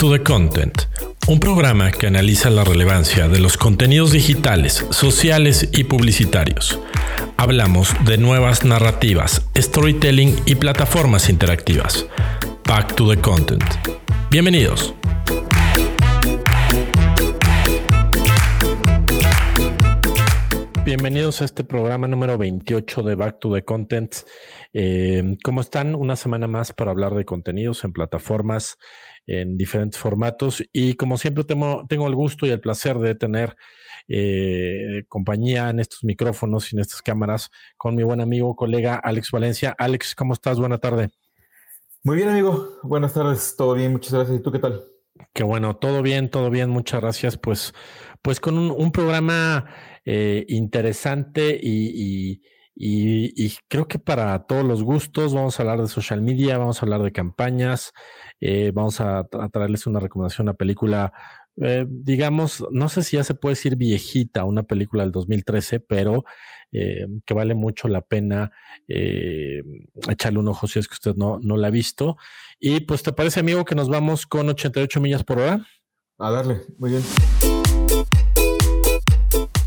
to 0.00 0.10
the 0.10 0.22
Content, 0.22 0.84
un 1.28 1.40
programa 1.40 1.90
que 1.90 2.06
analiza 2.06 2.48
la 2.48 2.64
relevancia 2.64 3.28
de 3.28 3.38
los 3.38 3.58
contenidos 3.58 4.12
digitales, 4.12 4.86
sociales 4.88 5.68
y 5.74 5.84
publicitarios. 5.84 6.80
Hablamos 7.36 7.94
de 8.06 8.16
nuevas 8.16 8.64
narrativas, 8.64 9.46
storytelling 9.54 10.34
y 10.46 10.54
plataformas 10.54 11.28
interactivas. 11.28 12.06
Back 12.66 12.94
to 12.94 13.10
the 13.10 13.20
Content. 13.20 13.62
Bienvenidos. 14.30 14.94
Bienvenidos 20.82 21.42
a 21.42 21.44
este 21.44 21.62
programa 21.62 22.08
número 22.08 22.38
28 22.38 23.02
de 23.02 23.14
Back 23.16 23.38
to 23.38 23.52
the 23.52 23.64
Content. 23.64 24.14
Eh, 24.72 25.36
¿Cómo 25.44 25.60
están? 25.60 25.94
Una 25.94 26.16
semana 26.16 26.46
más 26.46 26.72
para 26.72 26.90
hablar 26.90 27.14
de 27.14 27.26
contenidos 27.26 27.84
en 27.84 27.92
plataformas 27.92 28.78
en 29.30 29.56
diferentes 29.56 29.98
formatos. 29.98 30.62
Y 30.72 30.94
como 30.94 31.16
siempre, 31.16 31.44
tengo, 31.44 31.84
tengo 31.88 32.06
el 32.06 32.14
gusto 32.14 32.46
y 32.46 32.50
el 32.50 32.60
placer 32.60 32.98
de 32.98 33.14
tener 33.14 33.56
eh, 34.08 35.04
compañía 35.08 35.70
en 35.70 35.80
estos 35.80 36.04
micrófonos 36.04 36.72
y 36.72 36.76
en 36.76 36.80
estas 36.80 37.02
cámaras 37.02 37.50
con 37.76 37.94
mi 37.94 38.02
buen 38.02 38.20
amigo, 38.20 38.56
colega 38.56 38.96
Alex 38.96 39.30
Valencia. 39.30 39.74
Alex, 39.78 40.14
¿cómo 40.14 40.34
estás? 40.34 40.58
Buena 40.58 40.78
tarde. 40.78 41.10
Muy 42.02 42.16
bien, 42.16 42.28
amigo. 42.28 42.78
Buenas 42.82 43.14
tardes. 43.14 43.54
Todo 43.56 43.74
bien. 43.74 43.92
Muchas 43.92 44.14
gracias. 44.14 44.38
¿Y 44.38 44.42
tú 44.42 44.50
qué 44.50 44.58
tal? 44.58 44.84
Qué 45.32 45.42
bueno. 45.42 45.76
Todo 45.76 46.02
bien, 46.02 46.30
todo 46.30 46.50
bien. 46.50 46.70
Muchas 46.70 47.00
gracias. 47.00 47.36
Pues, 47.36 47.74
pues 48.22 48.40
con 48.40 48.58
un 48.58 48.90
programa 48.92 49.66
eh, 50.04 50.46
interesante 50.48 51.58
y, 51.62 52.40
creo 53.68 53.86
que 53.86 53.98
para 53.98 54.46
todos 54.46 54.64
los 54.64 54.82
gustos 54.82 55.34
vamos 55.34 55.58
a 55.58 55.62
hablar 55.62 55.82
de 55.82 55.88
social 55.88 56.22
media, 56.22 56.56
vamos 56.56 56.82
a 56.82 56.86
hablar 56.86 57.02
de 57.02 57.12
campañas, 57.12 57.92
eh, 58.40 58.72
vamos 58.74 59.00
a, 59.00 59.24
traerles 59.52 59.86
una 59.86 60.00
recomendación, 60.00 60.46
una 60.46 60.54
película, 60.54 61.12
eh, 61.56 61.86
digamos, 61.88 62.64
no 62.70 62.88
sé 62.88 63.02
si 63.02 63.16
ya 63.16 63.24
se 63.24 63.34
puede 63.34 63.52
decir 63.54 63.76
viejita, 63.76 64.44
una 64.44 64.62
película 64.62 65.02
del 65.02 65.12
2013, 65.12 65.80
pero 65.80 66.24
que 66.72 67.34
vale 67.34 67.56
mucho 67.56 67.88
la 67.88 68.00
pena 68.00 68.52
echarle 68.86 70.38
un 70.38 70.46
ojo 70.46 70.68
si 70.68 70.78
es 70.78 70.86
que 70.86 70.94
usted 70.94 71.16
no, 71.16 71.40
no 71.42 71.56
la 71.56 71.66
ha 71.66 71.70
visto. 71.70 72.16
Y 72.60 72.78
pues, 72.80 73.02
¿te 73.02 73.12
parece, 73.12 73.40
amigo, 73.40 73.64
que 73.64 73.74
nos 73.74 73.88
vamos 73.88 74.24
con 74.24 74.48
88 74.48 75.00
millas 75.00 75.24
por 75.24 75.40
hora? 75.40 75.66
A 76.18 76.30
darle, 76.30 76.60
muy 76.78 76.90
bien. 76.90 77.02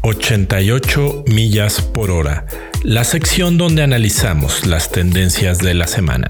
88 0.06 1.24
millas 1.28 1.82
por 1.82 2.12
hora, 2.12 2.46
la 2.84 3.06
sección 3.06 3.58
donde 3.58 3.84
analizamos 3.84 4.68
las 4.68 4.92
tendencias 4.92 5.60
de 5.60 5.74
la 5.74 5.88
semana. 5.88 6.28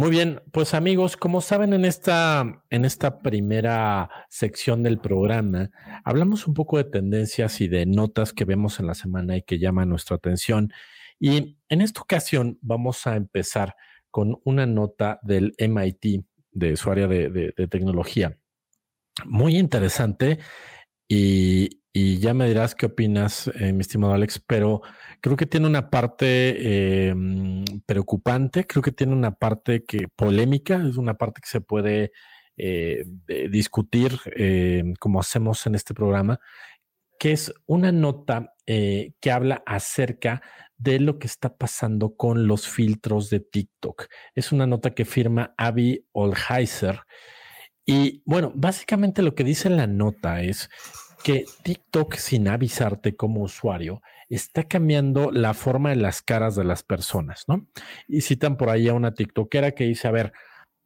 Muy 0.00 0.08
bien, 0.08 0.40
pues 0.50 0.72
amigos, 0.72 1.18
como 1.18 1.42
saben 1.42 1.74
en 1.74 1.84
esta, 1.84 2.64
en 2.70 2.86
esta 2.86 3.18
primera 3.18 4.08
sección 4.30 4.82
del 4.82 4.98
programa, 4.98 5.68
hablamos 6.04 6.46
un 6.46 6.54
poco 6.54 6.78
de 6.78 6.84
tendencias 6.84 7.60
y 7.60 7.68
de 7.68 7.84
notas 7.84 8.32
que 8.32 8.46
vemos 8.46 8.80
en 8.80 8.86
la 8.86 8.94
semana 8.94 9.36
y 9.36 9.42
que 9.42 9.58
llaman 9.58 9.90
nuestra 9.90 10.16
atención. 10.16 10.72
Y 11.18 11.58
en 11.68 11.82
esta 11.82 12.00
ocasión 12.00 12.58
vamos 12.62 13.06
a 13.06 13.14
empezar 13.14 13.76
con 14.10 14.40
una 14.44 14.64
nota 14.64 15.20
del 15.22 15.52
MIT 15.58 16.24
de 16.50 16.76
su 16.78 16.90
área 16.90 17.06
de, 17.06 17.52
tecnología. 17.70 18.38
Muy 19.26 19.58
interesante 19.58 20.38
y, 21.06 21.79
ya 21.92 22.34
me 22.34 22.46
dirás 22.46 22.74
qué 22.74 22.86
opinas, 22.86 23.50
eh, 23.58 23.72
mi 23.72 23.80
estimado 23.80 24.14
Alex, 24.14 24.42
pero 24.46 24.80
creo 25.20 25.36
que 25.36 25.46
tiene 25.46 25.66
una 25.66 25.90
parte 25.90 27.08
em, 27.08 27.64
preocupante, 27.86 28.66
creo 28.66 28.82
que 28.82 28.92
tiene 28.92 29.12
una 29.12 29.32
parte 29.34 29.84
que 29.84 30.06
polémica, 30.14 30.82
es 30.88 30.96
una 30.96 31.14
parte 31.14 31.40
que 31.40 31.48
se 31.48 31.60
puede 31.60 32.12
eh, 32.56 33.04
discutir 33.50 34.18
como 34.98 35.20
hacemos 35.20 35.66
en 35.66 35.74
este 35.74 35.94
programa, 35.94 36.38
que 37.20 37.32
es 37.32 37.52
una 37.66 37.92
nota 37.92 38.54
eh, 38.66 39.12
que 39.20 39.30
habla 39.30 39.62
acerca 39.66 40.40
de 40.78 40.98
lo 41.00 41.18
que 41.18 41.26
está 41.26 41.54
pasando 41.54 42.16
con 42.16 42.46
los 42.46 42.66
filtros 42.66 43.28
de 43.28 43.40
TikTok. 43.40 44.06
Es 44.34 44.52
una 44.52 44.66
nota 44.66 44.94
que 44.94 45.04
firma 45.04 45.52
Abby 45.58 46.06
Olheiser. 46.12 47.00
Y 47.84 48.22
bueno, 48.24 48.52
básicamente 48.54 49.20
lo 49.20 49.34
que 49.34 49.44
dice 49.44 49.68
la 49.68 49.86
nota 49.86 50.40
es 50.40 50.70
que 51.22 51.44
TikTok, 51.62 52.14
sin 52.14 52.48
avisarte 52.48 53.16
como 53.16 53.42
usuario, 53.42 54.02
está 54.28 54.64
cambiando 54.64 55.30
la 55.30 55.54
forma 55.54 55.90
de 55.90 55.96
las 55.96 56.22
caras 56.22 56.54
de 56.54 56.64
las 56.64 56.82
personas, 56.82 57.44
¿no? 57.48 57.66
Y 58.08 58.20
citan 58.22 58.56
por 58.56 58.70
ahí 58.70 58.88
a 58.88 58.94
una 58.94 59.14
TikTokera 59.14 59.72
que 59.72 59.84
dice, 59.84 60.08
a 60.08 60.12
ver, 60.12 60.32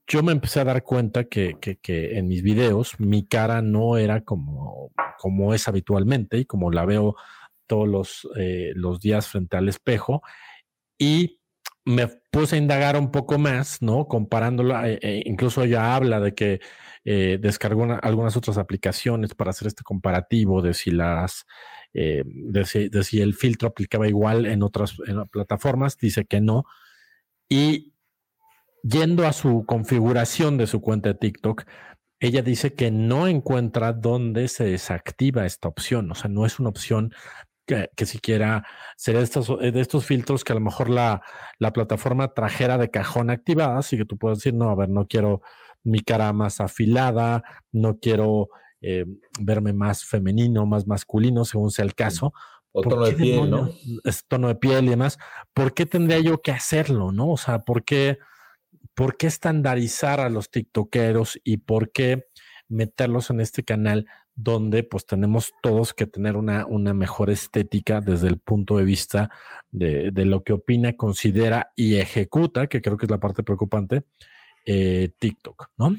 yo 0.06 0.22
me 0.22 0.32
empecé 0.32 0.60
a 0.60 0.64
dar 0.64 0.82
cuenta 0.82 1.24
que, 1.24 1.56
que, 1.60 2.18
en 2.18 2.28
mis 2.28 2.42
videos 2.42 2.98
mi 3.00 3.26
cara 3.26 3.62
no 3.62 3.96
era 3.96 4.22
como, 4.22 4.92
como 5.18 5.54
es 5.54 5.66
habitualmente 5.68 6.38
y 6.38 6.44
como 6.44 6.70
la 6.70 6.84
veo 6.84 7.16
todos 7.66 7.88
los, 7.88 8.28
eh, 8.36 8.72
los 8.74 9.00
días 9.00 9.28
frente 9.28 9.56
al 9.56 9.68
espejo 9.68 10.22
y 10.98 11.40
me 11.86 12.08
puse 12.34 12.56
a 12.56 12.58
indagar 12.58 12.96
un 12.96 13.10
poco 13.10 13.38
más, 13.38 13.80
¿no? 13.80 14.06
Comparándolo, 14.06 14.84
eh, 14.84 14.98
eh, 15.00 15.22
incluso 15.24 15.62
ella 15.62 15.94
habla 15.94 16.20
de 16.20 16.34
que 16.34 16.60
descargó 17.04 17.86
algunas 18.00 18.34
otras 18.34 18.56
aplicaciones 18.56 19.34
para 19.34 19.50
hacer 19.50 19.68
este 19.68 19.82
comparativo 19.82 20.62
de 20.62 20.72
si 20.72 20.90
las, 20.90 21.44
de 21.92 23.02
si, 23.04 23.20
el 23.20 23.34
filtro 23.34 23.68
aplicaba 23.68 24.08
igual 24.08 24.46
en 24.46 24.62
otras 24.62 24.94
plataformas, 25.30 25.98
dice 25.98 26.24
que 26.24 26.40
no. 26.40 26.64
Y 27.46 27.92
yendo 28.82 29.26
a 29.26 29.34
su 29.34 29.64
configuración 29.66 30.56
de 30.56 30.66
su 30.66 30.80
cuenta 30.80 31.10
de 31.10 31.16
TikTok, 31.16 31.64
ella 32.20 32.42
dice 32.42 32.74
que 32.74 32.90
no 32.90 33.26
encuentra 33.26 33.92
dónde 33.92 34.48
se 34.48 34.64
desactiva 34.64 35.44
esta 35.44 35.68
opción, 35.68 36.10
o 36.10 36.14
sea, 36.14 36.30
no 36.30 36.46
es 36.46 36.58
una 36.58 36.70
opción 36.70 37.12
que, 37.66 38.06
siquiera 38.06 38.66
sería 38.96 39.20
de 39.20 39.24
estos, 39.24 39.48
de 39.58 39.80
estos 39.80 40.04
filtros 40.04 40.44
que 40.44 40.52
a 40.52 40.56
lo 40.56 40.60
mejor 40.60 40.90
la, 40.90 41.22
la, 41.58 41.72
plataforma 41.72 42.34
trajera 42.34 42.78
de 42.78 42.90
cajón 42.90 43.30
activada, 43.30 43.78
así 43.78 43.96
que 43.96 44.04
tú 44.04 44.18
puedes 44.18 44.38
decir, 44.38 44.54
no, 44.54 44.70
a 44.70 44.74
ver, 44.74 44.88
no 44.88 45.06
quiero 45.06 45.42
mi 45.82 46.00
cara 46.00 46.32
más 46.32 46.60
afilada, 46.60 47.42
no 47.72 47.98
quiero 47.98 48.48
eh, 48.80 49.06
verme 49.40 49.72
más 49.72 50.04
femenino, 50.04 50.66
más 50.66 50.86
masculino, 50.86 51.44
según 51.44 51.70
sea 51.70 51.84
el 51.84 51.94
caso. 51.94 52.32
O 52.72 52.82
tono 52.82 53.04
de 53.04 53.12
piel, 53.12 53.48
¿no? 53.48 53.70
Es 54.02 54.26
tono 54.26 54.48
de 54.48 54.56
piel 54.56 54.86
y 54.86 54.90
demás. 54.90 55.18
¿Por 55.52 55.74
qué 55.74 55.86
tendría 55.86 56.18
yo 56.18 56.42
que 56.42 56.50
hacerlo, 56.50 57.12
no? 57.12 57.30
O 57.30 57.36
sea, 57.36 57.60
¿por 57.60 57.84
qué, 57.84 58.18
por 58.94 59.16
qué 59.16 59.26
estandarizar 59.28 60.20
a 60.20 60.28
los 60.28 60.50
tiktokeros 60.50 61.38
y 61.44 61.58
por 61.58 61.92
qué 61.92 62.26
meterlos 62.68 63.30
en 63.30 63.40
este 63.40 63.62
canal 63.62 64.06
donde 64.36 64.82
pues 64.82 65.06
tenemos 65.06 65.52
todos 65.62 65.94
que 65.94 66.06
tener 66.06 66.36
una, 66.36 66.66
una 66.66 66.92
mejor 66.92 67.30
estética 67.30 68.00
desde 68.00 68.28
el 68.28 68.38
punto 68.38 68.78
de 68.78 68.84
vista 68.84 69.30
de, 69.70 70.12
lo 70.24 70.42
que 70.42 70.52
opina, 70.52 70.96
considera 70.96 71.72
y 71.76 71.96
ejecuta, 71.96 72.66
que 72.66 72.80
creo 72.80 72.96
que 72.96 73.06
es 73.06 73.10
la 73.10 73.20
parte 73.20 73.42
preocupante, 73.42 74.04
eh, 74.66 75.10
TikTok, 75.18 75.70
¿no? 75.76 75.96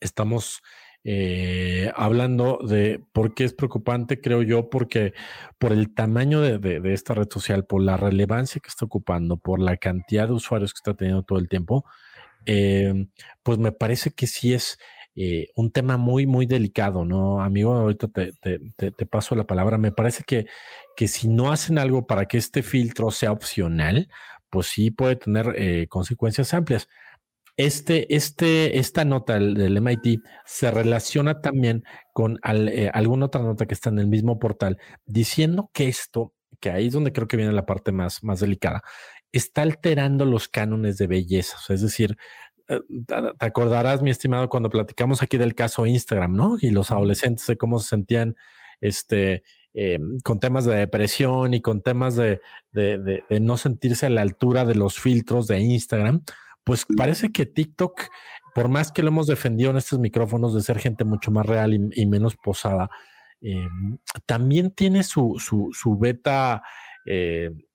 Estamos 0.00 0.62
eh, 1.06 1.92
hablando 1.94 2.58
de 2.66 3.04
por 3.12 3.34
qué 3.34 3.44
es 3.44 3.52
preocupante, 3.52 4.20
creo 4.20 4.42
yo, 4.42 4.70
porque 4.70 5.12
por 5.58 5.72
el 5.72 5.94
tamaño 5.94 6.40
de, 6.40 6.80
esta 6.92 7.14
red 7.14 7.28
social, 7.30 7.66
por 7.66 7.82
la 7.82 7.96
relevancia 7.96 8.60
que 8.60 8.68
está 8.68 8.86
ocupando, 8.86 9.36
por 9.36 9.60
la 9.60 9.76
cantidad 9.76 10.26
de 10.28 10.34
usuarios 10.34 10.72
que 10.72 10.78
está 10.78 10.94
teniendo 10.94 11.22
todo 11.22 11.38
el 11.38 11.48
tiempo, 11.48 11.84
eh, 12.46 13.06
pues 13.42 13.58
me 13.58 13.72
parece 13.72 14.12
que 14.12 14.26
sí 14.26 14.54
es 14.54 14.78
eh, 15.16 15.48
un 15.54 15.70
tema 15.70 15.96
muy, 15.96 16.26
muy 16.26 16.46
delicado, 16.46 17.04
¿no? 17.04 17.40
Amigo, 17.40 17.72
ahorita 17.74 18.08
te, 18.08 18.32
te, 18.32 19.06
paso 19.06 19.34
la 19.36 19.44
palabra. 19.44 19.78
Me 19.78 19.92
parece 19.92 20.24
que, 20.24 20.46
que 20.96 21.08
si 21.08 21.28
no 21.28 21.52
hacen 21.52 21.78
algo 21.78 22.06
para 22.06 22.26
que 22.26 22.38
este 22.38 22.62
filtro 22.62 23.10
sea 23.10 23.32
opcional, 23.32 24.08
pues 24.50 24.68
sí 24.68 24.90
puede 24.90 25.16
tener 25.16 25.54
eh, 25.56 25.86
consecuencias 25.88 26.54
amplias. 26.54 26.88
Este, 27.56 28.14
este, 28.16 28.78
esta 28.78 29.04
nota 29.04 29.34
del, 29.34 29.80
MIT 29.80 30.20
se 30.44 30.70
relaciona 30.72 31.40
también 31.40 31.84
con 32.12 32.40
eh, 32.44 32.90
alguna 32.92 33.26
otra 33.26 33.42
nota 33.42 33.66
que 33.66 33.74
está 33.74 33.90
en 33.90 34.00
el 34.00 34.08
mismo 34.08 34.40
portal, 34.40 34.78
diciendo 35.06 35.70
que 35.72 35.86
esto, 35.86 36.34
que 36.60 36.70
ahí 36.70 36.88
es 36.88 36.92
donde 36.92 37.12
creo 37.12 37.28
que 37.28 37.36
viene 37.36 37.52
la 37.52 37.66
parte 37.66 37.92
más, 37.92 38.24
más 38.24 38.40
delicada, 38.40 38.82
está 39.30 39.62
alterando 39.62 40.24
los 40.24 40.48
cánones 40.48 40.98
de 40.98 41.06
belleza. 41.06 41.56
es 41.68 41.82
decir, 41.82 42.16
te 42.66 43.46
acordarás, 43.46 44.02
mi 44.02 44.10
estimado, 44.10 44.48
cuando 44.48 44.70
platicamos 44.70 45.22
aquí 45.22 45.36
del 45.36 45.54
caso 45.54 45.86
Instagram, 45.86 46.34
¿no? 46.34 46.56
Y 46.60 46.70
los 46.70 46.90
adolescentes 46.90 47.46
de 47.46 47.56
cómo 47.56 47.78
se 47.78 47.88
sentían 47.88 48.36
este, 48.80 49.42
eh, 49.74 49.98
con 50.22 50.40
temas 50.40 50.64
de 50.64 50.76
depresión 50.76 51.52
y 51.52 51.60
con 51.60 51.82
temas 51.82 52.16
de, 52.16 52.40
no 53.40 53.56
sentirse 53.56 54.06
a 54.06 54.10
la 54.10 54.22
altura 54.22 54.64
de 54.64 54.74
los 54.74 54.98
filtros 54.98 55.46
de 55.46 55.60
Instagram. 55.60 56.22
Pues 56.64 56.86
parece 56.96 57.30
que 57.30 57.44
TikTok, 57.44 58.02
por 58.54 58.68
más 58.68 58.92
que 58.92 59.02
lo 59.02 59.08
hemos 59.08 59.26
defendido 59.26 59.70
en 59.70 59.76
estos 59.76 59.98
micrófonos 59.98 60.54
de 60.54 60.62
ser 60.62 60.78
gente 60.78 61.04
mucho 61.04 61.30
más 61.30 61.44
real 61.44 61.74
y, 61.74 62.06
menos 62.06 62.36
posada, 62.36 62.88
eh, 63.42 63.68
también 64.26 64.70
tiene 64.70 65.02
su, 65.02 65.36
su, 65.38 65.70
su 65.72 65.98
beta 65.98 66.62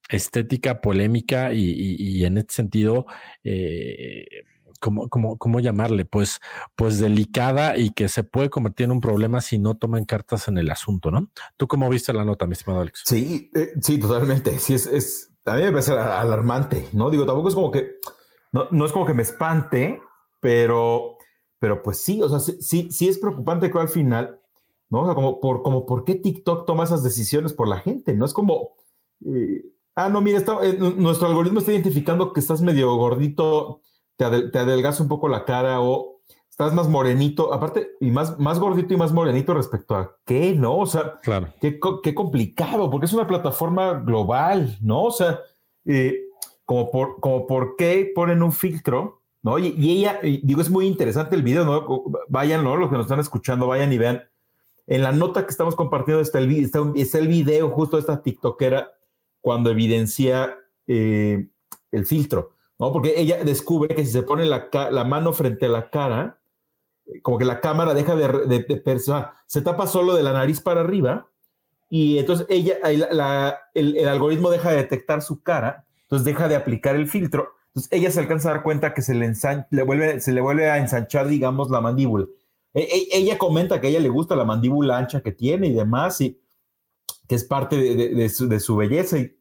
estética 0.09 0.81
polémica 0.81 1.53
y, 1.53 2.25
en 2.25 2.39
este 2.39 2.53
sentido, 2.55 3.05
eh, 4.81 5.07
¿cómo, 5.09 5.37
cómo, 5.37 5.59
llamarle? 5.59 6.05
Pues, 6.05 6.39
pues 6.75 6.99
delicada 6.99 7.77
y 7.77 7.91
que 7.91 8.09
se 8.09 8.23
puede 8.23 8.49
convertir 8.49 8.85
en 8.85 8.91
un 8.91 9.01
problema 9.01 9.41
si 9.41 9.59
no 9.59 9.75
toman 9.75 10.05
cartas 10.05 10.47
en 10.47 10.57
el 10.57 10.69
asunto, 10.71 11.11
¿no? 11.11 11.29
¿Tú 11.57 11.67
cómo 11.67 11.89
viste 11.89 12.13
la 12.13 12.25
nota, 12.25 12.45
mi 12.45 12.53
estimado 12.53 12.81
Alex? 12.81 13.03
Sí, 13.05 13.51
eh, 13.55 13.71
sí, 13.81 13.99
totalmente. 13.99 14.57
Sí, 14.59 14.73
es, 14.73 14.85
es, 14.87 15.31
a 15.45 15.55
mí 15.55 15.63
me 15.63 15.71
parece 15.71 15.93
alarmante, 15.93 16.87
¿no? 16.93 17.09
Digo, 17.09 17.25
tampoco 17.25 17.49
es 17.49 17.55
como 17.55 17.71
que, 17.71 17.97
no, 18.51 18.67
no 18.71 18.85
es 18.85 18.91
como 18.91 19.05
que 19.05 19.13
me 19.13 19.23
espante, 19.23 20.01
pero, 20.39 21.17
pero 21.59 21.83
pues 21.83 21.99
sí, 21.99 22.21
o 22.21 22.29
sea, 22.29 22.39
sí, 22.39 22.91
sí, 22.91 23.07
es 23.07 23.17
preocupante 23.17 23.71
que 23.71 23.79
al 23.79 23.89
final, 23.89 24.39
¿no? 24.89 25.01
O 25.01 25.05
sea, 25.05 25.15
como 25.15 25.39
por, 25.39 25.61
como 25.61 25.85
por 25.85 26.03
qué 26.03 26.15
TikTok 26.15 26.65
toma 26.65 26.83
esas 26.83 27.03
decisiones 27.03 27.53
por 27.53 27.67
la 27.67 27.79
gente, 27.79 28.13
¿no? 28.13 28.25
Es 28.25 28.33
como, 28.33 28.75
eh, 29.25 29.65
ah, 29.95 30.09
no, 30.09 30.21
mira, 30.21 30.39
eh, 30.63 30.77
nuestro 30.97 31.27
algoritmo 31.27 31.59
está 31.59 31.71
identificando 31.71 32.33
que 32.33 32.39
estás 32.39 32.61
medio 32.61 32.95
gordito, 32.95 33.81
te, 34.19 34.59
adelgaza 34.59 35.01
un 35.01 35.09
poco 35.09 35.27
la 35.27 35.45
cara 35.45 35.81
o 35.81 36.19
estás 36.49 36.73
más 36.73 36.87
morenito, 36.87 37.53
aparte, 37.53 37.91
y 37.99 38.11
más, 38.11 38.37
más 38.37 38.59
gordito 38.59 38.93
y 38.93 38.97
más 38.97 39.13
morenito 39.13 39.53
respecto 39.53 39.95
a 39.95 40.17
qué, 40.25 40.53
¿no? 40.53 40.77
O 40.77 40.85
sea, 40.85 41.19
claro. 41.21 41.47
qué, 41.61 41.79
qué 42.03 42.13
complicado, 42.13 42.91
porque 42.91 43.05
es 43.05 43.13
una 43.13 43.27
plataforma 43.27 43.93
global, 43.93 44.77
¿no? 44.81 45.03
O 45.03 45.11
sea, 45.11 45.39
eh, 45.85 46.17
como, 46.65 46.91
por, 46.91 47.19
como 47.19 47.47
por 47.47 47.75
qué 47.77 48.11
ponen 48.13 48.43
un 48.43 48.51
filtro 48.51 49.19
¿no? 49.41 49.57
Y, 49.57 49.91
ella, 49.91 50.19
digo, 50.21 50.61
es 50.61 50.69
muy 50.69 50.85
interesante 50.85 51.35
el 51.35 51.43
video, 51.43 51.63
¿no? 51.63 52.03
Vayan, 52.27 52.63
¿no? 52.63 52.75
Los 52.75 52.89
que 52.89 52.97
nos 52.97 53.05
están 53.05 53.19
escuchando, 53.19 53.67
vayan 53.67 53.93
y 53.93 53.97
vean. 53.97 54.23
En 54.87 55.03
la 55.03 55.11
nota 55.11 55.45
que 55.45 55.51
estamos 55.51 55.75
compartiendo 55.75 56.21
está 56.21 56.39
el, 56.39 56.51
está, 56.51 56.79
está 56.95 57.19
el 57.19 57.27
video 57.27 57.69
justo 57.69 57.97
de 57.97 58.01
esta 58.01 58.21
TikTokera 58.21 58.91
cuando 59.39 59.69
evidencia 59.69 60.57
eh, 60.87 61.47
el 61.91 62.05
filtro, 62.05 62.55
¿no? 62.79 62.91
Porque 62.91 63.13
ella 63.17 63.43
descubre 63.43 63.93
que 63.93 64.05
si 64.05 64.11
se 64.11 64.23
pone 64.23 64.45
la, 64.45 64.69
mano 65.05 65.33
frente 65.33 65.67
a 65.67 65.69
la 65.69 65.89
cara, 65.89 66.39
como 67.21 67.37
que 67.37 67.45
la 67.45 67.59
cámara 67.59 67.93
deja 67.93 68.15
de, 68.15 68.27
de, 68.47 68.59
de 68.59 68.99
se 69.45 69.61
tapa 69.61 69.87
solo 69.87 70.15
de 70.15 70.23
la 70.23 70.33
nariz 70.33 70.61
para 70.61 70.81
arriba 70.81 71.27
y 71.89 72.19
entonces 72.19 72.45
ella, 72.49 72.77
la, 73.11 73.59
el, 73.73 74.07
algoritmo 74.07 74.49
deja 74.49 74.71
de 74.71 74.77
detectar 74.77 75.21
su 75.21 75.41
cara, 75.41 75.85
entonces 76.03 76.25
deja 76.25 76.47
de 76.47 76.55
aplicar 76.55 76.95
el 76.95 77.07
filtro 77.07 77.59
entonces 77.69 77.91
ella 77.91 78.11
se 78.11 78.19
alcanza 78.19 78.49
a 78.49 78.53
dar 78.53 78.63
cuenta 78.63 78.93
que 78.93 79.01
se 79.01 79.13
le, 79.13 79.31
le 79.69 79.83
vuelve, 79.83 80.19
se 80.19 80.31
le 80.31 80.41
vuelve 80.41 80.69
a 80.69 80.77
ensanchar, 80.77 81.27
digamos, 81.27 81.69
la 81.69 81.81
mandíbula. 81.81 82.25
E, 82.73 82.81
e, 82.81 83.07
ella 83.17 83.37
comenta 83.37 83.79
que 83.79 83.87
a 83.87 83.89
ella 83.91 83.99
le 83.99 84.09
gusta 84.09 84.35
la 84.35 84.45
mandíbula 84.45 84.97
ancha 84.97 85.21
que 85.21 85.31
tiene 85.31 85.67
y 85.67 85.73
demás, 85.73 86.19
y 86.21 86.39
que 87.27 87.35
es 87.35 87.43
parte 87.43 87.77
de, 87.77 88.29
su, 88.29 88.75
belleza. 88.75 89.19
Y, 89.19 89.37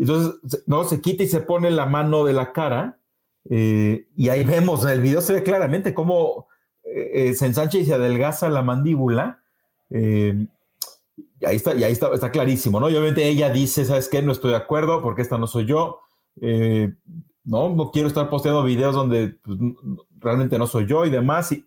entonces, 0.00 0.64
no, 0.66 0.84
se 0.84 1.00
quita 1.00 1.22
y 1.22 1.28
se 1.28 1.40
pone 1.40 1.70
la 1.70 1.86
mano 1.86 2.24
de 2.24 2.32
la 2.32 2.52
cara, 2.52 2.98
eh, 3.50 4.06
y 4.16 4.28
ahí 4.28 4.44
vemos, 4.44 4.84
en 4.84 4.90
el 4.90 5.00
video 5.00 5.20
se 5.20 5.32
ve 5.32 5.42
claramente 5.42 5.94
cómo 5.94 6.46
eh, 6.84 7.10
eh, 7.14 7.34
se 7.34 7.46
ensancha 7.46 7.78
y 7.78 7.84
se 7.84 7.94
adelgaza 7.94 8.48
la 8.48 8.62
mandíbula. 8.62 9.42
y 9.90 10.46
ahí 11.44 11.56
está, 11.56 11.74
y 11.74 11.84
ahí 11.84 11.92
está, 11.92 12.12
está 12.12 12.30
clarísimo, 12.30 12.78
¿no? 12.78 12.90
Y 12.90 12.96
obviamente 12.96 13.26
ella 13.26 13.50
dice, 13.50 13.84
¿sabes 13.84 14.08
qué? 14.08 14.22
No 14.22 14.32
estoy 14.32 14.50
de 14.50 14.56
acuerdo 14.56 15.02
porque 15.02 15.22
esta 15.22 15.38
no 15.38 15.46
soy 15.46 15.66
yo. 15.66 16.00
¿no? 17.44 17.70
No 17.70 17.90
quiero 17.90 18.08
estar 18.08 18.28
posteando 18.28 18.62
videos 18.62 18.94
donde 18.94 19.28
pues, 19.42 19.58
realmente 20.18 20.58
no 20.58 20.66
soy 20.66 20.86
yo 20.86 21.06
y 21.06 21.10
demás. 21.10 21.50
Y, 21.52 21.64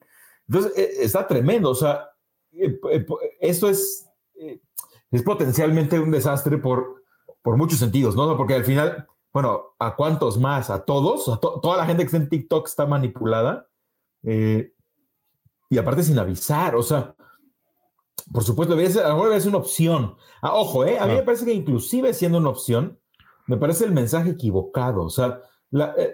entonces, 0.47 0.73
está 0.77 1.27
tremendo. 1.27 1.71
O 1.71 1.75
sea, 1.75 2.09
esto 3.39 3.69
es, 3.69 4.07
es 5.09 5.23
potencialmente 5.23 5.99
un 5.99 6.11
desastre 6.11 6.57
por, 6.57 7.00
por 7.41 7.57
muchos 7.57 7.79
sentidos, 7.79 8.15
¿no? 8.15 8.37
Porque 8.37 8.55
al 8.55 8.65
final, 8.65 9.07
bueno, 9.33 9.75
¿a 9.79 9.95
cuántos 9.95 10.39
más? 10.39 10.69
¿A 10.69 10.85
todos? 10.85 11.27
¿A 11.29 11.39
toda 11.39 11.77
la 11.77 11.85
gente 11.85 12.03
que 12.03 12.07
está 12.07 12.17
en 12.17 12.29
TikTok 12.29 12.67
está 12.67 12.85
manipulada. 12.85 13.67
y 14.23 15.77
aparte 15.77 16.03
sin 16.03 16.19
avisar, 16.19 16.75
o 16.75 16.83
sea, 16.83 17.15
por 18.31 18.43
supuesto, 18.43 18.73
a 18.73 18.77
lo 18.77 19.15
mejor 19.15 19.39
ser 19.39 19.49
una 19.49 19.57
opción. 19.57 20.15
Ah, 20.41 20.53
ojo, 20.53 20.85
¿eh? 20.85 20.99
A 20.99 21.05
mí 21.05 21.15
me 21.15 21.23
parece 21.23 21.45
que 21.45 21.53
inclusive 21.53 22.13
siendo 22.13 22.37
una 22.37 22.49
opción, 22.49 22.99
me 23.47 23.57
parece 23.57 23.85
el 23.85 23.91
mensaje 23.91 24.31
equivocado. 24.31 25.03
O 25.03 25.09
sea, 25.09 25.41
eh, 25.97 26.13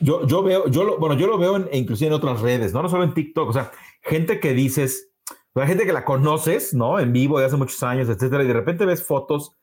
yo, 0.00 0.26
yo 0.26 0.42
veo, 0.42 0.68
yo 0.68 0.84
lo, 0.84 0.98
bueno, 0.98 1.14
yo 1.16 1.26
lo 1.26 1.38
veo 1.38 1.56
en, 1.56 1.68
inclusive 1.72 2.08
en 2.08 2.14
otras 2.14 2.40
redes, 2.40 2.72
¿no? 2.72 2.82
No 2.82 2.88
solo 2.88 3.04
en 3.04 3.14
TikTok, 3.14 3.48
o 3.48 3.52
sea, 3.52 3.70
gente 4.02 4.40
que 4.40 4.54
dices, 4.54 5.10
la 5.54 5.66
gente 5.66 5.84
que 5.84 5.92
la 5.92 6.04
conoces, 6.04 6.72
¿no? 6.72 6.98
En 6.98 7.12
vivo 7.12 7.38
de 7.38 7.46
hace 7.46 7.56
muchos 7.56 7.82
años, 7.82 8.08
etcétera, 8.08 8.44
y 8.44 8.46
de 8.46 8.52
repente 8.54 8.86
ves 8.86 9.04
fotos 9.04 9.57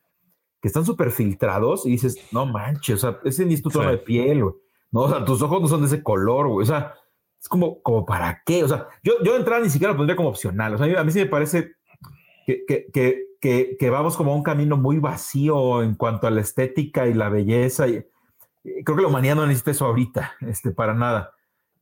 que 0.66 0.68
están 0.68 0.84
súper 0.84 1.12
filtrados 1.12 1.86
y 1.86 1.90
dices, 1.90 2.18
no 2.32 2.44
manches, 2.44 2.96
o 2.96 2.98
sea, 2.98 3.20
ese 3.22 3.46
ni 3.46 3.54
es 3.54 3.62
tu 3.62 3.70
tono 3.70 3.88
de 3.88 3.98
piel, 3.98 4.42
güey. 4.42 4.54
No, 4.90 5.02
o 5.02 5.08
sea, 5.08 5.24
tus 5.24 5.40
ojos 5.40 5.62
no 5.62 5.68
son 5.68 5.82
de 5.82 5.86
ese 5.86 6.02
color, 6.02 6.48
güey. 6.48 6.64
O 6.64 6.66
sea, 6.66 6.92
es 7.40 7.48
como, 7.48 7.80
como 7.82 8.04
para 8.04 8.42
qué. 8.44 8.64
O 8.64 8.68
sea, 8.68 8.88
yo, 9.04 9.12
yo 9.22 9.34
de 9.34 9.38
entrada 9.38 9.62
ni 9.62 9.70
siquiera 9.70 9.92
lo 9.92 9.96
pondría 9.96 10.16
como 10.16 10.28
opcional. 10.28 10.74
O 10.74 10.78
sea, 10.78 11.00
a 11.00 11.04
mí, 11.04 11.12
sí 11.12 11.20
me 11.20 11.26
parece 11.26 11.74
que, 12.44 12.64
que, 12.66 12.86
que, 13.40 13.76
que, 13.78 13.90
vamos 13.90 14.16
como 14.16 14.32
a 14.32 14.34
un 14.34 14.42
camino 14.42 14.76
muy 14.76 14.98
vacío 14.98 15.84
en 15.84 15.94
cuanto 15.94 16.26
a 16.26 16.32
la 16.32 16.40
estética 16.40 17.06
y 17.06 17.14
la 17.14 17.28
belleza. 17.28 17.86
Y, 17.86 18.04
creo 18.84 18.96
que 18.96 19.02
la 19.02 19.08
humanidad 19.08 19.36
no 19.36 19.46
necesita 19.46 19.70
eso 19.70 19.86
ahorita, 19.86 20.32
este, 20.40 20.72
para 20.72 20.94
nada. 20.94 21.32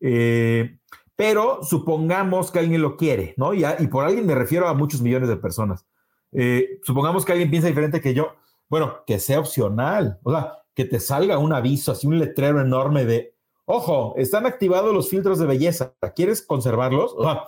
Eh, 0.01 0.77
pero 1.17 1.61
supongamos 1.63 2.51
que 2.51 2.59
alguien 2.59 2.83
lo 2.83 2.99
quiere, 2.99 3.33
¿no? 3.39 3.55
Y, 3.55 3.65
y, 3.65 3.87
por 3.87 4.05
alguien 4.05 4.27
me 4.27 4.35
refiero 4.35 4.69
a 4.69 4.75
muchos 4.75 5.01
millones 5.01 5.31
de 5.31 5.37
personas. 5.37 5.87
Eh, 6.33 6.81
supongamos 6.83 7.25
que 7.25 7.33
alguien 7.33 7.49
piensa 7.49 7.69
diferente 7.69 8.03
que 8.03 8.13
yo. 8.13 8.35
Bueno, 8.69 9.05
que 9.07 9.19
sea 9.19 9.41
opcional, 9.41 10.19
o 10.23 10.33
sea, 10.33 10.65
que 10.75 10.85
te 10.85 11.01
salga 11.01 11.39
un 11.39 11.53
aviso, 11.53 11.93
así 11.93 12.07
un 12.07 12.19
letrero 12.19 12.61
enorme 12.61 13.05
de, 13.05 13.35
ojo, 13.65 14.15
están 14.17 14.47
activados 14.47 14.93
los 14.93 15.09
filtros 15.09 15.39
de 15.39 15.47
belleza, 15.47 15.95
¿quieres 16.15 16.43
conservarlos? 16.43 17.15
O 17.17 17.23
sea, 17.23 17.45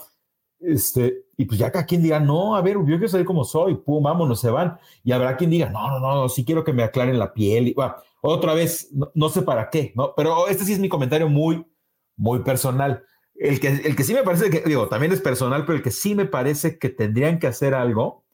este, 0.61 1.27
y 1.37 1.45
pues 1.45 1.59
ya 1.59 1.71
cada 1.71 1.85
quien 1.85 2.03
diga, 2.03 2.19
no, 2.19 2.57
a 2.57 2.63
ver, 2.63 2.77
yo 2.77 2.85
quiero 2.85 3.09
salir 3.09 3.27
como 3.27 3.45
soy, 3.45 3.77
pum, 3.77 4.03
vámonos, 4.03 4.41
se 4.41 4.51
van. 4.51 4.79
Y 5.05 5.13
habrá 5.13 5.37
quien 5.37 5.51
diga, 5.51 5.69
no, 5.69 5.91
no, 5.91 6.01
no, 6.01 6.29
sí 6.29 6.45
quiero 6.45 6.65
que 6.65 6.73
me 6.73 6.83
aclaren 6.83 7.19
la 7.19 7.33
piel. 7.33 7.69
Y, 7.69 7.75
bueno, 7.75 7.97
otra 8.23 8.55
vez, 8.55 8.91
no, 9.15 9.29
sé 9.29 9.43
para 9.43 9.69
qué, 9.71 9.93
¿no? 9.95 10.15
Pero 10.17 10.49
este 10.49 10.65
sí 10.65 10.73
es 10.73 10.79
mi 10.79 10.89
comentario 10.89 11.29
muy, 11.29 11.67
muy 12.17 12.41
personal. 12.41 13.05
El 13.35 13.61
que, 13.61 13.69
el 13.69 13.95
que 13.95 14.05
sí 14.05 14.15
me 14.15 14.23
parece 14.23 14.49
que, 14.49 14.63
digo, 14.63 14.89
también 14.89 15.13
es 15.13 15.21
personal, 15.21 15.67
pero 15.67 15.77
el 15.77 15.83
que 15.83 15.91
sí 15.91 16.15
me 16.15 16.25
parece 16.25 16.79
que 16.79 16.89
tendrían 16.89 17.39
que 17.39 17.47
hacer 17.47 17.75
algo 17.75 18.25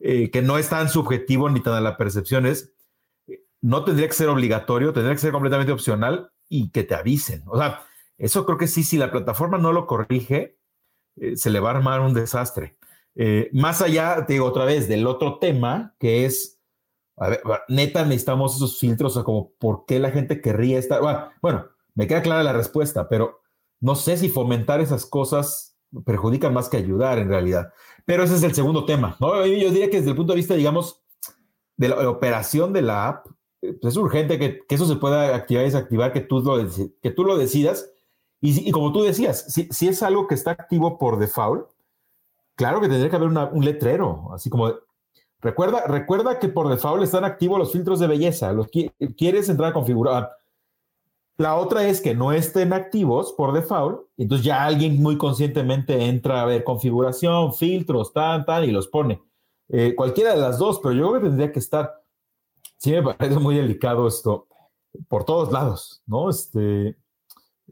eh, 0.00 0.30
que 0.30 0.42
no 0.42 0.58
es 0.58 0.68
tan 0.68 0.88
subjetivo 0.88 1.50
ni 1.50 1.60
tan 1.60 1.74
a 1.74 1.80
la 1.80 1.96
percepción 1.96 2.46
es, 2.46 2.72
no 3.60 3.84
tendría 3.84 4.08
que 4.08 4.14
ser 4.14 4.28
obligatorio, 4.28 4.92
tendría 4.92 5.14
que 5.14 5.20
ser 5.20 5.32
completamente 5.32 5.72
opcional 5.72 6.32
y 6.48 6.70
que 6.70 6.82
te 6.82 6.94
avisen. 6.94 7.42
O 7.46 7.58
sea, 7.58 7.82
eso 8.18 8.44
creo 8.46 8.58
que 8.58 8.66
sí, 8.66 8.82
si 8.82 8.96
la 8.96 9.10
plataforma 9.10 9.58
no 9.58 9.72
lo 9.72 9.86
corrige, 9.86 10.58
eh, 11.16 11.36
se 11.36 11.50
le 11.50 11.60
va 11.60 11.70
a 11.70 11.76
armar 11.76 12.00
un 12.00 12.14
desastre. 12.14 12.78
Eh, 13.14 13.50
más 13.52 13.82
allá, 13.82 14.24
te 14.26 14.34
digo 14.34 14.46
otra 14.46 14.64
vez, 14.64 14.88
del 14.88 15.06
otro 15.06 15.38
tema, 15.38 15.94
que 15.98 16.24
es 16.24 16.60
a 17.20 17.28
ver, 17.28 17.42
neta 17.68 18.04
necesitamos 18.04 18.56
esos 18.56 18.78
filtros, 18.78 19.12
o 19.12 19.14
sea, 19.16 19.24
como 19.24 19.52
por 19.58 19.84
qué 19.84 20.00
la 20.00 20.10
gente 20.10 20.40
querría 20.40 20.78
estar. 20.78 21.02
Bueno, 21.42 21.68
me 21.94 22.06
queda 22.06 22.22
clara 22.22 22.42
la 22.42 22.54
respuesta, 22.54 23.10
pero 23.10 23.42
no 23.78 23.94
sé 23.94 24.16
si 24.16 24.30
fomentar 24.30 24.80
esas 24.80 25.04
cosas 25.04 25.69
perjudica 26.04 26.50
más 26.50 26.68
que 26.68 26.76
ayudar 26.76 27.18
en 27.18 27.28
realidad. 27.28 27.72
Pero 28.04 28.22
ese 28.24 28.36
es 28.36 28.42
el 28.42 28.54
segundo 28.54 28.84
tema. 28.84 29.16
Yo 29.20 29.44
diría 29.44 29.90
que 29.90 29.98
desde 29.98 30.10
el 30.10 30.16
punto 30.16 30.32
de 30.32 30.38
vista, 30.38 30.54
digamos, 30.54 31.02
de 31.76 31.88
la 31.88 32.08
operación 32.08 32.72
de 32.72 32.82
la 32.82 33.08
app, 33.08 33.26
pues 33.60 33.94
es 33.94 33.96
urgente 33.96 34.38
que, 34.38 34.62
eso 34.68 34.86
se 34.86 34.96
pueda 34.96 35.34
activar 35.34 35.64
y 35.64 35.66
desactivar, 35.66 36.12
que 36.12 36.20
tú 36.20 36.40
lo, 36.40 36.56
que 37.02 37.10
tú 37.10 37.24
lo 37.24 37.36
decidas. 37.36 37.90
Y, 38.40 38.70
como 38.72 38.92
tú 38.92 39.02
decías, 39.02 39.52
si, 39.52 39.68
si, 39.70 39.88
es 39.88 40.02
algo 40.02 40.26
que 40.26 40.34
está 40.34 40.52
activo 40.52 40.98
por 40.98 41.18
default, 41.18 41.68
claro 42.54 42.80
que 42.80 42.88
tendría 42.88 43.10
que 43.10 43.16
haber 43.16 43.28
un 43.28 43.64
letrero, 43.64 44.30
así 44.32 44.48
como 44.48 44.72
Recuerda, 45.42 45.86
recuerda 45.86 46.38
que 46.38 46.48
por 46.48 46.68
default 46.68 47.02
están 47.02 47.24
activos 47.24 47.58
los 47.58 47.72
filtros 47.72 47.98
de 47.98 48.06
belleza. 48.06 48.52
Los 48.52 48.68
quieres 49.16 49.48
entrar 49.48 49.70
a 49.70 49.72
configurar. 49.72 50.30
La 51.40 51.56
otra 51.56 51.88
es 51.88 52.02
que 52.02 52.14
no 52.14 52.32
estén 52.32 52.74
activos 52.74 53.32
por 53.32 53.54
default. 53.54 54.02
Entonces 54.18 54.44
ya 54.44 54.62
alguien 54.62 55.00
muy 55.00 55.16
conscientemente 55.16 56.04
entra 56.04 56.42
a 56.42 56.44
ver 56.44 56.64
configuración, 56.64 57.54
filtros, 57.54 58.12
tan, 58.12 58.44
tan, 58.44 58.64
y 58.64 58.70
los 58.70 58.88
pone. 58.88 59.22
Eh, 59.70 59.94
cualquiera 59.96 60.34
de 60.34 60.40
las 60.42 60.58
dos, 60.58 60.80
pero 60.82 60.94
yo 60.94 61.08
creo 61.08 61.22
que 61.22 61.28
tendría 61.28 61.50
que 61.50 61.60
estar. 61.60 61.94
Sí, 62.76 62.92
me 62.92 63.02
parece 63.14 63.38
muy 63.38 63.56
delicado 63.56 64.06
esto 64.06 64.48
por 65.08 65.24
todos 65.24 65.50
lados, 65.50 66.02
¿no? 66.04 66.28
Este, 66.28 66.98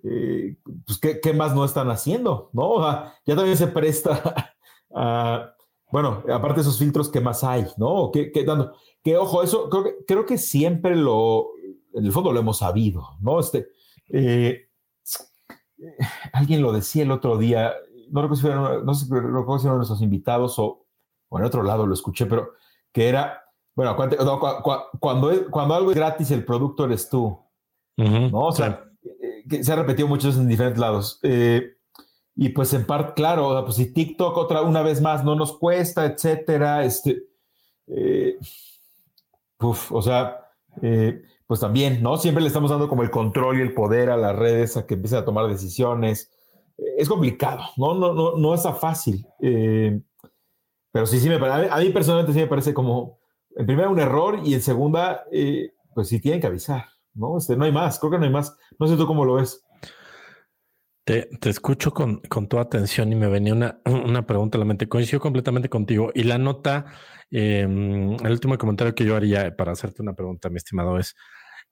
eh, 0.02 0.56
pues, 0.86 0.98
¿qué, 0.98 1.32
más 1.34 1.54
no 1.54 1.66
están 1.66 1.90
haciendo? 1.90 2.48
¿No? 2.54 2.80
ya 3.26 3.36
también 3.36 3.58
se 3.58 3.66
presta 3.66 4.54
a 4.94 5.54
bueno, 5.90 6.22
aparte 6.30 6.56
de 6.56 6.60
esos 6.62 6.78
filtros, 6.78 7.08
¿qué 7.08 7.20
más 7.20 7.42
hay? 7.44 7.66
¿No? 7.78 8.10
¿Qué, 8.12 8.30
dando? 8.46 8.72
Que 9.02 9.16
ojo, 9.16 9.42
eso 9.42 9.70
creo 9.70 9.84
que, 9.84 9.96
creo 10.06 10.26
que 10.26 10.36
siempre 10.36 10.94
lo, 10.96 11.50
en 11.94 12.04
el 12.04 12.12
fondo 12.12 12.32
lo 12.32 12.40
hemos 12.40 12.58
sabido, 12.58 13.16
¿no? 13.20 13.40
Este, 13.40 13.68
eh, 14.10 14.68
alguien 16.32 16.62
lo 16.62 16.72
decía 16.72 17.02
el 17.02 17.10
otro 17.10 17.38
día, 17.38 17.74
no 18.10 18.22
recuerdo 18.22 18.36
si 18.36 18.42
fueron, 18.42 18.86
no 18.86 18.94
sé, 18.94 19.06
no 19.10 19.58
si 19.58 19.68
de 19.68 19.74
nuestros 19.74 20.02
invitados 20.02 20.58
o, 20.58 20.86
o, 21.28 21.38
en 21.38 21.44
otro 21.44 21.62
lado 21.62 21.86
lo 21.86 21.94
escuché, 21.94 22.26
pero 22.26 22.52
que 22.92 23.08
era, 23.08 23.42
Bueno, 23.74 23.94
cuando, 23.96 24.16
cuando, 25.00 25.50
cuando, 25.50 25.74
algo 25.74 25.90
es 25.90 25.96
gratis, 25.96 26.30
el 26.30 26.44
producto 26.44 26.84
eres 26.84 27.08
tú. 27.08 27.38
¿no? 27.96 28.46
O 28.46 28.52
sea, 28.52 28.84
que 29.48 29.64
se 29.64 29.72
ha 29.72 29.76
repetido 29.76 30.08
muchas 30.08 30.26
veces 30.26 30.42
en 30.42 30.48
diferentes 30.48 30.80
lados. 30.80 31.18
Eh, 31.22 31.74
y 32.36 32.50
pues 32.50 32.72
en 32.72 32.86
parte, 32.86 33.14
claro, 33.14 33.64
pues 33.64 33.76
si 33.76 33.92
TikTok 33.92 34.36
otra 34.36 34.62
una 34.62 34.82
vez 34.82 35.00
más 35.00 35.24
no 35.24 35.34
nos 35.34 35.58
cuesta, 35.58 36.06
etcétera, 36.06 36.84
este, 36.84 37.24
eh, 37.88 38.38
o 39.58 40.02
sea, 40.02 40.48
eh, 40.82 41.22
pues 41.48 41.58
también, 41.58 42.00
¿no? 42.00 42.16
Siempre 42.18 42.42
le 42.42 42.46
estamos 42.46 42.70
dando 42.70 42.88
como 42.88 43.02
el 43.02 43.10
control 43.10 43.58
y 43.58 43.62
el 43.62 43.74
poder 43.74 44.10
a 44.10 44.16
las 44.16 44.36
redes 44.36 44.76
a 44.76 44.86
que 44.86 44.94
empiecen 44.94 45.18
a 45.18 45.24
tomar 45.24 45.48
decisiones. 45.48 46.30
es 46.96 47.08
complicado, 47.08 47.62
¿no? 47.76 47.94
No, 47.94 48.12
no, 48.14 48.36
no 48.36 48.54
está 48.54 48.72
fácil. 48.74 49.26
pero 49.40 51.06
sí, 51.06 51.18
sí 51.18 51.28
me 51.28 51.40
parece, 51.40 51.68
a 51.72 51.78
mí 51.78 51.90
personalmente 51.90 52.32
sí 52.32 52.38
me 52.38 52.46
parece 52.46 52.72
como, 52.72 53.18
en 53.56 53.66
primera 53.66 53.88
un 53.88 53.98
error 53.98 54.40
y 54.44 54.54
en 54.54 54.62
segunda, 54.62 55.24
pues 55.94 56.08
sí 56.08 56.20
tienen 56.20 56.40
que 56.40 56.46
avisar. 56.46 56.84
¿no? 57.18 57.38
Este, 57.38 57.56
no 57.56 57.64
hay 57.64 57.72
más, 57.72 57.98
creo 57.98 58.12
que 58.12 58.18
no 58.18 58.24
hay 58.24 58.30
más. 58.30 58.56
No 58.78 58.86
sé 58.86 58.96
tú 58.96 59.06
cómo 59.06 59.24
lo 59.24 59.34
ves. 59.34 59.64
Te, 61.04 61.28
escucho 61.48 61.92
con, 61.92 62.20
toda 62.48 62.62
atención 62.62 63.10
y 63.10 63.16
me 63.16 63.28
venía 63.28 63.54
una, 63.54 63.80
una, 63.86 64.26
pregunta 64.26 64.58
a 64.58 64.60
la 64.60 64.66
mente. 64.66 64.88
Coincido 64.88 65.20
completamente 65.20 65.70
contigo. 65.70 66.10
Y 66.14 66.24
la 66.24 66.36
nota, 66.36 66.84
em, 67.30 68.12
el 68.12 68.30
último 68.30 68.58
comentario 68.58 68.94
que 68.94 69.06
yo 69.06 69.16
haría 69.16 69.56
para 69.56 69.72
hacerte 69.72 70.02
una 70.02 70.12
pregunta, 70.12 70.50
mi 70.50 70.58
estimado, 70.58 70.98
es, 70.98 71.16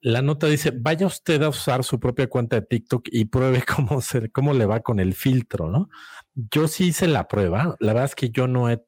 la 0.07 0.23
nota 0.23 0.47
dice, 0.47 0.71
vaya 0.73 1.05
usted 1.05 1.43
a 1.43 1.49
usar 1.49 1.83
su 1.83 1.99
propia 1.99 2.29
cuenta 2.29 2.55
de 2.55 2.63
TikTok 2.63 3.09
y 3.11 3.25
pruebe 3.25 3.65
cómo, 3.77 4.01
ser, 4.01 4.31
cómo 4.31 4.55
le 4.55 4.65
va 4.65 4.79
con 4.79 5.01
el 5.01 5.15
filtro, 5.15 5.69
¿no? 5.69 5.89
Yo 6.33 6.69
sí 6.69 6.87
hice 6.87 7.09
la 7.09 7.27
prueba. 7.27 7.75
La 7.81 7.93
verdad 7.93 8.05
es 8.05 8.15
que 8.15 8.31
yo 8.31 8.47
no 8.47 8.71
he 8.71 8.81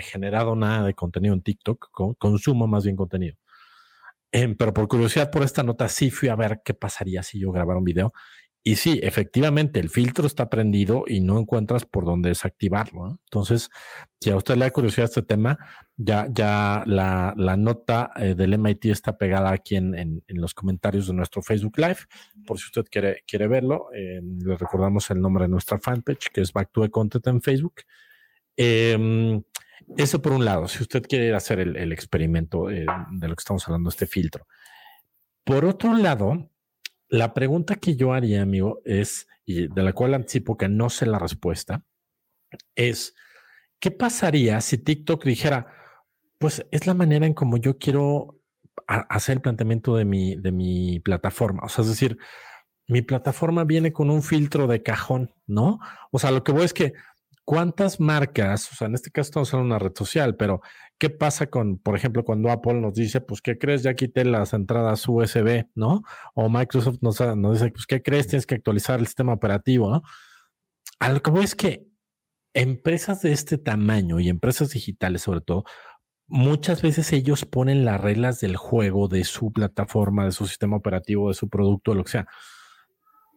generado 0.00 0.56
nada 0.56 0.86
de 0.86 0.94
contenido 0.94 1.34
en 1.34 1.42
TikTok, 1.42 1.90
consumo 2.16 2.66
más 2.66 2.84
bien 2.84 2.96
contenido. 2.96 3.36
Em, 4.32 4.56
pero 4.56 4.72
por 4.72 4.88
curiosidad 4.88 5.30
por 5.30 5.42
esta 5.42 5.62
nota 5.62 5.88
sí 5.88 6.10
fui 6.10 6.30
a 6.30 6.36
ver 6.36 6.62
qué 6.64 6.72
pasaría 6.72 7.22
si 7.22 7.38
yo 7.38 7.52
grabara 7.52 7.78
un 7.78 7.84
video. 7.84 8.14
Y 8.68 8.74
sí, 8.74 8.98
efectivamente, 9.00 9.78
el 9.78 9.90
filtro 9.90 10.26
está 10.26 10.50
prendido 10.50 11.04
y 11.06 11.20
no 11.20 11.38
encuentras 11.38 11.84
por 11.84 12.04
dónde 12.04 12.30
desactivarlo. 12.30 13.20
Entonces, 13.26 13.70
si 14.20 14.30
a 14.30 14.36
usted 14.36 14.56
le 14.56 14.64
da 14.64 14.72
curiosidad 14.72 15.04
este 15.04 15.22
tema, 15.22 15.56
ya, 15.96 16.26
ya 16.32 16.82
la, 16.84 17.32
nota 17.56 18.10
eh, 18.16 18.34
del 18.34 18.58
MIT 18.58 18.86
está 18.86 19.16
pegada 19.16 19.52
aquí 19.52 19.76
en, 19.76 19.94
en, 19.94 20.22
los 20.30 20.52
comentarios 20.52 21.06
de 21.06 21.14
nuestro 21.14 21.42
Facebook 21.42 21.78
Live. 21.78 21.98
Por 22.44 22.58
si 22.58 22.64
usted 22.64 22.86
quiere, 22.90 23.22
quiere 23.24 23.46
verlo, 23.46 23.86
eh, 23.94 24.20
le 24.20 24.56
recordamos 24.56 25.08
el 25.12 25.20
nombre 25.20 25.44
de 25.44 25.48
nuestra 25.48 25.78
fanpage, 25.78 26.30
que 26.34 26.40
es 26.40 26.52
Back 26.52 26.72
to 26.72 26.82
the 26.82 26.90
Content 26.90 27.24
en 27.28 27.40
Facebook. 27.40 27.82
Eh, 28.56 29.40
eso 29.96 30.20
por 30.20 30.32
un 30.32 30.44
lado, 30.44 30.66
si 30.66 30.82
usted 30.82 31.04
quiere 31.04 31.32
hacer 31.36 31.60
el, 31.60 31.92
experimento 31.92 32.68
eh, 32.68 32.84
de 33.12 33.28
lo 33.28 33.36
que 33.36 33.42
estamos 33.42 33.64
hablando, 33.68 33.90
este 33.90 34.08
filtro. 34.08 34.48
Por 35.44 35.64
otro 35.64 35.96
lado, 35.96 36.50
la 37.08 37.34
pregunta 37.34 37.76
que 37.76 37.96
yo 37.96 38.12
haría, 38.12 38.42
amigo, 38.42 38.80
es, 38.84 39.26
y 39.44 39.68
de 39.68 39.82
la 39.82 39.92
cual 39.92 40.14
anticipo 40.14 40.56
que 40.56 40.68
no 40.68 40.90
sé 40.90 41.06
la 41.06 41.18
respuesta, 41.18 41.84
es, 42.74 43.14
¿qué 43.80 43.90
pasaría 43.90 44.60
si 44.60 44.78
TikTok 44.78 45.24
dijera, 45.24 45.66
pues 46.38 46.66
es 46.70 46.86
la 46.86 46.94
manera 46.94 47.26
en 47.26 47.34
como 47.34 47.56
yo 47.56 47.78
quiero 47.78 48.40
hacer 48.86 49.36
el 49.36 49.42
planteamiento 49.42 49.96
de 49.96 50.04
mi, 50.04 50.36
de 50.36 50.52
mi 50.52 51.00
plataforma? 51.00 51.62
O 51.64 51.68
sea, 51.68 51.82
es 51.82 51.90
decir, 51.90 52.18
mi 52.88 53.02
plataforma 53.02 53.64
viene 53.64 53.92
con 53.92 54.10
un 54.10 54.22
filtro 54.22 54.66
de 54.66 54.82
cajón, 54.82 55.34
¿no? 55.46 55.78
O 56.12 56.18
sea, 56.18 56.30
lo 56.30 56.44
que 56.44 56.52
voy 56.52 56.64
es 56.64 56.72
que 56.72 56.94
¿cuántas 57.46 58.00
marcas, 58.00 58.70
o 58.72 58.74
sea, 58.74 58.88
en 58.88 58.94
este 58.94 59.10
caso 59.10 59.28
estamos 59.28 59.54
en 59.54 59.60
una 59.60 59.78
red 59.78 59.92
social, 59.94 60.36
pero 60.36 60.60
qué 60.98 61.10
pasa 61.10 61.48
con, 61.48 61.78
por 61.78 61.96
ejemplo, 61.96 62.24
cuando 62.24 62.50
Apple 62.50 62.74
nos 62.74 62.94
dice, 62.94 63.20
pues, 63.20 63.42
¿qué 63.42 63.58
crees? 63.58 63.82
Ya 63.82 63.94
quité 63.94 64.24
las 64.24 64.52
entradas 64.52 65.06
USB, 65.06 65.66
¿no? 65.74 66.02
O 66.34 66.48
Microsoft 66.48 66.98
nos, 67.02 67.18
dice, 67.18 67.70
pues, 67.70 67.86
¿qué 67.86 68.02
crees? 68.02 68.28
Tienes 68.28 68.46
que 68.46 68.54
actualizar 68.54 68.98
el 68.98 69.06
sistema 69.06 69.34
operativo, 69.34 69.90
¿no? 69.90 70.02
A 70.98 71.18
que 71.20 71.40
es 71.40 71.54
que 71.54 71.86
empresas 72.54 73.20
de 73.20 73.32
este 73.32 73.58
tamaño 73.58 74.18
y 74.18 74.30
empresas 74.30 74.70
digitales 74.70 75.22
sobre 75.22 75.42
todo, 75.42 75.64
muchas 76.26 76.80
veces 76.80 77.12
ellos 77.12 77.44
ponen 77.44 77.84
las 77.84 78.00
reglas 78.00 78.40
del 78.40 78.56
juego 78.56 79.08
de 79.08 79.24
su 79.24 79.52
plataforma, 79.52 80.24
de 80.24 80.32
su 80.32 80.46
sistema 80.46 80.76
operativo, 80.76 81.28
de 81.28 81.34
su 81.34 81.48
producto, 81.50 81.94
lo 81.94 82.04
que 82.04 82.12
sea. 82.12 82.26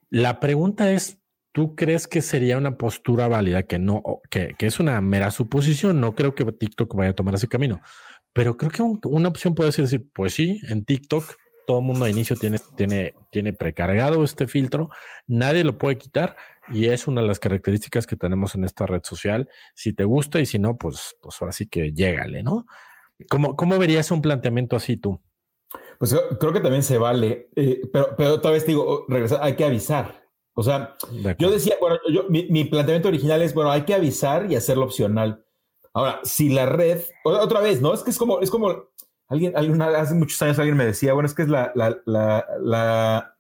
La 0.10 0.40
pregunta 0.40 0.92
es, 0.92 1.20
¿Tú 1.60 1.76
crees 1.76 2.08
que 2.08 2.22
sería 2.22 2.58
una 2.58 2.78
postura 2.78 3.28
válida 3.28 3.64
que 3.64 3.80
no, 3.80 4.02
que, 4.30 4.56
es 4.60 4.80
una 4.80 5.02
mera 5.02 5.30
suposición? 5.30 6.00
No 6.00 6.16
creo 6.16 6.34
que 6.34 6.46
TikTok 6.46 6.96
vaya 6.96 7.10
a 7.10 7.16
tomar 7.16 7.36
ese 7.36 7.50
camino, 7.50 7.82
pero 8.32 8.56
creo 8.56 8.72
que 8.72 8.82
una 9.10 9.28
opción 9.28 9.56
puede 9.56 9.74
ser 9.74 9.84
decir, 9.84 10.08
pues 10.14 10.36
sí, 10.36 10.62
en 10.70 10.86
TikTok 10.86 11.26
todo 11.68 11.80
el 11.80 11.84
mundo 11.84 12.06
a 12.06 12.10
inicio 12.10 12.38
tiene, 12.38 12.60
tiene, 12.78 13.14
tiene 13.30 13.52
precargado 13.52 14.24
este 14.24 14.48
filtro, 14.48 14.90
nadie 15.28 15.66
lo 15.66 15.78
puede 15.78 15.98
quitar 15.98 16.38
y 16.70 16.86
es 16.86 17.10
una 17.10 17.20
de 17.20 17.28
las 17.28 17.40
características 17.40 18.08
que 18.08 18.16
tenemos 18.16 18.56
en 18.56 18.64
esta 18.64 18.86
red 18.86 19.02
social. 19.04 19.50
Si 19.76 19.92
te 19.92 20.06
gusta 20.06 20.40
y 20.40 20.46
si 20.46 20.60
no, 20.60 20.78
pues, 20.78 21.18
pues 21.22 21.42
ahora 21.42 21.52
sí 21.52 21.68
que 21.68 21.92
llégale, 21.92 22.42
¿no? 22.42 22.68
¿Cómo, 23.30 23.58
cómo 23.58 23.78
verías 23.78 24.12
un 24.12 24.22
planteamiento 24.22 24.78
así 24.78 24.96
tú? 24.96 25.22
Pues 25.98 26.16
creo 26.40 26.54
que 26.54 26.62
también 26.62 26.84
se 26.84 26.98
vale, 26.98 27.50
eh, 27.54 27.82
pero, 27.92 28.16
pero 28.16 28.36
otra 28.36 28.52
vez 28.52 28.66
digo, 28.66 29.06
regresar, 29.10 29.40
hay 29.42 29.58
que 29.58 29.66
avisar. 29.66 30.19
O 30.54 30.64
sea, 30.64 30.96
yo 31.38 31.52
decía, 31.52 31.76
bueno, 31.80 31.98
yo, 32.12 32.26
mi, 32.30 32.64
planteamiento 32.66 33.08
original 33.08 33.42
es, 33.42 33.54
bueno, 33.54 33.72
hay 33.72 33.84
que 33.84 33.94
avisar 33.94 34.52
y 34.52 34.56
hacerlo 34.56 34.86
opcional. 34.86 35.46
Ahora, 35.94 36.20
si 36.24 36.50
la 36.50 36.66
red, 36.66 37.02
otra 37.24 37.62
vez, 37.62 37.82
¿no? 37.82 37.94
Es 37.94 38.04
que 38.04 38.12
es 38.12 38.18
como, 38.18 38.42
es 38.42 38.52
como, 38.52 38.90
alguien, 39.28 39.56
hace 39.56 40.14
muchos 40.16 40.42
años 40.42 40.60
alguien 40.60 40.78
me 40.78 40.86
decía, 40.86 41.14
bueno, 41.14 41.28
es 41.28 41.34
que 41.34 41.44
es 41.44 41.50
la, 41.50 41.72
la, 41.76 42.02
la, 42.06 43.36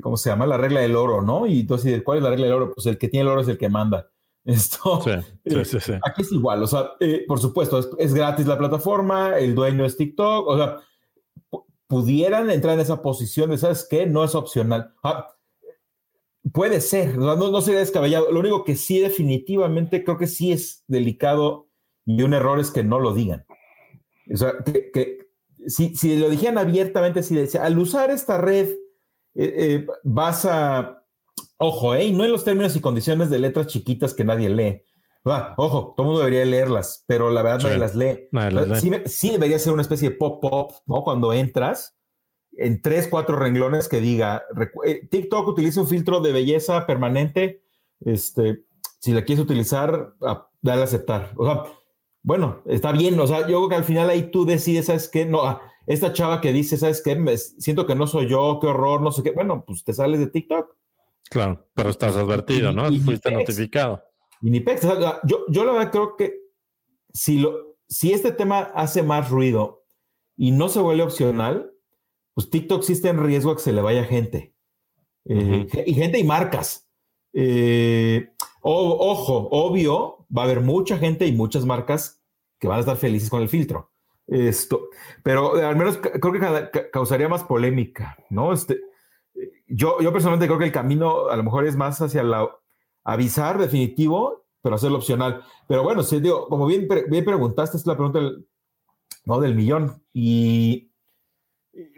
¿cómo 0.00 0.16
se 0.16 0.30
llama? 0.30 0.46
La 0.46 0.56
regla 0.56 0.80
del 0.80 0.96
oro, 0.96 1.22
¿no? 1.22 1.46
Y 1.46 1.60
entonces, 1.60 2.02
¿cuál 2.02 2.18
es 2.18 2.24
la 2.24 2.30
regla 2.30 2.46
del 2.46 2.54
oro? 2.54 2.72
Pues 2.74 2.86
el 2.86 2.98
que 2.98 3.08
tiene 3.08 3.22
el 3.22 3.28
oro 3.28 3.40
es 3.40 3.48
el 3.48 3.58
que 3.58 3.68
manda. 3.68 4.10
Esto, 4.44 5.00
sí, 5.02 5.64
sí, 5.64 5.80
sí, 5.80 5.92
aquí 6.02 6.20
es 6.20 6.30
igual, 6.30 6.62
o 6.62 6.66
sea, 6.66 6.90
eh, 7.00 7.24
por 7.26 7.40
supuesto, 7.40 7.80
es, 7.98 8.12
gratis 8.12 8.46
la 8.46 8.58
plataforma, 8.58 9.38
el 9.38 9.54
dueño 9.54 9.86
es 9.86 9.96
TikTok, 9.96 10.46
o 10.46 10.56
sea, 10.58 10.80
pudieran 11.86 12.50
entrar 12.50 12.74
en 12.74 12.80
esa 12.80 13.00
posición 13.00 13.48
de, 13.48 13.56
¿sabes 13.56 13.86
qué? 13.88 14.04
No 14.04 14.22
es 14.22 14.34
opcional. 14.34 14.92
Ah, 15.02 15.33
Puede 16.54 16.80
ser, 16.80 17.18
no, 17.18 17.34
no 17.34 17.60
sería 17.62 17.80
descabellado. 17.80 18.30
Lo 18.30 18.38
único 18.38 18.62
que 18.62 18.76
sí 18.76 19.00
definitivamente 19.00 20.04
creo 20.04 20.16
que 20.16 20.28
sí 20.28 20.52
es 20.52 20.84
delicado 20.86 21.68
y 22.06 22.22
un 22.22 22.32
error 22.32 22.60
es 22.60 22.70
que 22.70 22.84
no 22.84 23.00
lo 23.00 23.12
digan. 23.12 23.44
O 24.32 24.36
sea, 24.36 24.52
que, 24.64 25.26
si, 25.66 25.96
si, 25.96 26.16
lo 26.16 26.30
dijeran 26.30 26.58
abiertamente, 26.58 27.24
si 27.24 27.34
decía, 27.34 27.64
al 27.64 27.76
usar 27.76 28.12
esta 28.12 28.38
red 28.38 28.68
eh, 29.34 29.54
eh, 29.56 29.86
vas 30.04 30.44
a, 30.44 31.02
ojo, 31.56 31.96
eh, 31.96 32.12
no 32.12 32.24
en 32.24 32.30
los 32.30 32.44
términos 32.44 32.76
y 32.76 32.80
condiciones 32.80 33.30
de 33.30 33.40
letras 33.40 33.66
chiquitas 33.66 34.14
que 34.14 34.22
nadie 34.22 34.48
lee. 34.48 34.82
ojo, 35.24 35.94
todo 35.96 36.04
el 36.04 36.06
mundo 36.06 36.20
debería 36.20 36.44
leerlas, 36.44 37.02
pero 37.08 37.32
la 37.32 37.42
verdad 37.42 37.64
nadie 37.64 37.78
las 37.78 37.96
lee. 37.96 38.28
Sí, 38.80 38.92
sí, 39.06 39.30
debería 39.30 39.58
ser 39.58 39.72
una 39.72 39.82
especie 39.82 40.10
de 40.10 40.14
pop-up, 40.14 40.72
¿no? 40.86 41.02
Cuando 41.02 41.32
entras 41.32 41.98
en 42.58 42.82
tres, 42.82 43.08
cuatro 43.08 43.36
renglones 43.36 43.88
que 43.88 44.00
diga, 44.00 44.44
eh, 44.84 45.06
TikTok 45.10 45.48
utiliza 45.48 45.80
un 45.80 45.88
filtro 45.88 46.20
de 46.20 46.32
belleza 46.32 46.86
permanente, 46.86 47.62
este, 48.00 48.64
si 49.00 49.12
la 49.12 49.24
quieres 49.24 49.44
utilizar, 49.44 50.14
dale 50.62 50.80
a 50.80 50.84
aceptar. 50.84 51.32
O 51.36 51.44
sea, 51.44 51.64
bueno, 52.22 52.62
está 52.66 52.92
bien, 52.92 53.18
o 53.20 53.26
sea, 53.26 53.40
yo 53.40 53.58
creo 53.58 53.68
que 53.68 53.74
al 53.74 53.84
final 53.84 54.08
ahí 54.08 54.30
tú 54.30 54.44
decides, 54.46 54.86
¿sabes 54.86 55.08
qué? 55.08 55.26
No, 55.26 55.42
ah, 55.42 55.60
esta 55.86 56.12
chava 56.12 56.40
que 56.40 56.52
dice, 56.52 56.78
¿sabes 56.78 57.02
qué? 57.02 57.14
Me, 57.16 57.36
siento 57.36 57.86
que 57.86 57.94
no 57.94 58.06
soy 58.06 58.28
yo, 58.28 58.58
qué 58.60 58.68
horror, 58.68 59.02
no 59.02 59.12
sé 59.12 59.22
qué. 59.22 59.32
Bueno, 59.32 59.64
pues 59.66 59.84
te 59.84 59.92
sales 59.92 60.20
de 60.20 60.28
TikTok. 60.28 60.74
Claro, 61.28 61.66
pero 61.74 61.90
estás 61.90 62.16
advertido, 62.16 62.72
¿no? 62.72 62.86
Fuiste 63.04 63.30
notificado. 63.30 64.02
Y 64.40 64.50
ni 64.50 64.60
pex. 64.60 64.82
yo, 65.24 65.44
yo 65.48 65.64
la 65.64 65.72
verdad 65.72 65.90
creo 65.90 66.16
que 66.16 66.34
si, 67.12 67.38
lo, 67.38 67.76
si 67.88 68.12
este 68.12 68.32
tema 68.32 68.60
hace 68.74 69.02
más 69.02 69.30
ruido 69.30 69.84
y 70.36 70.50
no 70.50 70.68
se 70.68 70.80
vuelve 70.80 71.02
opcional, 71.02 71.73
pues 72.34 72.50
TikTok 72.50 72.82
sí 72.82 72.92
está 72.92 73.10
en 73.10 73.22
riesgo 73.22 73.52
a 73.52 73.56
que 73.56 73.62
se 73.62 73.72
le 73.72 73.82
vaya 73.82 74.04
gente. 74.04 74.54
Eh, 75.26 75.66
y 75.86 75.94
gente 75.94 76.18
y 76.18 76.24
marcas. 76.24 76.88
Eh, 77.32 78.30
ojo, 78.60 79.48
obvio, 79.50 80.26
va 80.36 80.42
a 80.42 80.44
haber 80.44 80.60
mucha 80.60 80.98
gente 80.98 81.26
y 81.26 81.32
muchas 81.32 81.64
marcas 81.64 82.22
que 82.58 82.68
van 82.68 82.78
a 82.78 82.80
estar 82.80 82.96
felices 82.96 83.30
con 83.30 83.42
el 83.42 83.48
filtro. 83.48 83.90
Esto, 84.26 84.88
pero 85.22 85.54
al 85.56 85.76
menos 85.76 85.98
creo 85.98 86.32
que 86.32 86.90
causaría 86.90 87.28
más 87.28 87.44
polémica, 87.44 88.16
¿no? 88.30 88.54
Este, 88.54 88.80
yo, 89.66 90.00
yo 90.00 90.12
personalmente 90.12 90.46
creo 90.46 90.58
que 90.58 90.64
el 90.64 90.72
camino 90.72 91.28
a 91.28 91.36
lo 91.36 91.42
mejor 91.42 91.66
es 91.66 91.76
más 91.76 92.00
hacia 92.00 92.22
la 92.22 92.48
avisar 93.04 93.58
definitivo, 93.58 94.46
pero 94.62 94.76
hacerlo 94.76 94.96
opcional. 94.96 95.42
Pero 95.68 95.82
bueno, 95.82 96.02
sí, 96.02 96.20
digo, 96.20 96.48
como 96.48 96.66
bien, 96.66 96.88
bien 97.08 97.24
preguntaste, 97.24 97.76
es 97.76 97.86
la 97.86 97.96
pregunta 97.96 98.20
del, 98.20 98.48
¿no? 99.26 99.40
del 99.40 99.54
millón. 99.54 100.02
Y 100.14 100.90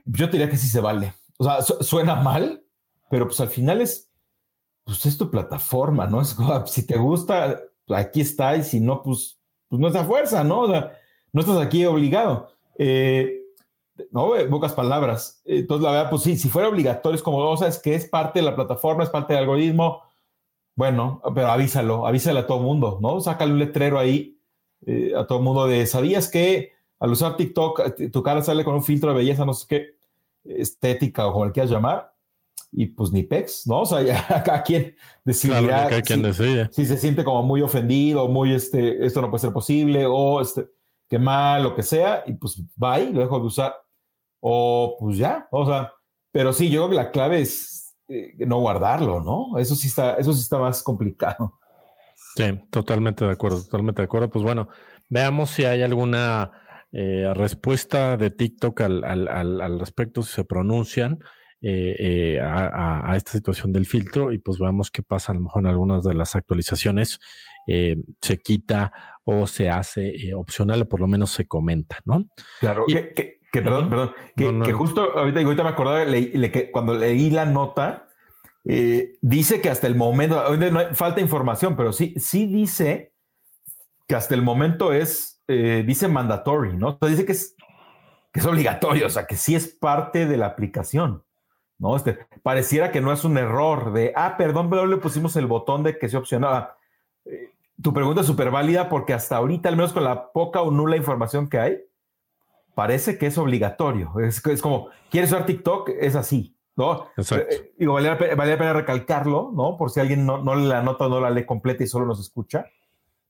yo 0.06 0.26
diría 0.28 0.48
que 0.48 0.56
sí 0.56 0.68
se 0.68 0.80
vale. 0.80 1.12
O 1.38 1.44
sea, 1.44 1.60
suena 1.62 2.14
mal, 2.16 2.64
pero 3.10 3.26
pues 3.26 3.40
al 3.40 3.48
final 3.48 3.80
es, 3.80 4.10
pues 4.84 5.04
es 5.04 5.18
tu 5.18 5.30
plataforma, 5.30 6.06
¿no? 6.06 6.20
Es 6.22 6.36
si 6.66 6.86
te 6.86 6.96
gusta, 6.96 7.60
aquí 7.88 8.20
está, 8.20 8.56
y 8.56 8.62
si 8.62 8.80
no, 8.80 9.02
pues, 9.02 9.38
pues 9.68 9.80
no 9.80 9.88
es 9.88 9.96
a 9.96 10.04
fuerza, 10.04 10.44
¿no? 10.44 10.60
O 10.62 10.68
sea, 10.68 10.92
no 11.32 11.40
estás 11.40 11.58
aquí 11.58 11.84
obligado. 11.84 12.48
Eh, 12.78 13.42
no, 14.10 14.32
pocas 14.50 14.72
palabras. 14.72 15.42
Entonces, 15.44 15.84
la 15.84 15.90
verdad, 15.90 16.10
pues 16.10 16.22
sí, 16.22 16.36
si 16.36 16.48
fuera 16.48 16.68
obligatorio, 16.68 17.16
es 17.16 17.22
como, 17.22 17.38
o 17.38 17.56
sea, 17.56 17.68
es 17.68 17.78
que 17.78 17.94
es 17.94 18.08
parte 18.08 18.40
de 18.40 18.44
la 18.44 18.54
plataforma, 18.54 19.02
es 19.02 19.10
parte 19.10 19.34
del 19.34 19.42
algoritmo. 19.42 20.02
Bueno, 20.75 21.22
pero 21.34 21.48
avísalo, 21.48 22.06
avísale 22.06 22.40
a 22.40 22.46
todo 22.46 22.60
mundo, 22.60 22.98
¿no? 23.00 23.20
Sácale 23.20 23.52
un 23.52 23.58
letrero 23.58 23.98
ahí 23.98 24.38
eh, 24.84 25.12
a 25.16 25.26
todo 25.26 25.40
mundo 25.40 25.66
de, 25.66 25.86
¿sabías 25.86 26.28
que 26.28 26.72
al 26.98 27.10
usar 27.10 27.36
TikTok 27.36 28.10
tu 28.12 28.22
cara 28.22 28.42
sale 28.42 28.64
con 28.64 28.75
un 28.75 28.82
filtro 28.82 29.10
de 29.10 29.16
belleza, 29.16 29.44
no 29.44 29.54
sé 29.54 29.66
qué, 29.68 29.95
estética 30.48 31.26
o 31.26 31.32
como 31.32 31.46
le 31.46 31.52
quieras 31.52 31.70
llamar? 31.70 32.12
Y 32.72 32.86
pues 32.86 33.12
ni 33.12 33.22
pex, 33.22 33.66
¿no? 33.66 33.82
O 33.82 33.86
sea, 33.86 34.02
ya 34.02 34.42
cada 34.44 34.62
quien 34.62 34.94
decidirá 35.24 35.88
si, 36.70 36.86
se 36.86 36.96
siente 36.96 37.24
como 37.24 37.42
muy 37.42 37.62
ofendido, 37.62 38.28
muy, 38.28 38.52
este, 38.52 39.04
esto 39.04 39.20
no 39.20 39.30
puede 39.30 39.42
ser 39.42 39.52
posible, 39.52 40.04
o 40.06 40.40
este, 40.40 40.66
qué 41.08 41.18
mal, 41.18 41.62
lo 41.62 41.74
que 41.74 41.82
sea, 41.82 42.24
y 42.26 42.34
pues 42.34 42.62
va 42.82 43.00
y 43.00 43.12
lo 43.12 43.20
dejo 43.20 43.38
de 43.38 43.46
usar 43.46 43.74
o 44.40 44.96
pues 45.00 45.16
ya, 45.16 45.48
o 45.50 45.66
sea, 45.66 45.92
pero 46.30 46.52
sí, 46.52 46.70
yo 46.70 46.82
creo 46.82 46.90
que 46.90 47.04
la 47.04 47.10
clave 47.10 47.40
es 47.40 47.96
eh, 48.08 48.34
no 48.46 48.60
guardarlo, 48.60 49.20
¿no? 49.20 49.58
Eso 49.58 49.74
sí 49.74 49.88
está, 49.88 50.14
eso 50.14 50.32
sí 50.32 50.40
está 50.40 50.58
más 50.58 50.82
complicado. 50.82 51.58
Sí, 52.36 52.44
totalmente 52.70 53.24
de 53.24 53.32
acuerdo, 53.32 53.62
totalmente 53.64 54.02
de 54.02 54.04
acuerdo. 54.04 54.30
Pues 54.30 54.44
bueno, 54.44 54.68
veamos 55.08 55.50
si 55.50 55.64
hay 55.64 55.82
alguna 55.82 56.52
eh, 56.98 57.32
respuesta 57.34 58.16
de 58.16 58.30
TikTok 58.30 58.80
al, 58.80 59.04
al, 59.04 59.78
respecto, 59.78 60.22
si 60.22 60.32
se 60.32 60.44
pronuncian. 60.44 61.18
Eh, 61.68 62.38
a, 62.40 63.14
esta 63.16 63.32
situación 63.32 63.72
del 63.72 63.86
filtro 63.86 64.30
y 64.30 64.38
pues 64.38 64.58
veamos 64.58 64.90
qué 64.90 65.02
pasa 65.02 65.32
a 65.32 65.34
lo 65.34 65.40
mejor 65.40 65.62
en 65.62 65.68
algunas 65.68 66.04
de 66.04 66.14
las 66.14 66.36
actualizaciones 66.36 67.18
se 67.66 68.38
quita 68.38 68.92
o 69.24 69.48
se 69.48 69.68
hace 69.70 70.32
opcional 70.34 70.82
o 70.82 70.88
por 70.88 71.00
lo 71.00 71.08
menos 71.08 71.30
se 71.30 71.48
comenta, 71.48 71.98
¿no? 72.04 72.26
Claro, 72.60 72.84
que, 72.86 73.40
que 73.50 73.62
perdón, 73.62 73.90
perdón, 73.90 74.62
que, 74.62 74.72
justo 74.72 75.18
ahorita, 75.18 75.40
ahorita 75.40 75.62
me 75.64 75.70
acordaba 75.70 76.04
que 76.04 76.70
cuando 76.70 76.94
leí 76.94 77.30
la 77.30 77.46
nota, 77.46 78.08
eh, 78.64 79.16
dice 79.20 79.60
que 79.60 79.70
hasta 79.70 79.86
el 79.86 79.94
momento, 79.94 80.56
no 80.56 80.94
falta 80.94 81.20
información, 81.20 81.76
pero 81.76 81.92
sí, 81.92 82.14
sí 82.18 82.46
dice 82.46 83.12
que 84.08 84.16
hasta 84.16 84.34
el 84.34 84.42
momento 84.42 84.92
es, 84.92 85.36
eh, 85.48 85.84
dice 85.86 86.08
mandatory, 86.08 86.76
¿no? 86.76 86.98
O 87.00 87.06
dice 87.06 87.24
que 87.24 87.32
es, 87.32 87.54
que 88.32 88.40
es 88.40 88.46
obligatorio, 88.46 89.06
o 89.06 89.10
sea, 89.10 89.26
que 89.26 89.36
sí 89.36 89.54
es 89.54 89.68
parte 89.68 90.26
de 90.26 90.36
la 90.36 90.46
aplicación, 90.46 91.24
¿no? 91.78 91.96
Este, 91.96 92.18
pareciera 92.42 92.90
que 92.90 93.00
no 93.00 93.12
es 93.12 93.24
un 93.24 93.38
error 93.38 93.92
de, 93.92 94.12
ah, 94.16 94.36
perdón, 94.36 94.70
pero 94.70 94.86
le 94.86 94.96
pusimos 94.96 95.36
el 95.36 95.46
botón 95.46 95.82
de 95.82 95.98
que 95.98 96.08
se 96.08 96.16
opcionaba. 96.16 96.76
Eh, 97.24 97.52
tu 97.80 97.92
pregunta 97.92 98.22
es 98.22 98.26
súper 98.26 98.50
válida 98.50 98.88
porque 98.88 99.12
hasta 99.14 99.36
ahorita, 99.36 99.68
al 99.68 99.76
menos 99.76 99.92
con 99.92 100.04
la 100.04 100.32
poca 100.32 100.62
o 100.62 100.70
nula 100.70 100.96
información 100.96 101.48
que 101.48 101.58
hay, 101.58 101.78
parece 102.74 103.16
que 103.16 103.26
es 103.26 103.38
obligatorio. 103.38 104.18
Es, 104.20 104.44
es 104.44 104.60
como, 104.60 104.88
¿quieres 105.10 105.30
usar 105.30 105.46
TikTok? 105.46 105.90
Es 106.00 106.14
así, 106.16 106.56
¿no? 106.74 107.08
Exacto. 107.16 107.46
Eh, 107.50 107.72
digo, 107.78 107.94
vale 107.94 108.08
la, 108.08 108.18
pena 108.18 108.72
recalcarlo, 108.72 109.52
¿no? 109.54 109.76
Por 109.76 109.90
si 109.90 110.00
alguien 110.00 110.26
no, 110.26 110.42
no 110.42 110.54
la 110.54 110.82
nota, 110.82 111.08
no 111.08 111.20
la 111.20 111.30
lee 111.30 111.46
completa 111.46 111.84
y 111.84 111.86
solo 111.86 112.04
nos 112.04 112.20
escucha. 112.20 112.66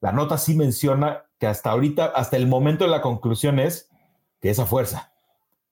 La 0.00 0.12
nota 0.12 0.38
sí 0.38 0.54
menciona 0.54 1.24
que 1.38 1.46
hasta 1.46 1.70
ahorita, 1.70 2.06
hasta 2.06 2.36
el 2.36 2.46
momento 2.46 2.84
de 2.84 2.90
la 2.90 3.02
conclusión 3.02 3.58
es 3.58 3.90
que 4.40 4.50
esa 4.50 4.66
fuerza. 4.66 5.12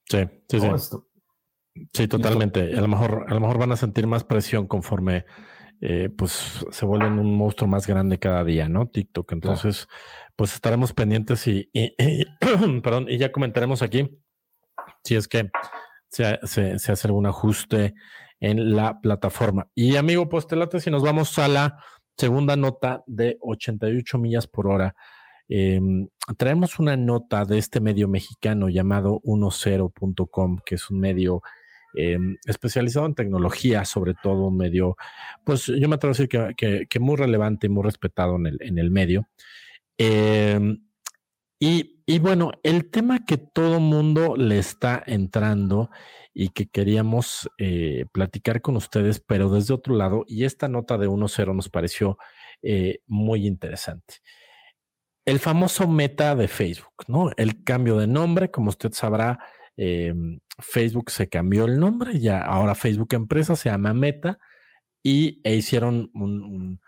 Sí, 0.07 0.19
sí, 0.49 0.61
sí. 0.61 0.69
Sí, 1.93 2.09
totalmente. 2.09 2.77
A 2.77 2.81
lo 2.81 2.89
mejor, 2.89 3.27
a 3.29 3.35
lo 3.35 3.41
mejor 3.41 3.59
van 3.59 3.73
a 3.73 3.77
sentir 3.77 4.07
más 4.07 4.25
presión 4.25 4.67
conforme 4.67 5.25
eh, 5.81 6.09
pues 6.09 6.65
se 6.71 6.87
vuelven 6.87 7.19
un 7.19 7.37
monstruo 7.37 7.69
más 7.69 7.87
grande 7.87 8.19
cada 8.19 8.45
día, 8.45 8.69
¿no? 8.69 8.89
TikTok. 8.89 9.33
Entonces, 9.33 9.89
pues 10.37 10.55
estaremos 10.55 10.93
pendientes 10.93 11.47
y, 11.47 11.71
perdón, 12.83 13.07
y 13.09 13.19
ya 13.19 13.33
comentaremos 13.33 13.83
aquí 13.83 14.19
si 15.03 15.17
es 15.17 15.29
que 15.29 15.51
se, 16.09 16.25
hace 16.35 17.07
algún 17.09 17.27
ajuste 17.27 17.95
en 18.41 18.75
la 18.75 19.01
plataforma. 19.01 19.69
Y 19.75 19.97
amigo 19.97 20.29
Postelate, 20.29 20.81
si 20.81 20.91
nos 20.91 21.03
vamos 21.03 21.39
a 21.39 21.49
la 21.49 21.85
segunda 22.17 22.57
nota 22.57 23.03
de 23.07 23.37
88 23.41 24.19
millas 24.19 24.47
por 24.47 24.67
hora, 24.69 24.95
em, 25.49 26.09
traemos 26.37 26.79
una 26.79 26.97
nota 26.97 27.45
de 27.45 27.59
este 27.59 27.81
medio 27.81 28.09
mexicano 28.09 28.69
llamado 28.69 29.21
10.com, 29.25 30.59
que 30.65 30.77
es 30.77 30.91
un 30.91 31.01
medio 31.01 31.43
em, 31.97 32.37
especializado 32.47 33.07
en 33.07 33.15
tecnología, 33.15 33.85
sobre 33.85 34.15
todo 34.15 34.49
un 34.49 34.57
medio, 34.57 34.97
pues 35.45 35.67
yo 35.67 35.89
me 35.89 35.95
atrevo 35.95 36.11
a 36.11 36.17
decir 36.17 36.29
que, 36.29 36.87
que, 36.89 36.99
muy 37.01 37.17
relevante 37.17 37.69
y 37.69 37.71
muy 37.71 37.85
respetado 37.85 38.37
en 38.37 38.47
el, 38.47 38.59
en 38.63 38.79
el 38.79 38.91
medio. 38.91 39.29
Em, 39.97 40.85
y, 41.61 41.94
bueno, 42.19 42.53
el 42.63 42.91
tema 42.91 43.25
que 43.25 43.39
todo 43.39 43.81
mundo 43.81 44.37
le 44.37 44.59
está 44.59 45.03
entrando 45.07 45.91
y 46.35 46.51
que 46.51 46.67
queríamos 46.67 47.49
eh, 47.59 48.07
platicar 48.13 48.61
con 48.61 48.77
ustedes, 48.77 49.21
pero 49.21 49.49
desde 49.49 49.73
otro 49.73 49.95
lado, 49.95 50.25
y 50.27 50.45
esta 50.45 50.69
nota 50.69 50.99
de 50.99 51.09
1.0 51.09 51.55
nos 51.55 51.69
pareció 51.71 52.19
eh, 52.63 52.99
muy 53.07 53.47
interesante. 53.47 54.17
El 55.25 55.39
famoso 55.39 55.89
meta 55.89 56.35
de 56.35 56.49
Facebook, 56.49 57.05
¿no? 57.09 57.31
El 57.37 57.65
cambio 57.65 57.97
de 57.97 58.07
nombre, 58.07 58.51
como 58.51 58.69
usted 58.69 58.93
sabrá, 58.93 59.39
em, 59.77 60.41
Facebook 60.59 61.11
se 61.11 61.29
cambió 61.29 61.65
el 61.65 61.79
nombre, 61.81 62.19
ya 62.21 62.41
ahora 62.43 62.75
Facebook 62.75 63.15
Empresa 63.15 63.57
se 63.57 63.71
llama 63.71 63.95
Meta 63.95 64.39
y 65.03 65.41
e 65.45 65.55
hicieron 65.55 66.11
un, 66.15 66.81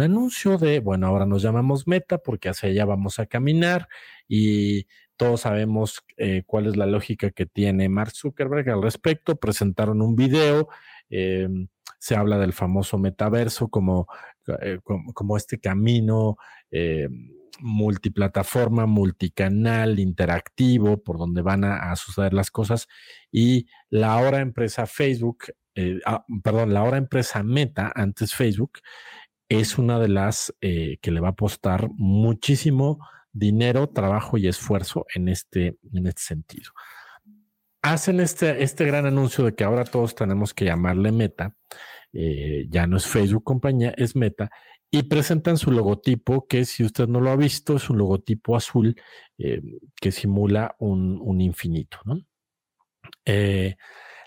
anuncio 0.00 0.58
de, 0.58 0.80
bueno, 0.80 1.06
ahora 1.06 1.26
nos 1.26 1.42
llamamos 1.42 1.86
Meta 1.86 2.18
porque 2.18 2.48
hacia 2.48 2.68
allá 2.68 2.84
vamos 2.84 3.18
a 3.18 3.26
caminar 3.26 3.88
y 4.28 4.86
todos 5.16 5.42
sabemos 5.42 6.04
eh, 6.16 6.42
cuál 6.46 6.66
es 6.66 6.76
la 6.76 6.86
lógica 6.86 7.30
que 7.30 7.46
tiene 7.46 7.88
Mark 7.88 8.12
Zuckerberg 8.12 8.68
al 8.70 8.82
respecto. 8.82 9.36
Presentaron 9.36 10.02
un 10.02 10.14
video, 10.14 10.68
em, 11.08 11.68
se 11.98 12.16
habla 12.16 12.38
del 12.38 12.52
famoso 12.52 12.98
metaverso 12.98 13.68
como, 13.68 14.06
eh, 14.60 14.78
como, 14.84 15.36
este 15.36 15.58
camino 15.58 16.36
em, 16.70 17.30
multiplataforma, 17.60 18.86
multicanal, 18.86 19.98
interactivo, 19.98 21.02
por 21.02 21.18
donde 21.18 21.42
van 21.42 21.64
a, 21.64 21.94
suceder 21.96 22.34
las 22.34 22.50
cosas. 22.50 22.86
Y 23.32 23.66
la 23.88 24.12
ahora 24.12 24.40
empresa 24.40 24.86
Facebook, 24.86 25.46
eh, 25.74 26.00
ah, 26.04 26.24
perdón, 26.42 26.74
la 26.74 26.80
ahora 26.80 26.98
empresa 26.98 27.42
Meta, 27.42 27.92
antes 27.94 28.34
Facebook, 28.34 28.80
es 29.48 29.78
una 29.78 29.98
de 29.98 30.08
las 30.08 30.54
eh, 30.60 30.98
que 31.00 31.10
le 31.10 31.20
va 31.20 31.28
a 31.28 31.30
apostar 31.32 31.88
muchísimo 31.94 32.98
dinero, 33.32 33.88
trabajo 33.88 34.38
y 34.38 34.48
esfuerzo 34.48 35.06
en 35.14 35.28
este, 35.28 35.78
en 35.92 36.06
este 36.06 36.22
sentido. 36.22 36.72
Hacen 37.82 38.20
este, 38.20 38.62
este 38.62 38.84
gran 38.84 39.06
anuncio 39.06 39.44
de 39.44 39.54
que 39.54 39.62
ahora 39.62 39.84
todos 39.84 40.14
tenemos 40.14 40.54
que 40.54 40.64
llamarle 40.64 41.12
Meta, 41.12 41.54
eh, 42.12 42.66
ya 42.68 42.86
no 42.86 42.96
es 42.96 43.06
Facebook 43.06 43.44
compañía, 43.44 43.94
es 43.96 44.16
Meta, 44.16 44.50
y 44.90 45.04
presentan 45.04 45.58
su 45.58 45.70
logotipo, 45.70 46.46
que 46.46 46.64
si 46.64 46.82
usted 46.84 47.06
no 47.06 47.20
lo 47.20 47.30
ha 47.30 47.36
visto, 47.36 47.76
es 47.76 47.90
un 47.90 47.98
logotipo 47.98 48.56
azul 48.56 48.96
eh, 49.38 49.60
que 50.00 50.10
simula 50.10 50.74
un, 50.78 51.18
un 51.20 51.40
infinito. 51.40 51.98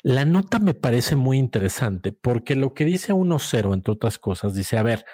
La 0.03 0.25
nota 0.25 0.59
me 0.59 0.73
parece 0.73 1.15
muy 1.15 1.37
interesante 1.37 2.11
porque 2.11 2.55
lo 2.55 2.73
que 2.73 2.85
dice 2.85 3.13
1.0, 3.13 3.73
entre 3.73 3.93
otras 3.93 4.17
cosas, 4.17 4.53
dice, 4.53 4.77
a 4.77 4.83
ver, 4.83 5.05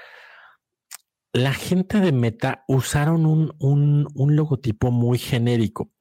la 1.33 1.53
gente 1.53 1.99
de 1.99 2.11
Meta 2.11 2.63
usaron 2.67 3.25
un, 3.25 3.53
un, 3.59 4.35
logotipo 4.35 4.91
muy 4.91 5.17
genérico. 5.17 5.91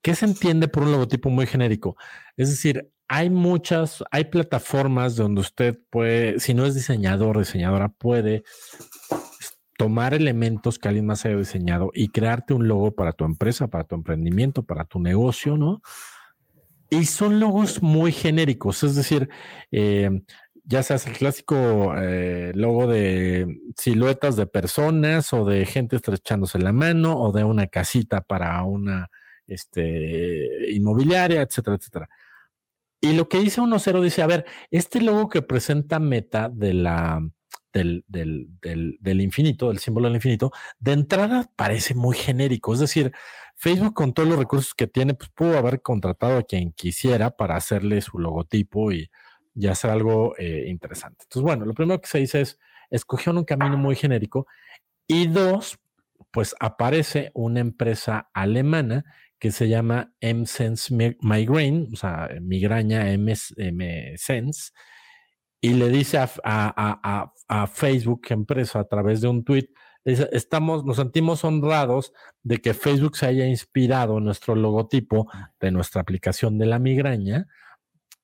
¿Qué 0.00 0.14
se 0.14 0.24
entiende 0.24 0.68
por 0.68 0.84
un 0.84 0.92
logotipo 0.92 1.28
muy 1.28 1.46
genérico? 1.46 1.96
Es 2.36 2.48
decir, 2.48 2.90
hay 3.06 3.28
muchas, 3.28 4.02
hay 4.10 4.24
plataformas 4.26 5.16
donde 5.16 5.42
usted 5.42 5.78
puede, 5.90 6.40
si 6.40 6.54
no 6.54 6.64
es 6.64 6.74
diseñador 6.74 7.38
diseñadora, 7.38 7.90
puede 7.90 8.44
tomar 9.76 10.14
elementos 10.14 10.78
que 10.78 10.88
alguien 10.88 11.06
más 11.06 11.26
haya 11.26 11.36
diseñado 11.36 11.90
y 11.92 12.08
crearte 12.08 12.54
un 12.54 12.68
logo 12.68 12.94
para 12.94 13.12
tu 13.12 13.24
empresa, 13.24 13.68
para 13.68 13.84
tu 13.84 13.96
emprendimiento, 13.96 14.62
para 14.62 14.84
tu 14.84 15.00
negocio, 15.00 15.56
¿no? 15.56 15.82
Y 16.90 17.04
son 17.04 17.38
logos 17.38 17.82
muy 17.82 18.10
genéricos, 18.10 18.82
es 18.82 18.96
decir, 18.96 19.28
eh, 19.70 20.10
ya 20.64 20.82
sea 20.82 20.96
el 20.96 21.16
clásico 21.16 21.94
eh, 21.96 22.52
logo 22.54 22.86
de 22.88 23.60
siluetas 23.76 24.36
de 24.36 24.46
personas 24.46 25.32
o 25.32 25.44
de 25.44 25.66
gente 25.66 25.96
estrechándose 25.96 26.58
la 26.58 26.72
mano 26.72 27.16
o 27.18 27.32
de 27.32 27.44
una 27.44 27.68
casita 27.68 28.20
para 28.20 28.62
una 28.64 29.08
este, 29.46 30.70
inmobiliaria, 30.72 31.42
etcétera, 31.42 31.76
etcétera. 31.76 32.08
Y 33.00 33.14
lo 33.14 33.28
que 33.28 33.38
dice 33.38 33.60
1.0 33.60 34.02
dice, 34.02 34.22
a 34.22 34.26
ver, 34.26 34.44
este 34.70 35.00
logo 35.00 35.28
que 35.28 35.42
presenta 35.42 35.98
Meta 35.98 36.48
de 36.48 36.74
la, 36.74 37.22
del, 37.72 38.04
del, 38.08 38.48
del, 38.60 38.98
del, 39.00 39.20
infinito, 39.20 39.68
del 39.68 39.78
símbolo 39.78 40.08
del 40.08 40.16
infinito, 40.16 40.52
de 40.78 40.92
entrada 40.92 41.50
parece 41.56 41.94
muy 41.94 42.16
genérico. 42.16 42.74
Es 42.74 42.80
decir, 42.80 43.12
Facebook 43.56 43.94
con 43.94 44.14
todos 44.14 44.28
los 44.28 44.38
recursos 44.38 44.74
que 44.74 44.86
tiene, 44.86 45.14
pues 45.14 45.30
pudo 45.30 45.58
haber 45.58 45.82
contratado 45.82 46.38
a 46.38 46.42
quien 46.42 46.72
quisiera 46.72 47.30
para 47.30 47.56
hacerle 47.56 48.00
su 48.00 48.18
logotipo 48.18 48.92
y, 48.92 49.10
hacer 49.68 49.90
algo 49.90 50.34
eh, 50.38 50.64
interesante. 50.68 51.24
Entonces, 51.24 51.42
bueno, 51.42 51.66
lo 51.66 51.74
primero 51.74 52.00
que 52.00 52.08
se 52.08 52.18
dice 52.18 52.40
es, 52.40 52.58
escogió 52.88 53.32
un 53.32 53.44
camino 53.44 53.76
muy 53.76 53.94
genérico 53.94 54.46
y 55.06 55.26
dos, 55.26 55.78
pues 56.30 56.54
aparece 56.60 57.30
una 57.34 57.60
empresa 57.60 58.30
alemana 58.32 59.04
que 59.38 59.50
se 59.50 59.68
llama 59.68 60.12
M-Sense 60.20 61.16
Migraine, 61.20 61.88
o 61.92 61.96
sea, 61.96 62.30
migraña 62.40 63.10
M-Sense, 63.10 64.72
y 65.60 65.74
le 65.74 65.88
dice 65.88 66.18
a, 66.18 67.32
Facebook 67.72 68.22
empresa 68.30 68.80
a 68.80 68.84
través 68.84 69.20
de 69.20 69.28
un 69.28 69.44
tweet, 69.44 69.68
estamos, 70.04 70.84
nos 70.84 70.96
sentimos 70.96 71.44
honrados 71.44 72.12
de 72.42 72.58
que 72.58 72.74
Facebook 72.74 73.16
se 73.16 73.26
haya 73.26 73.46
inspirado 73.46 74.18
en 74.18 74.24
nuestro 74.24 74.54
logotipo 74.54 75.30
de 75.60 75.70
nuestra 75.70 76.00
aplicación 76.00 76.58
de 76.58 76.66
la 76.66 76.78
migraña 76.78 77.46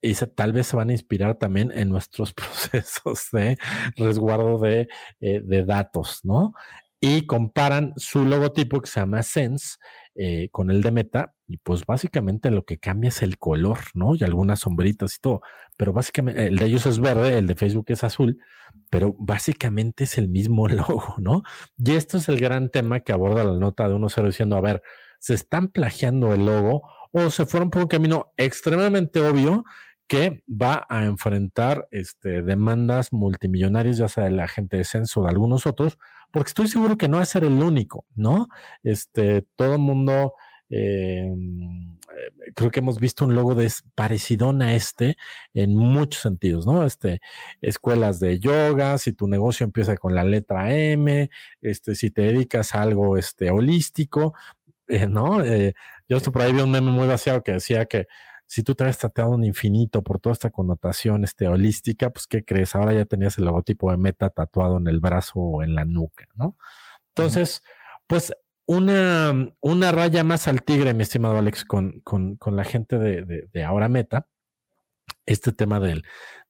y 0.00 0.14
tal 0.14 0.52
vez 0.52 0.68
se 0.68 0.76
van 0.76 0.90
a 0.90 0.92
inspirar 0.92 1.36
también 1.36 1.72
en 1.74 1.88
nuestros 1.88 2.32
procesos 2.34 3.28
de 3.32 3.58
resguardo 3.96 4.58
de, 4.58 4.88
eh, 5.20 5.40
de 5.44 5.64
datos, 5.64 6.20
¿no? 6.22 6.54
Y 7.00 7.26
comparan 7.26 7.92
su 7.96 8.24
logotipo 8.24 8.80
que 8.80 8.88
se 8.88 9.00
llama 9.00 9.22
Sense 9.22 9.76
eh, 10.18 10.48
con 10.50 10.70
el 10.70 10.82
de 10.82 10.90
Meta, 10.90 11.34
y 11.46 11.58
pues 11.58 11.84
básicamente 11.86 12.50
lo 12.50 12.64
que 12.64 12.78
cambia 12.78 13.08
es 13.08 13.22
el 13.22 13.38
color, 13.38 13.78
¿no? 13.94 14.14
Y 14.14 14.24
algunas 14.24 14.60
sombritas 14.60 15.16
y 15.16 15.20
todo, 15.20 15.42
pero 15.76 15.92
básicamente 15.92 16.46
el 16.46 16.56
de 16.56 16.66
ellos 16.66 16.86
es 16.86 17.00
verde, 17.00 17.38
el 17.38 17.46
de 17.46 17.54
Facebook 17.54 17.86
es 17.88 18.02
azul, 18.02 18.38
pero 18.90 19.14
básicamente 19.18 20.04
es 20.04 20.18
el 20.18 20.28
mismo 20.28 20.68
logo, 20.68 21.14
¿no? 21.18 21.42
Y 21.78 21.92
esto 21.92 22.18
es 22.18 22.28
el 22.28 22.40
gran 22.40 22.70
tema 22.70 23.00
que 23.00 23.12
aborda 23.12 23.44
la 23.44 23.58
nota 23.58 23.88
de 23.88 23.94
1.0 23.94 24.26
diciendo, 24.26 24.56
a 24.56 24.60
ver, 24.60 24.82
se 25.18 25.34
están 25.34 25.68
plagiando 25.68 26.32
el 26.32 26.46
logo 26.46 26.82
o 27.12 27.30
se 27.30 27.46
fueron 27.46 27.70
por 27.70 27.82
un 27.82 27.88
camino 27.88 28.32
extremadamente 28.36 29.20
obvio 29.20 29.64
que 30.08 30.44
va 30.48 30.86
a 30.88 31.04
enfrentar 31.04 31.88
este, 31.90 32.42
demandas 32.42 33.12
multimillonarias, 33.12 33.98
ya 33.98 34.08
sea 34.08 34.24
de 34.24 34.30
la 34.30 34.48
gente 34.48 34.76
de 34.76 34.84
Censo 34.84 35.22
de 35.22 35.30
algunos 35.30 35.66
otros, 35.66 35.98
porque 36.36 36.50
estoy 36.50 36.68
seguro 36.68 36.98
que 36.98 37.08
no 37.08 37.16
va 37.16 37.22
a 37.22 37.26
ser 37.26 37.44
el 37.44 37.62
único, 37.62 38.04
¿no? 38.14 38.48
Este, 38.82 39.40
todo 39.56 39.72
el 39.72 39.78
mundo, 39.78 40.34
eh, 40.68 41.32
creo 42.54 42.70
que 42.70 42.80
hemos 42.80 43.00
visto 43.00 43.24
un 43.24 43.34
logo 43.34 43.54
de 43.54 43.72
parecido 43.94 44.50
a 44.50 44.74
este 44.74 45.16
en 45.54 45.74
muchos 45.74 46.20
sentidos, 46.20 46.66
¿no? 46.66 46.84
Este, 46.84 47.22
escuelas 47.62 48.20
de 48.20 48.38
yoga, 48.38 48.98
si 48.98 49.14
tu 49.14 49.28
negocio 49.28 49.64
empieza 49.64 49.96
con 49.96 50.14
la 50.14 50.24
letra 50.24 50.76
M, 50.76 51.30
este, 51.62 51.94
si 51.94 52.10
te 52.10 52.20
dedicas 52.20 52.74
a 52.74 52.82
algo 52.82 53.16
este, 53.16 53.50
holístico, 53.50 54.34
eh, 54.88 55.06
¿no? 55.06 55.42
Eh, 55.42 55.72
yo 56.06 56.18
esto 56.18 56.32
por 56.32 56.42
ahí 56.42 56.52
vi 56.52 56.60
un 56.60 56.70
meme 56.70 56.90
muy 56.90 57.08
vaciado 57.08 57.42
que 57.42 57.52
decía 57.52 57.86
que 57.86 58.08
si 58.46 58.62
tú 58.62 58.74
te 58.74 58.84
habías 58.84 58.98
tratado 58.98 59.30
un 59.30 59.44
infinito 59.44 60.02
por 60.02 60.20
toda 60.20 60.32
esta 60.32 60.50
connotación 60.50 61.24
este, 61.24 61.48
holística, 61.48 62.10
pues 62.10 62.26
¿qué 62.26 62.44
crees? 62.44 62.74
Ahora 62.74 62.92
ya 62.92 63.04
tenías 63.04 63.38
el 63.38 63.44
logotipo 63.44 63.90
de 63.90 63.96
meta 63.96 64.30
tatuado 64.30 64.78
en 64.78 64.86
el 64.86 65.00
brazo 65.00 65.40
o 65.40 65.62
en 65.62 65.74
la 65.74 65.84
nuca, 65.84 66.26
¿no? 66.34 66.56
Entonces, 67.14 67.62
pues 68.06 68.32
una, 68.66 69.52
una 69.60 69.92
raya 69.92 70.24
más 70.24 70.48
al 70.48 70.62
tigre, 70.62 70.94
mi 70.94 71.02
estimado 71.02 71.38
Alex, 71.38 71.64
con, 71.64 72.00
con, 72.00 72.36
con 72.36 72.56
la 72.56 72.64
gente 72.64 72.98
de, 72.98 73.48
de, 73.52 73.64
ahora 73.64 73.88
meta, 73.88 74.28
este 75.24 75.52
tema 75.52 75.80
del, 75.80 76.04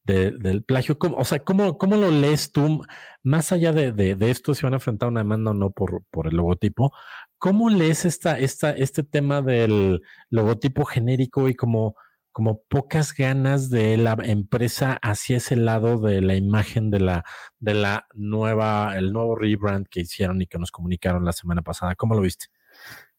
del 0.04 0.64
plagio. 0.64 0.96
o 1.00 1.24
sea, 1.24 1.40
¿cómo, 1.40 1.78
¿cómo, 1.78 1.96
lo 1.96 2.10
lees 2.10 2.52
tú? 2.52 2.84
Más 3.22 3.52
allá 3.52 3.72
de, 3.72 3.92
de, 3.92 4.30
esto, 4.30 4.54
si 4.54 4.62
van 4.62 4.74
a 4.74 4.76
enfrentar 4.76 5.08
una 5.08 5.20
demanda 5.20 5.50
o 5.50 5.54
no 5.54 5.70
por, 5.70 6.04
por 6.10 6.28
el 6.28 6.36
logotipo, 6.36 6.92
¿Cómo 7.38 7.70
lees 7.70 8.04
esta, 8.04 8.38
esta, 8.38 8.70
este 8.70 9.02
tema 9.02 9.42
del 9.42 10.00
logotipo 10.30 10.84
genérico 10.84 11.48
y 11.48 11.54
como, 11.54 11.96
como 12.32 12.62
pocas 12.68 13.14
ganas 13.14 13.70
de 13.70 13.96
la 13.96 14.16
empresa 14.24 14.98
hacia 15.02 15.36
ese 15.36 15.56
lado 15.56 15.98
de 15.98 16.22
la 16.22 16.34
imagen 16.34 16.90
de 16.90 17.00
la, 17.00 17.24
de 17.58 17.74
la 17.74 18.06
nueva, 18.14 18.96
el 18.96 19.12
nuevo 19.12 19.36
rebrand 19.36 19.86
que 19.88 20.00
hicieron 20.00 20.40
y 20.42 20.46
que 20.46 20.58
nos 20.58 20.70
comunicaron 20.70 21.24
la 21.24 21.32
semana 21.32 21.62
pasada? 21.62 21.94
¿Cómo 21.94 22.14
lo 22.14 22.22
viste? 22.22 22.46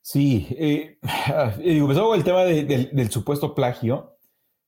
Sí, 0.01 0.47
eh, 0.51 0.99
pues 1.01 1.97
el 2.15 2.23
tema 2.23 2.45
del 2.45 3.11
supuesto 3.11 3.53
plagio. 3.53 4.17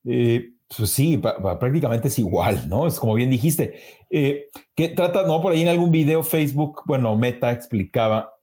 Eh, 0.05 0.53
pues 0.75 0.91
sí, 0.91 1.17
prácticamente 1.17 2.09
es 2.09 2.19
igual, 2.19 2.69
¿no? 2.69 2.85
Es 2.85 2.99
como 2.99 3.15
bien 3.15 3.29
dijiste. 3.29 3.79
Eh, 4.09 4.47
que 4.75 4.89
trata, 4.89 5.25
¿no? 5.25 5.41
Por 5.41 5.53
ahí 5.53 5.61
en 5.61 5.69
algún 5.69 5.91
video 5.91 6.23
Facebook, 6.23 6.83
bueno, 6.85 7.15
Meta 7.15 7.51
explicaba 7.51 8.33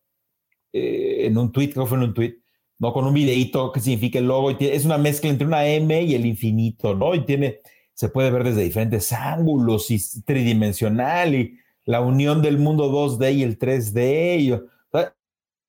eh, 0.77 1.27
en 1.27 1.39
un 1.39 1.53
tweet, 1.53 1.71
creo 1.71 1.85
que 1.85 1.89
fue 1.89 1.99
en 1.99 2.05
un 2.05 2.15
tweet, 2.15 2.37
¿no? 2.79 2.93
Con 2.93 3.07
un 3.07 3.15
videíto 3.15 3.73
que 3.73 3.81
significa 3.81 4.19
el 4.19 4.27
logo, 4.27 4.51
es 4.51 4.85
una 4.85 4.99
mezcla 4.99 5.31
entre 5.31 5.47
una 5.47 5.67
M 5.67 6.03
y 6.03 6.15
el 6.15 6.27
infinito, 6.27 6.95
¿no? 6.95 7.15
Y 7.15 7.25
tiene, 7.25 7.61
se 7.95 8.11
puede 8.11 8.31
ver 8.31 8.45
desde 8.45 8.62
diferentes 8.62 9.12
ángulos 9.12 9.91
y 9.91 9.99
tridimensional 10.23 11.35
y 11.35 11.59
la 11.85 12.01
unión 12.01 12.43
del 12.43 12.59
mundo 12.59 12.91
2D 12.91 13.37
y 13.37 13.43
el 13.43 13.59
3D. 13.59 14.41
Y, 14.41 14.53
o 14.53 14.67
sea, 14.93 15.15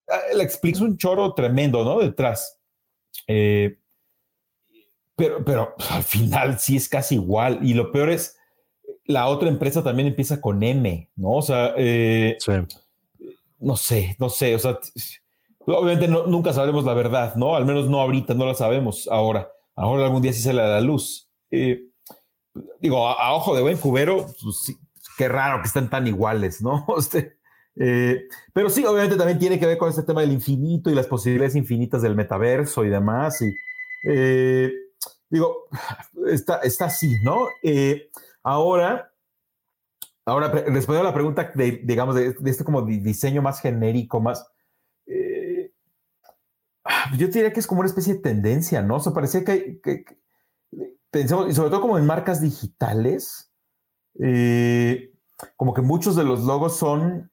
ah, 0.10 0.20
le 0.36 0.84
un 0.84 0.98
choro 0.98 1.34
tremendo, 1.34 1.86
¿no? 1.86 2.00
Detrás. 2.00 2.60
Eh, 3.28 3.78
pero, 5.16 5.44
pero 5.46 5.74
al 5.90 6.04
final 6.04 6.60
sí 6.60 6.76
es 6.76 6.90
casi 6.90 7.16
igual. 7.16 7.60
Y 7.62 7.74
lo 7.74 7.92
peor 7.94 8.10
es, 8.10 8.38
la 9.06 9.28
otra 9.28 9.48
empresa 9.48 9.84
también 9.84 10.10
empieza 10.10 10.42
con 10.42 10.62
M, 10.62 11.10
¿no? 11.16 11.32
O 11.32 11.42
sea, 11.42 11.74
eh, 11.78 12.38
no 13.60 13.76
sé, 13.76 14.16
no 14.20 14.30
sé, 14.30 14.56
o 14.56 14.60
sea, 14.60 14.80
obviamente 15.66 16.08
nunca 16.08 16.54
sabremos 16.54 16.86
la 16.86 16.94
verdad, 16.94 17.36
¿no? 17.36 17.56
Al 17.56 17.66
menos 17.66 17.90
no 17.90 18.00
ahorita, 18.00 18.34
no 18.34 18.46
la 18.46 18.54
sabemos 18.54 19.08
ahora. 19.12 19.52
Ahora 19.76 20.06
algún 20.06 20.22
día 20.22 20.34
sí 20.34 20.42
sale 20.42 20.62
a 20.62 20.68
la 20.68 20.82
luz. 20.82 21.30
Eh, 21.52 21.90
digo, 22.80 23.08
a, 23.08 23.34
ojo 23.34 23.56
de 23.56 23.62
buen 23.62 23.78
cubero, 23.78 24.26
pues 24.42 24.78
qué 25.18 25.28
raro 25.28 25.62
que 25.62 25.68
estén 25.68 25.90
tan 25.90 26.08
iguales, 26.08 26.62
¿no? 26.62 26.86
Este, 26.98 27.38
eh, 27.80 28.24
pero 28.54 28.70
sí, 28.70 28.86
obviamente 28.86 29.18
también 29.18 29.38
tiene 29.38 29.60
que 29.60 29.68
ver 29.68 29.78
con 29.78 29.90
este 29.90 30.04
tema 30.04 30.22
del 30.22 30.32
infinito 30.32 30.90
y 30.90 30.96
las 30.96 31.06
posibilidades 31.06 31.56
infinitas 31.56 32.02
del 32.02 32.16
metaverso 32.16 32.84
y 32.84 32.90
demás. 32.90 33.42
Y 33.42 33.54
eh, 34.10 34.72
digo, 35.30 35.68
está, 36.28 36.60
está 36.60 36.86
así, 36.86 37.18
¿no? 37.24 37.48
ahora, 38.42 39.12
Ahora, 40.28 40.50
respondiendo 40.50 41.00
a 41.00 41.12
la 41.12 41.14
pregunta 41.14 41.54
de, 41.56 41.80
digamos, 41.86 42.14
de, 42.14 42.36
este 42.44 42.66
como 42.66 42.82
diseño 42.82 43.42
más 43.42 43.62
genérico, 43.62 44.20
más... 44.20 44.46
Eh, 45.06 45.72
yo 47.18 47.28
diría 47.28 47.54
que 47.54 47.62
es 47.62 47.68
como 47.68 47.80
una 47.80 47.88
especie 47.88 48.16
de 48.16 48.20
tendencia, 48.20 48.82
¿no? 48.82 48.98
O 48.98 49.00
sea, 49.00 49.14
parecía 49.14 49.46
que, 49.46 49.80
pensamos, 51.12 51.50
y 51.50 51.54
sobre 51.54 51.70
todo 51.70 51.80
como 51.80 51.98
en 51.98 52.06
marcas 52.06 52.42
digitales, 52.42 53.54
eh, 54.20 55.14
como 55.56 55.74
que 55.74 55.82
muchos 55.82 56.18
de 56.18 56.26
los 56.26 56.44
logos 56.44 56.76
son, 56.76 57.32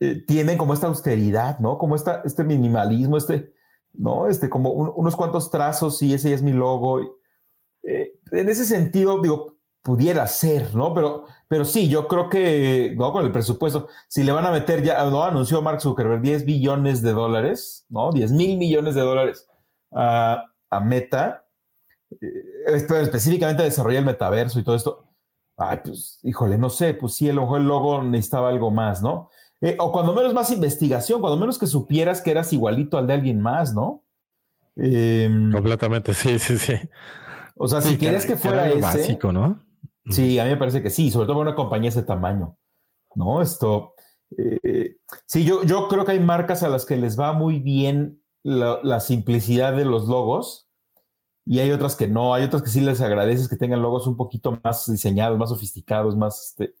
eh, 0.00 0.24
tienen 0.26 0.58
como 0.58 0.74
esta 0.74 0.88
austeridad, 0.88 1.60
¿no? 1.60 1.78
Como 1.78 1.94
esta, 1.94 2.22
este 2.24 2.42
minimalismo, 2.42 3.16
este, 3.16 3.54
¿no? 3.92 4.26
Este, 4.26 4.50
como 4.50 4.72
unos 4.72 5.14
cuantos 5.14 5.52
trazos 5.52 6.02
y 6.02 6.14
ese 6.14 6.34
es 6.34 6.42
mi 6.42 6.52
logo. 6.52 7.20
en 7.84 8.48
ese 8.48 8.64
sentido, 8.64 9.22
digo, 9.22 9.53
pudiera 9.84 10.26
ser, 10.26 10.74
¿no? 10.74 10.94
Pero, 10.94 11.26
pero 11.46 11.66
sí, 11.66 11.90
yo 11.90 12.08
creo 12.08 12.30
que, 12.30 12.94
¿no? 12.96 13.12
Con 13.12 13.26
el 13.26 13.30
presupuesto, 13.30 13.88
si 14.08 14.24
le 14.24 14.32
van 14.32 14.46
a 14.46 14.50
meter 14.50 14.82
ya, 14.82 15.04
¿no? 15.04 15.22
Anunció 15.22 15.60
Mark 15.60 15.82
Zuckerberg 15.82 16.22
10 16.22 16.46
billones 16.46 17.02
de 17.02 17.12
dólares, 17.12 17.84
¿no? 17.90 18.10
10 18.10 18.32
mil 18.32 18.56
millones 18.56 18.94
de 18.94 19.02
dólares 19.02 19.46
a, 19.92 20.46
Meta, 20.82 21.46
eh, 22.10 22.64
específicamente 22.66 23.62
a 23.62 23.66
desarrollar 23.66 24.00
el 24.00 24.06
metaverso 24.06 24.58
y 24.58 24.64
todo 24.64 24.74
esto. 24.74 25.04
Ay, 25.56 25.80
pues, 25.84 26.18
híjole, 26.22 26.56
no 26.56 26.70
sé, 26.70 26.94
pues 26.94 27.14
sí, 27.14 27.28
el 27.28 27.38
ojo 27.38 27.58
el 27.58 27.64
logo 27.64 28.02
necesitaba 28.02 28.48
algo 28.48 28.70
más, 28.70 29.02
¿no? 29.02 29.28
Eh, 29.60 29.76
o 29.78 29.92
cuando 29.92 30.14
menos 30.14 30.32
más 30.32 30.50
investigación, 30.50 31.20
cuando 31.20 31.38
menos 31.38 31.58
que 31.58 31.66
supieras 31.66 32.22
que 32.22 32.30
eras 32.30 32.52
igualito 32.54 32.96
al 32.96 33.06
de 33.06 33.12
alguien 33.12 33.40
más, 33.40 33.74
¿no? 33.74 34.02
Em, 34.76 35.52
Completamente, 35.52 36.14
sí, 36.14 36.38
sí, 36.38 36.56
sí. 36.56 36.74
O 37.56 37.68
sea, 37.68 37.82
si 37.82 37.98
quieres 37.98 38.24
que 38.26 38.36
fuera 38.36 38.68
ese, 38.68 38.80
básico, 38.80 39.30
¿no? 39.30 39.62
Sí, 40.10 40.38
a 40.38 40.44
mí 40.44 40.50
me 40.50 40.56
parece 40.56 40.82
que 40.82 40.90
sí, 40.90 41.10
sobre 41.10 41.26
todo 41.26 41.38
para 41.38 41.50
una 41.50 41.56
compañía 41.56 41.90
de 41.90 41.98
ese 41.98 42.02
tamaño. 42.02 42.56
¿No? 43.14 43.40
Esto. 43.40 43.94
Eh, 44.36 44.96
sí, 45.26 45.44
yo, 45.44 45.62
yo 45.64 45.88
creo 45.88 46.04
que 46.04 46.12
hay 46.12 46.20
marcas 46.20 46.62
a 46.62 46.68
las 46.68 46.84
que 46.84 46.96
les 46.96 47.18
va 47.18 47.32
muy 47.32 47.60
bien 47.60 48.22
la, 48.42 49.00
simplicidad 49.00 49.74
de 49.74 49.84
los 49.84 50.06
logos 50.06 50.68
y 51.46 51.60
hay 51.60 51.70
otras 51.70 51.96
que 51.96 52.08
no. 52.08 52.34
Hay 52.34 52.44
otras 52.44 52.62
que 52.62 52.68
sí 52.68 52.80
les 52.80 53.00
agradeces 53.00 53.48
que 53.48 53.56
tengan 53.56 53.82
logos 53.82 54.06
un 54.06 54.16
poquito 54.16 54.58
más 54.62 54.90
diseñados, 54.90 55.38
más 55.38 55.50
sofisticados, 55.50 56.16
más, 56.16 56.48
este, 56.50 56.74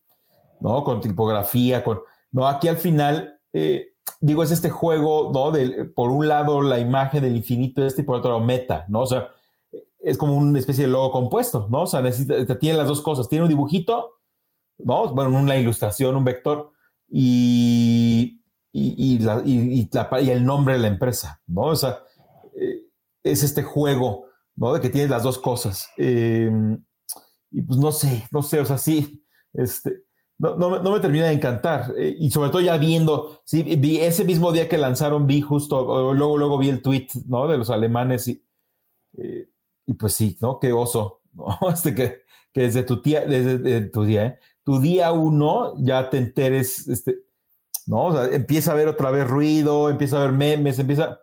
¿no? 0.60 0.84
Con 0.84 1.00
tipografía, 1.00 1.82
con. 1.82 2.00
No, 2.32 2.46
aquí 2.48 2.68
al 2.68 2.76
final, 2.76 3.40
eh, 3.52 3.94
digo, 4.20 4.42
es 4.42 4.50
este 4.50 4.70
juego, 4.70 5.30
¿no? 5.32 5.50
De, 5.50 5.84
por 5.84 6.10
un 6.10 6.28
lado 6.28 6.62
la 6.62 6.78
imagen 6.78 7.22
del 7.22 7.36
infinito 7.36 7.84
este 7.86 8.02
y 8.02 8.04
por 8.04 8.16
otro 8.16 8.32
lado 8.32 8.44
meta, 8.44 8.84
¿no? 8.88 9.00
O 9.02 9.06
sea, 9.06 9.28
es 10.04 10.18
como 10.18 10.36
una 10.36 10.58
especie 10.58 10.84
de 10.84 10.90
logo 10.90 11.10
compuesto, 11.10 11.66
¿no? 11.70 11.82
O 11.82 11.86
sea, 11.86 12.02
necesita, 12.02 12.58
tiene 12.58 12.78
las 12.78 12.88
dos 12.88 13.00
cosas. 13.00 13.28
Tiene 13.28 13.44
un 13.44 13.48
dibujito, 13.48 14.20
¿no? 14.78 15.12
Bueno, 15.14 15.38
una 15.38 15.56
ilustración, 15.56 16.16
un 16.16 16.24
vector 16.24 16.72
y, 17.08 18.42
y, 18.72 19.18
el 20.30 20.44
nombre 20.44 20.74
de 20.74 20.80
la 20.80 20.88
empresa, 20.88 21.40
¿no? 21.46 21.62
O 21.62 21.76
sea, 21.76 22.00
eh, 22.54 22.82
es 23.22 23.42
este 23.42 23.62
juego, 23.62 24.26
¿no? 24.56 24.74
De 24.74 24.80
que 24.80 24.90
tienes 24.90 25.10
las 25.10 25.22
dos 25.22 25.38
cosas. 25.38 25.88
Em, 25.96 26.84
y 27.50 27.62
pues 27.62 27.78
no 27.78 27.92
sé, 27.92 28.26
no 28.30 28.42
sé, 28.42 28.60
o 28.60 28.64
sea, 28.64 28.78
sí, 28.78 29.24
este, 29.52 30.04
no, 30.38 30.56
no, 30.56 30.92
me 30.92 31.00
termina 31.00 31.26
de 31.26 31.34
encantar. 31.34 31.94
Eh, 31.96 32.16
y 32.18 32.30
sobre 32.30 32.50
todo 32.50 32.60
ya 32.60 32.76
viendo, 32.76 33.40
sí, 33.44 33.62
vi 33.62 34.00
ese 34.00 34.24
mismo 34.24 34.52
día 34.52 34.68
que 34.68 34.76
lanzaron, 34.76 35.26
vi 35.26 35.40
justo, 35.40 36.12
luego, 36.12 36.36
luego 36.36 36.58
vi 36.58 36.68
el 36.68 36.82
tweet, 36.82 37.08
¿no? 37.26 37.46
De 37.48 37.56
los 37.56 37.70
alemanes 37.70 38.28
y, 38.28 38.44
eh, 39.18 39.48
y 39.86 39.94
pues 39.94 40.14
sí, 40.14 40.36
¿no? 40.40 40.58
Qué 40.58 40.72
oso, 40.72 41.20
¿no? 41.32 41.58
Este 41.72 41.94
que, 41.94 42.22
que 42.52 42.62
desde 42.62 42.82
tu 42.82 43.02
tía, 43.02 43.24
desde, 43.26 43.82
tu 43.88 44.04
día, 44.04 44.26
¿eh? 44.26 44.38
Tu 44.64 44.80
día 44.80 45.12
uno 45.12 45.74
ya 45.78 46.08
te 46.08 46.18
enteres, 46.18 46.88
este, 46.88 47.18
¿no? 47.86 48.06
O 48.06 48.12
sea, 48.12 48.34
empieza 48.34 48.70
a 48.70 48.74
haber 48.74 48.88
otra 48.88 49.10
vez 49.10 49.28
ruido, 49.28 49.90
empieza 49.90 50.16
a 50.16 50.22
haber 50.22 50.32
memes, 50.32 50.78
empieza 50.78 51.20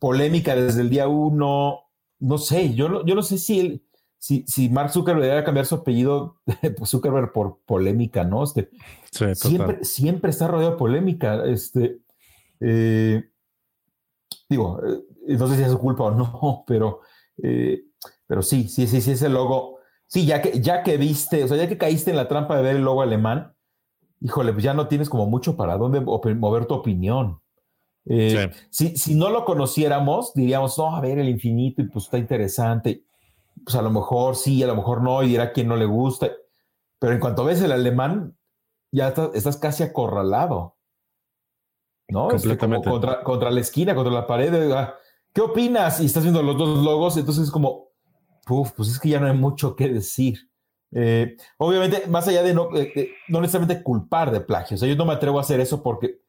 polémica 0.00 0.56
desde 0.56 0.80
el 0.80 0.90
día 0.90 1.06
uno. 1.06 1.84
No 2.18 2.38
sé, 2.38 2.74
yo 2.74 2.88
no, 2.88 3.06
yo 3.06 3.14
no 3.14 3.22
sé 3.22 3.38
si 3.38 3.60
él 3.60 3.88
si, 4.18 4.44
si 4.48 4.68
Mark 4.68 4.90
Zuckerberg 4.90 5.22
debería 5.22 5.44
cambiar 5.44 5.66
su 5.66 5.76
apellido, 5.76 6.40
pues 6.76 6.90
Zuckerberg 6.90 7.32
por 7.32 7.60
polémica, 7.64 8.24
¿no? 8.24 8.42
Este, 8.42 8.68
siempre, 9.34 9.84
siempre 9.84 10.30
está 10.30 10.48
rodeado 10.48 10.72
de 10.72 10.78
polémica. 10.78 11.44
Este, 11.46 12.00
eh, 12.60 13.30
digo, 14.48 14.80
eh, 14.84 15.36
no 15.36 15.46
sé 15.46 15.56
si 15.56 15.62
es 15.62 15.70
su 15.70 15.78
culpa 15.78 16.04
o 16.04 16.10
no, 16.14 16.64
pero, 16.66 17.00
eh, 17.42 17.82
pero 18.26 18.42
sí, 18.42 18.68
sí, 18.68 18.86
sí, 18.86 19.00
sí, 19.00 19.12
ese 19.12 19.28
logo. 19.28 19.78
Sí, 20.06 20.26
ya 20.26 20.40
que, 20.40 20.60
ya 20.60 20.82
que 20.82 20.96
viste, 20.96 21.44
o 21.44 21.48
sea, 21.48 21.56
ya 21.56 21.68
que 21.68 21.78
caíste 21.78 22.10
en 22.10 22.16
la 22.16 22.28
trampa 22.28 22.56
de 22.56 22.62
ver 22.62 22.76
el 22.76 22.82
logo 22.82 23.02
alemán, 23.02 23.54
híjole, 24.20 24.52
pues 24.52 24.64
ya 24.64 24.74
no 24.74 24.88
tienes 24.88 25.08
como 25.08 25.26
mucho 25.26 25.56
para 25.56 25.76
dónde 25.76 26.00
mover 26.00 26.66
tu 26.66 26.74
opinión. 26.74 27.40
si, 28.70 28.96
si, 28.96 29.14
no 29.14 29.28
lo 29.30 29.44
conociéramos, 29.44 30.32
diríamos, 30.34 30.78
no, 30.78 30.96
a 30.96 31.00
ver, 31.00 31.18
el 31.18 31.28
infinito, 31.28 31.82
y 31.82 31.88
pues 31.88 32.06
está 32.06 32.18
interesante 32.18 33.04
pues 33.64 33.76
a 33.76 33.82
lo 33.82 33.90
mejor 33.90 34.36
sí, 34.36 34.62
a 34.62 34.66
lo 34.66 34.76
mejor 34.76 35.02
no, 35.02 35.22
y 35.22 35.28
dirá 35.28 35.52
quien 35.52 35.68
no 35.68 35.76
le 35.76 35.84
gusta. 35.84 36.30
Pero 36.98 37.12
en 37.12 37.20
cuanto 37.20 37.44
ves 37.44 37.60
el 37.62 37.72
alemán, 37.72 38.36
ya 38.90 39.08
estás, 39.08 39.56
casi 39.56 39.82
acorralado. 39.82 40.76
¿No? 42.08 42.30
Este, 42.30 42.48
Completamente. 42.48 42.88
contra, 42.88 43.22
contra, 43.22 43.50
la 43.50 43.60
esquina, 43.60 43.94
contra 43.94 44.12
la 44.12 44.26
pared. 44.26 44.72
Ah, 44.72 44.96
¿Qué 45.32 45.40
opinas? 45.40 46.00
Y 46.00 46.06
estás 46.06 46.22
viendo 46.22 46.42
los 46.42 46.56
dos 46.56 46.82
logos, 46.84 47.16
entonces 47.16 47.44
es 47.44 47.50
como, 47.50 47.90
uf, 48.48 48.72
pues 48.72 48.88
es 48.88 48.98
que 48.98 49.10
ya 49.10 49.20
no 49.20 49.26
hay 49.26 49.36
mucho 49.36 49.76
que 49.76 49.88
decir. 49.88 50.50
Eh, 50.92 51.36
obviamente, 51.58 52.06
más 52.06 52.26
allá 52.28 52.42
de 52.42 52.54
no, 52.54 52.70
no 53.28 53.40
necesariamente 53.40 53.82
culpar 53.82 54.30
de 54.30 54.40
plagio, 54.40 54.76
o 54.76 54.78
sea, 54.78 54.88
yo 54.88 54.96
no 54.96 55.04
me 55.04 55.12
atrevo 55.12 55.38
a 55.38 55.42
hacer 55.42 55.60
eso 55.60 55.82
porque 55.82 56.22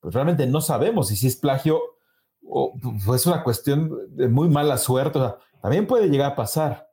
pues, 0.00 0.14
realmente 0.14 0.46
no 0.46 0.60
sabemos 0.60 1.08
si, 1.08 1.16
si 1.16 1.26
es 1.26 1.36
plagio 1.36 1.80
o 2.48 2.72
pues, 3.04 3.22
es 3.22 3.26
una 3.26 3.42
cuestión 3.42 3.90
de 4.10 4.28
muy 4.28 4.48
mala 4.48 4.78
suerte. 4.78 5.18
O 5.18 5.22
sea, 5.22 5.36
también 5.60 5.86
puede 5.86 6.08
llegar 6.08 6.32
a 6.32 6.36
pasar. 6.36 6.86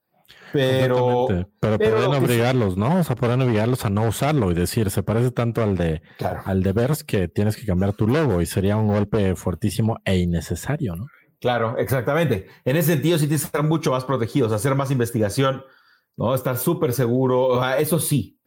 Pero, 0.51 1.27
pero, 1.59 1.77
pueden 1.77 2.13
obligarlos, 2.13 2.77
¿no? 2.77 2.99
O 2.99 3.03
sea, 3.03 3.15
pueden 3.15 3.41
obligarlos 3.41 3.85
a 3.85 3.89
no 3.89 4.07
usarlo 4.07 4.51
y 4.51 4.53
decir, 4.53 4.89
se 4.91 5.03
parece 5.03 5.31
tanto 5.31 5.63
al 5.63 5.75
de, 5.75 6.01
al 6.45 6.61
de 6.61 6.73
Vers 6.73 7.03
que 7.03 7.27
tienes 7.27 7.55
que 7.55 7.65
cambiar 7.65 7.93
tu 7.93 8.07
logo 8.07 8.39
y 8.39 8.45
sería 8.45 8.77
un 8.77 8.87
golpe 8.87 9.35
fuertísimo 9.35 9.97
e 10.05 10.17
innecesario, 10.17 10.95
¿no? 10.95 11.07
Claro, 11.43 11.77
exactamente. 11.77 12.47
En 12.63 12.77
ese 12.77 12.93
sentido, 12.93 13.17
sí 13.17 13.25
tienes 13.25 13.41
que 13.41 13.47
estar 13.47 13.63
mucho 13.63 13.91
más 13.91 14.05
protegidos, 14.05 14.53
hacer 14.53 14.75
más 14.75 14.91
investigación, 14.91 15.61
¿no? 16.15 16.33
Estar 16.33 16.57
súper 16.57 16.93
seguro, 16.93 17.61
eso 17.75 17.99
sí. 17.99 18.39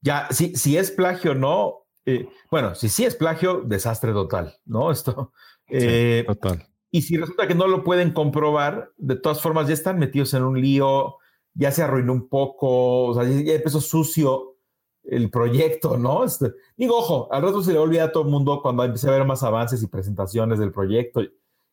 Ya, 0.00 0.28
si, 0.30 0.54
si 0.54 0.76
es 0.76 0.92
plagio 0.92 1.32
o 1.32 1.34
no, 1.34 1.86
eh, 2.06 2.28
bueno, 2.52 2.76
si 2.76 2.88
sí 2.88 3.04
es 3.04 3.16
plagio, 3.16 3.62
desastre 3.66 4.12
total, 4.12 4.54
¿no? 4.66 4.92
Esto. 4.92 5.32
Eh, 5.68 6.22
total. 6.28 6.64
Y 6.92 7.02
si 7.02 7.16
resulta 7.16 7.48
que 7.48 7.56
no 7.56 7.66
lo 7.66 7.82
pueden 7.82 8.12
comprobar, 8.12 8.92
de 8.98 9.16
todas 9.16 9.42
formas 9.42 9.66
ya 9.66 9.74
están 9.74 9.98
metidos 9.98 10.32
en 10.34 10.44
un 10.44 10.60
lío, 10.60 11.16
ya 11.54 11.72
se 11.72 11.82
arruinó 11.82 12.12
un 12.12 12.28
poco, 12.28 13.06
o 13.06 13.14
sea, 13.14 13.24
ya 13.24 13.54
empezó 13.54 13.80
sucio 13.80 14.58
el 15.02 15.28
proyecto, 15.28 15.96
¿no? 15.96 16.22
Este, 16.22 16.52
digo, 16.76 16.98
ojo, 16.98 17.32
al 17.32 17.42
rato 17.42 17.64
se 17.64 17.72
le 17.72 17.80
olvida 17.80 18.04
a 18.04 18.12
todo 18.12 18.22
el 18.22 18.30
mundo 18.30 18.60
cuando 18.62 18.84
empiece 18.84 19.08
a 19.08 19.10
ver 19.10 19.24
más 19.24 19.42
avances 19.42 19.82
y 19.82 19.88
presentaciones 19.88 20.60
del 20.60 20.70
proyecto 20.70 21.20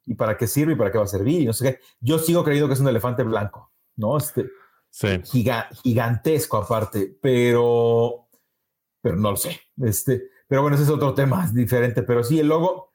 y, 0.06 0.16
para 0.16 0.38
qué 0.38 0.48
sirve 0.48 0.74
y 0.74 0.76
para 0.76 0.92
qué 0.92 0.98
va 0.98 1.04
a 1.06 1.08
servir 1.08 1.42
y 1.42 1.46
no 1.46 1.54
sé 1.54 1.72
qué. 1.72 1.80
Yo 2.00 2.20
sigo 2.20 2.44
creyendo 2.44 2.68
que 2.68 2.76
es 2.76 2.80
un 2.80 2.88
elefante 2.88 3.24
blanco, 3.24 3.72
¿no? 3.96 4.18
Este, 4.18 4.48
sí. 4.90 5.22
gigantesco 5.84 6.58
aparte, 6.58 7.18
pero, 7.22 8.28
pero 9.02 9.16
no 9.16 9.32
lo 9.32 9.38
sé. 9.38 9.60
Este, 9.82 10.30
pero 10.48 10.62
bueno, 10.62 10.76
ese 10.76 10.86
es 10.86 10.90
otro 10.90 11.14
tema 11.14 11.50
diferente, 11.54 12.04
pero 12.04 12.24
sí, 12.24 12.40
el 12.40 12.48
logo 12.48 12.92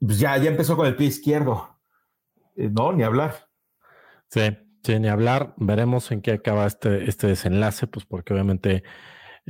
pues 0.00 0.18
ya, 0.18 0.36
ya 0.38 0.50
empezó 0.50 0.76
con 0.76 0.86
el 0.86 0.96
pie 0.96 1.08
izquierdo. 1.08 1.76
Eh, 2.56 2.70
no, 2.70 2.92
ni 2.92 3.02
hablar. 3.02 3.48
Sí, 4.28 4.56
sí, 4.82 4.98
ni 4.98 5.08
hablar. 5.08 5.54
Veremos 5.56 6.10
en 6.12 6.22
qué 6.22 6.32
acaba 6.32 6.66
este, 6.66 7.08
este 7.08 7.26
desenlace, 7.26 7.86
pues 7.86 8.04
porque 8.04 8.32
obviamente 8.32 8.84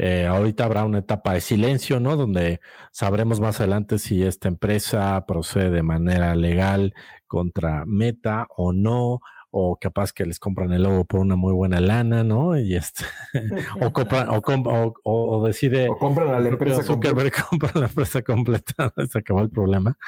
eh, 0.01 0.27
ahorita 0.27 0.65
habrá 0.65 0.85
una 0.85 1.01
etapa 1.01 1.33
de 1.33 1.41
silencio, 1.41 1.99
¿no? 1.99 2.17
Donde 2.17 2.61
sabremos 2.93 3.41
más 3.41 3.59
adelante 3.59 3.99
si 3.99 4.23
esta 4.23 4.47
empresa 4.47 5.27
procede 5.27 5.71
de 5.71 5.83
manera 5.83 6.37
legal 6.37 6.95
contra 7.27 7.85
Meta 7.85 8.47
o 8.57 8.73
no, 8.73 9.21
o 9.51 9.77
capaz 9.77 10.13
que 10.13 10.25
les 10.25 10.39
compran 10.39 10.73
el 10.73 10.85
logo 10.85 11.05
por 11.05 11.19
una 11.19 11.35
muy 11.35 11.53
buena 11.53 11.81
lana, 11.81 12.23
¿no? 12.23 12.57
Y 12.57 12.77
este, 12.77 13.05
o 13.81 13.93
compran, 13.93 14.29
o, 14.31 14.95
o, 15.03 15.47
decide. 15.47 15.89
O 15.89 15.99
compran 15.99 16.29
a 16.33 16.39
la 16.39 16.51
empresa 16.51 16.85
completa. 16.85 17.43
compra 17.51 17.71
la 17.75 17.87
empresa 17.87 18.23
completa, 18.23 18.93
se 19.11 19.19
acabó 19.19 19.41
el 19.41 19.51
problema. 19.51 19.99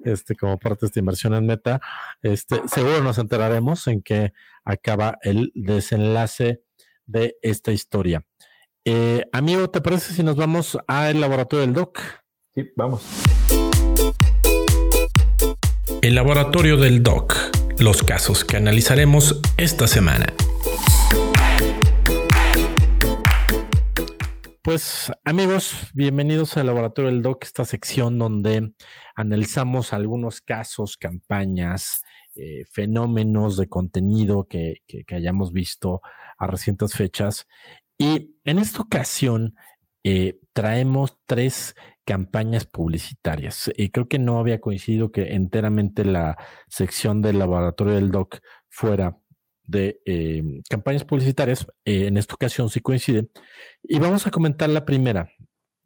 Este, 0.00 0.34
como 0.34 0.58
parte 0.58 0.80
de 0.82 0.86
esta 0.86 1.00
inversión 1.00 1.34
en 1.34 1.44
Meta. 1.44 1.82
Este, 2.22 2.66
seguro 2.66 3.02
nos 3.02 3.18
enteraremos 3.18 3.86
en 3.88 4.00
que 4.00 4.32
acaba 4.64 5.18
el 5.20 5.52
desenlace 5.54 6.62
de 7.04 7.36
esta 7.42 7.72
historia. 7.72 8.24
Eh, 8.86 9.24
amigo, 9.32 9.70
¿te 9.70 9.80
parece 9.80 10.12
si 10.12 10.22
nos 10.22 10.36
vamos 10.36 10.76
al 10.86 11.20
laboratorio 11.20 11.64
del 11.64 11.74
DOC? 11.74 12.00
Sí, 12.54 12.70
vamos. 12.76 13.02
El 16.02 16.14
laboratorio 16.14 16.76
del 16.76 17.02
DOC 17.02 17.54
los 17.78 18.02
casos 18.02 18.44
que 18.44 18.56
analizaremos 18.56 19.40
esta 19.56 19.86
semana. 19.86 20.26
Pues 24.62 25.12
amigos, 25.24 25.90
bienvenidos 25.92 26.56
al 26.56 26.66
Laboratorio 26.66 27.10
del 27.10 27.22
Doc, 27.22 27.44
esta 27.44 27.64
sección 27.64 28.18
donde 28.18 28.72
analizamos 29.14 29.92
algunos 29.92 30.40
casos, 30.40 30.96
campañas, 30.96 32.02
eh, 32.34 32.64
fenómenos 32.70 33.56
de 33.56 33.68
contenido 33.68 34.46
que, 34.48 34.82
hayamos 35.10 35.52
visto 35.52 36.00
a 36.38 36.46
recientes 36.46 36.94
fechas. 36.94 37.46
Y 37.98 38.33
en 38.44 38.58
esta 38.58 38.82
ocasión 38.82 39.54
eh, 40.04 40.38
traemos 40.52 41.18
tres 41.26 41.74
campañas 42.04 42.66
publicitarias. 42.66 43.70
Y 43.76 43.90
creo 43.90 44.08
que 44.08 44.18
no 44.18 44.38
había 44.38 44.60
coincidido 44.60 45.10
que 45.10 45.34
enteramente 45.34 46.04
la 46.04 46.36
sección 46.68 47.22
del 47.22 47.38
laboratorio 47.38 47.94
del 47.94 48.10
DOC 48.10 48.40
fuera 48.68 49.16
de 49.64 50.00
eh, 50.04 50.42
campañas 50.68 51.04
publicitarias. 51.04 51.66
Eh, 51.84 52.06
en 52.06 52.16
esta 52.18 52.34
ocasión 52.34 52.68
sí 52.68 52.80
coincide. 52.80 53.28
Y 53.82 53.98
vamos 53.98 54.26
a 54.26 54.30
comentar 54.30 54.68
la 54.68 54.84
primera, 54.84 55.30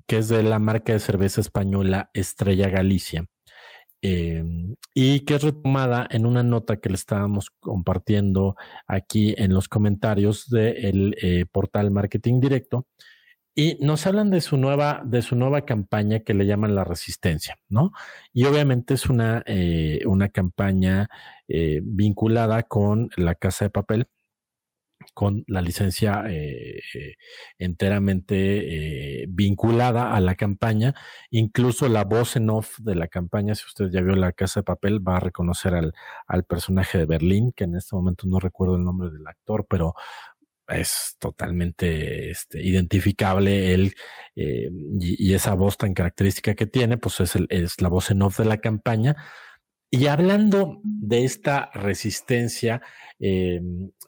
que 0.06 0.18
es 0.18 0.28
de 0.28 0.42
la 0.42 0.58
marca 0.58 0.92
de 0.92 0.98
cerveza 0.98 1.40
española 1.40 2.10
Estrella 2.12 2.68
Galicia. 2.68 3.26
Eh, 4.02 4.44
y 4.94 5.20
que 5.20 5.34
es 5.34 5.42
retomada 5.42 6.06
en 6.10 6.26
una 6.26 6.42
nota 6.42 6.76
que 6.76 6.88
le 6.88 6.94
estábamos 6.94 7.50
compartiendo 7.60 8.56
aquí 8.86 9.34
en 9.38 9.52
los 9.52 9.68
comentarios 9.68 10.48
del 10.48 11.16
portal 11.52 11.90
Marketing 11.90 12.40
Directo, 12.40 12.86
y 13.58 13.76
nos 13.80 14.06
hablan 14.06 14.30
de 14.30 14.40
su 14.40 14.56
nueva, 14.56 15.02
de 15.04 15.20
su 15.20 15.34
nueva 15.34 15.62
campaña 15.62 16.20
que 16.20 16.32
le 16.32 16.46
llaman 16.46 16.76
la 16.76 16.84
resistencia, 16.84 17.56
¿no? 17.68 17.90
Y 18.32 18.44
obviamente 18.44 18.94
es 18.94 19.06
una, 19.06 19.42
eh, 19.46 20.00
una 20.06 20.28
campaña 20.28 21.08
eh, 21.48 21.80
vinculada 21.82 22.62
con 22.62 23.10
la 23.16 23.34
casa 23.34 23.64
de 23.64 23.70
papel, 23.70 24.06
con 25.18 25.42
la 25.48 25.60
licencia 25.62 26.22
eh, 26.28 26.80
enteramente 27.58 29.26
vinculada 29.28 30.14
a 30.14 30.20
la 30.20 30.36
campaña. 30.36 30.94
Incluso 31.30 31.88
la 31.88 32.04
voz 32.04 32.36
en 32.36 32.50
off 32.50 32.78
de 32.78 32.94
la 32.94 33.08
campaña, 33.08 33.56
si 33.56 33.64
usted 33.66 33.90
ya 33.90 34.00
vio 34.00 34.14
la 34.14 34.30
casa 34.30 34.60
de 34.60 34.64
papel, 34.64 35.00
va 35.06 35.16
a 35.16 35.20
reconocer 35.20 35.74
al, 35.74 35.92
al 36.28 36.44
personaje 36.44 36.98
de 36.98 37.06
Berlín, 37.06 37.50
que 37.50 37.64
en 37.64 37.74
este 37.74 37.96
momento 37.96 38.28
no 38.28 38.38
recuerdo 38.38 38.76
el 38.76 38.84
nombre 38.84 39.10
del 39.10 39.26
actor, 39.26 39.66
pero 39.68 39.96
es 40.68 41.16
totalmente 41.18 42.30
este, 42.30 42.62
identificable 42.62 43.74
él 43.74 43.94
eh, 44.36 44.70
y, 45.00 45.34
esa 45.34 45.54
voz 45.54 45.78
tan 45.78 45.94
característica 45.94 46.54
que 46.54 46.66
tiene, 46.66 46.96
pues 46.96 47.18
es, 47.18 47.34
el, 47.34 47.48
es 47.50 47.80
la 47.80 47.88
voz 47.88 48.12
en 48.12 48.22
off 48.22 48.38
de 48.38 48.44
la 48.44 48.58
campaña. 48.58 49.16
Y 49.90 50.06
hablando 50.06 50.80
de 50.82 51.24
esta 51.24 51.70
resistencia, 51.72 52.82
eh, 53.18 53.60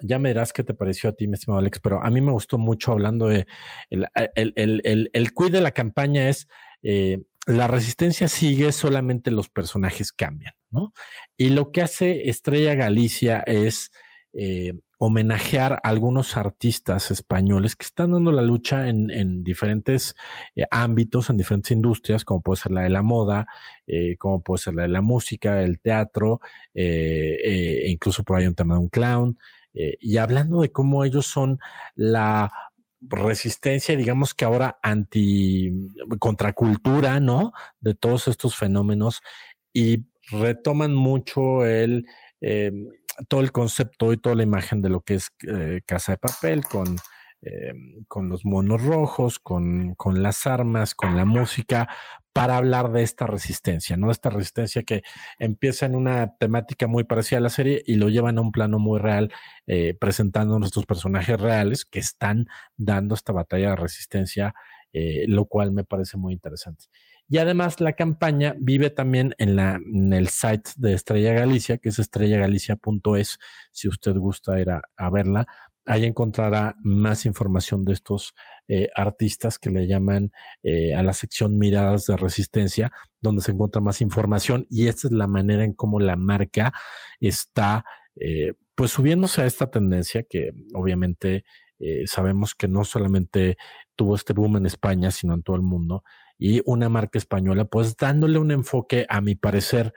ya 0.02 0.18
me 0.18 0.28
dirás 0.30 0.52
qué 0.52 0.62
te 0.62 0.74
pareció 0.74 1.10
a 1.10 1.12
ti, 1.14 1.26
mi 1.26 1.34
estimado 1.34 1.58
Alex, 1.58 1.80
pero 1.80 2.04
a 2.04 2.10
mí 2.10 2.20
me 2.20 2.32
gustó 2.32 2.58
mucho 2.58 2.92
hablando 2.92 3.28
de 3.28 3.46
el, 3.88 4.06
el, 4.34 4.82
el, 4.84 5.10
el 5.12 5.32
quid 5.32 5.52
de 5.52 5.60
la 5.62 5.70
campaña 5.70 6.28
es 6.28 6.48
eh, 6.82 7.22
la 7.46 7.66
resistencia 7.66 8.28
sigue, 8.28 8.72
solamente 8.72 9.30
los 9.30 9.48
personajes 9.48 10.12
cambian, 10.12 10.54
¿no? 10.70 10.92
Y 11.36 11.50
lo 11.50 11.72
que 11.72 11.82
hace 11.82 12.28
Estrella 12.28 12.74
Galicia 12.74 13.40
es 13.40 13.90
eh, 14.32 14.74
homenajear 15.02 15.72
a 15.72 15.88
algunos 15.88 16.36
artistas 16.36 17.10
españoles 17.10 17.74
que 17.74 17.86
están 17.86 18.12
dando 18.12 18.32
la 18.32 18.42
lucha 18.42 18.86
en, 18.86 19.42
diferentes 19.42 20.14
eh, 20.54 20.66
ámbitos, 20.70 21.30
en 21.30 21.38
diferentes 21.38 21.70
industrias, 21.70 22.22
como 22.22 22.42
puede 22.42 22.60
ser 22.60 22.72
la 22.72 22.82
de 22.82 22.90
la 22.90 23.00
moda, 23.00 23.46
eh, 23.86 24.18
como 24.18 24.42
puede 24.42 24.58
ser 24.58 24.74
la 24.74 24.82
de 24.82 24.88
la 24.88 25.00
música, 25.00 25.62
el 25.62 25.80
teatro, 25.80 26.40
e 26.74 27.86
incluso 27.88 28.24
por 28.24 28.36
ahí 28.36 28.46
un 28.46 28.54
tema 28.54 28.74
de 28.74 28.80
un 28.80 28.88
clown. 28.90 29.38
y 29.72 30.18
hablando 30.18 30.60
de 30.60 30.70
cómo 30.70 31.04
ellos 31.04 31.26
son 31.26 31.58
la 31.94 32.52
resistencia, 33.00 33.96
digamos 33.96 34.34
que 34.34 34.44
ahora 34.44 34.78
anti 34.82 35.88
contracultura, 36.18 37.20
¿no? 37.20 37.52
De 37.80 37.94
todos 37.94 38.28
estos 38.28 38.54
fenómenos 38.54 39.22
y 39.72 40.04
retoman 40.30 40.94
mucho 40.94 41.64
el 41.64 42.04
todo 43.28 43.40
el 43.40 43.52
concepto 43.52 44.12
y 44.12 44.16
toda 44.16 44.34
la 44.36 44.42
imagen 44.42 44.82
de 44.82 44.88
lo 44.88 45.00
que 45.00 45.14
es 45.14 45.30
eh, 45.46 45.80
Casa 45.86 46.12
de 46.12 46.18
Papel 46.18 46.64
con, 46.64 46.96
eh, 47.42 47.72
con 48.08 48.28
los 48.28 48.44
monos 48.44 48.82
rojos, 48.82 49.38
con, 49.38 49.94
con, 49.94 50.22
las 50.22 50.46
armas, 50.46 50.94
con 50.94 51.16
la 51.16 51.24
música, 51.24 51.88
para 52.32 52.56
hablar 52.56 52.92
de 52.92 53.02
esta 53.02 53.26
resistencia, 53.26 53.96
¿no? 53.96 54.10
Esta 54.10 54.30
resistencia 54.30 54.82
que 54.84 55.02
empieza 55.38 55.86
en 55.86 55.96
una 55.96 56.36
temática 56.36 56.86
muy 56.86 57.04
parecida 57.04 57.38
a 57.38 57.42
la 57.42 57.50
serie 57.50 57.82
y 57.86 57.96
lo 57.96 58.08
llevan 58.08 58.38
a 58.38 58.40
un 58.40 58.52
plano 58.52 58.78
muy 58.78 58.98
real, 58.98 59.32
eh, 59.66 59.94
presentando 60.00 60.58
nuestros 60.58 60.86
personajes 60.86 61.40
reales 61.40 61.84
que 61.84 61.98
están 61.98 62.46
dando 62.76 63.14
esta 63.14 63.32
batalla 63.32 63.70
de 63.70 63.76
resistencia, 63.76 64.54
lo 64.92 65.44
cual 65.44 65.70
me 65.70 65.84
parece 65.84 66.16
muy 66.16 66.32
interesante. 66.32 66.86
Y 67.30 67.38
además 67.38 67.80
la 67.80 67.92
campaña 67.92 68.56
vive 68.58 68.90
también 68.90 69.36
en, 69.38 69.54
la, 69.54 69.76
en 69.76 70.12
el 70.12 70.28
site 70.28 70.72
de 70.76 70.94
Estrella 70.94 71.32
Galicia, 71.32 71.78
que 71.78 71.90
es 71.90 72.00
estrellagalicia.es, 72.00 73.38
si 73.70 73.86
usted 73.86 74.16
gusta 74.16 74.58
ir 74.58 74.70
a, 74.70 75.10
verla. 75.10 75.46
Ahí 75.86 76.06
encontrará 76.06 76.74
más 76.82 77.26
información 77.26 77.84
de 77.84 77.92
estos 77.92 78.34
eh, 78.66 78.88
artistas 78.96 79.60
que 79.60 79.70
le 79.70 79.86
llaman 79.86 80.32
eh, 80.64 80.92
a 80.92 81.04
la 81.04 81.12
sección 81.12 81.56
Miradas 81.56 82.06
de 82.06 82.16
Resistencia, 82.16 82.90
donde 83.20 83.42
se 83.42 83.52
encuentra 83.52 83.80
más 83.80 84.00
información 84.00 84.66
y 84.68 84.88
esta 84.88 85.06
es 85.06 85.12
la 85.12 85.28
manera 85.28 85.62
en 85.62 85.72
cómo 85.72 86.00
la 86.00 86.16
marca 86.16 86.72
está 87.20 87.84
eh, 88.16 88.54
pues 88.74 88.90
subiéndose 88.90 89.42
a 89.42 89.46
esta 89.46 89.70
tendencia 89.70 90.24
que 90.24 90.50
obviamente 90.74 91.44
sabemos 92.04 92.54
que 92.54 92.68
no 92.68 92.84
solamente 92.84 93.56
tuvo 93.96 94.14
este 94.14 94.34
boom 94.34 94.58
en 94.58 94.66
España, 94.66 95.10
sino 95.10 95.32
en 95.32 95.42
todo 95.42 95.56
el 95.56 95.62
mundo, 95.62 96.04
y 96.40 96.62
una 96.64 96.88
marca 96.88 97.18
española, 97.18 97.66
pues 97.66 97.96
dándole 97.96 98.38
un 98.38 98.50
enfoque, 98.50 99.06
a 99.10 99.20
mi 99.20 99.34
parecer, 99.34 99.92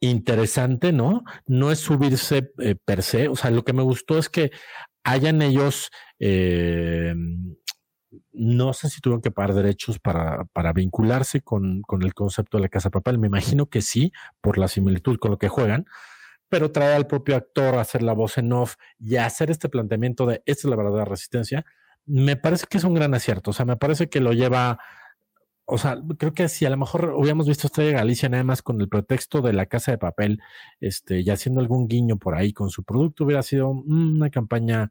interesante, 0.00 0.92
¿no? 0.92 1.24
No 1.46 1.72
es 1.72 1.78
subirse 1.78 2.52
eh, 2.58 2.76
per 2.84 3.02
se, 3.02 3.28
o 3.28 3.36
sea, 3.36 3.50
lo 3.50 3.64
que 3.64 3.72
me 3.72 3.82
gustó 3.82 4.18
es 4.18 4.28
que 4.28 4.50
hayan 5.02 5.40
ellos, 5.40 5.90
eh, 6.18 7.14
no 8.32 8.72
sé 8.74 8.90
si 8.90 9.00
tuvieron 9.00 9.22
que 9.22 9.30
pagar 9.30 9.54
derechos 9.54 9.98
para, 9.98 10.44
para 10.52 10.74
vincularse 10.74 11.40
con, 11.40 11.80
con, 11.82 12.02
el 12.02 12.12
concepto 12.12 12.58
de 12.58 12.62
la 12.62 12.68
Casa 12.68 12.90
Papel, 12.90 13.18
me 13.18 13.28
imagino 13.28 13.66
que 13.66 13.80
sí, 13.80 14.12
por 14.42 14.58
la 14.58 14.68
similitud 14.68 15.18
con 15.18 15.30
lo 15.30 15.38
que 15.38 15.48
juegan, 15.48 15.86
pero 16.50 16.70
traer 16.70 16.96
al 16.96 17.06
propio 17.06 17.36
actor 17.36 17.76
a 17.76 17.80
hacer 17.80 18.02
la 18.02 18.12
voz 18.12 18.36
en 18.36 18.52
off 18.52 18.74
y 18.98 19.16
hacer 19.16 19.50
este 19.50 19.70
planteamiento 19.70 20.26
de 20.26 20.42
esta 20.44 20.66
es 20.66 20.70
la 20.70 20.76
verdadera 20.76 21.06
resistencia, 21.06 21.64
me 22.04 22.36
parece 22.36 22.66
que 22.68 22.76
es 22.76 22.84
un 22.84 22.94
gran 22.94 23.14
acierto, 23.14 23.52
o 23.52 23.54
sea, 23.54 23.64
me 23.64 23.76
parece 23.76 24.10
que 24.10 24.20
lo 24.20 24.32
lleva 24.32 24.78
o 25.64 25.78
sea, 25.78 25.98
creo 26.18 26.34
que 26.34 26.48
si 26.48 26.66
a 26.66 26.70
lo 26.70 26.76
mejor 26.76 27.14
hubiéramos 27.16 27.46
visto 27.46 27.66
Estrella 27.66 27.98
Galicia 27.98 28.28
nada 28.28 28.44
más 28.44 28.62
con 28.62 28.80
el 28.80 28.88
pretexto 28.88 29.40
de 29.42 29.52
la 29.52 29.66
casa 29.66 29.92
de 29.92 29.98
papel, 29.98 30.40
este, 30.80 31.20
y 31.20 31.30
haciendo 31.30 31.60
algún 31.60 31.88
guiño 31.88 32.16
por 32.18 32.34
ahí 32.34 32.52
con 32.52 32.70
su 32.70 32.84
producto, 32.84 33.24
hubiera 33.24 33.42
sido 33.42 33.70
una 33.70 34.30
campaña 34.30 34.90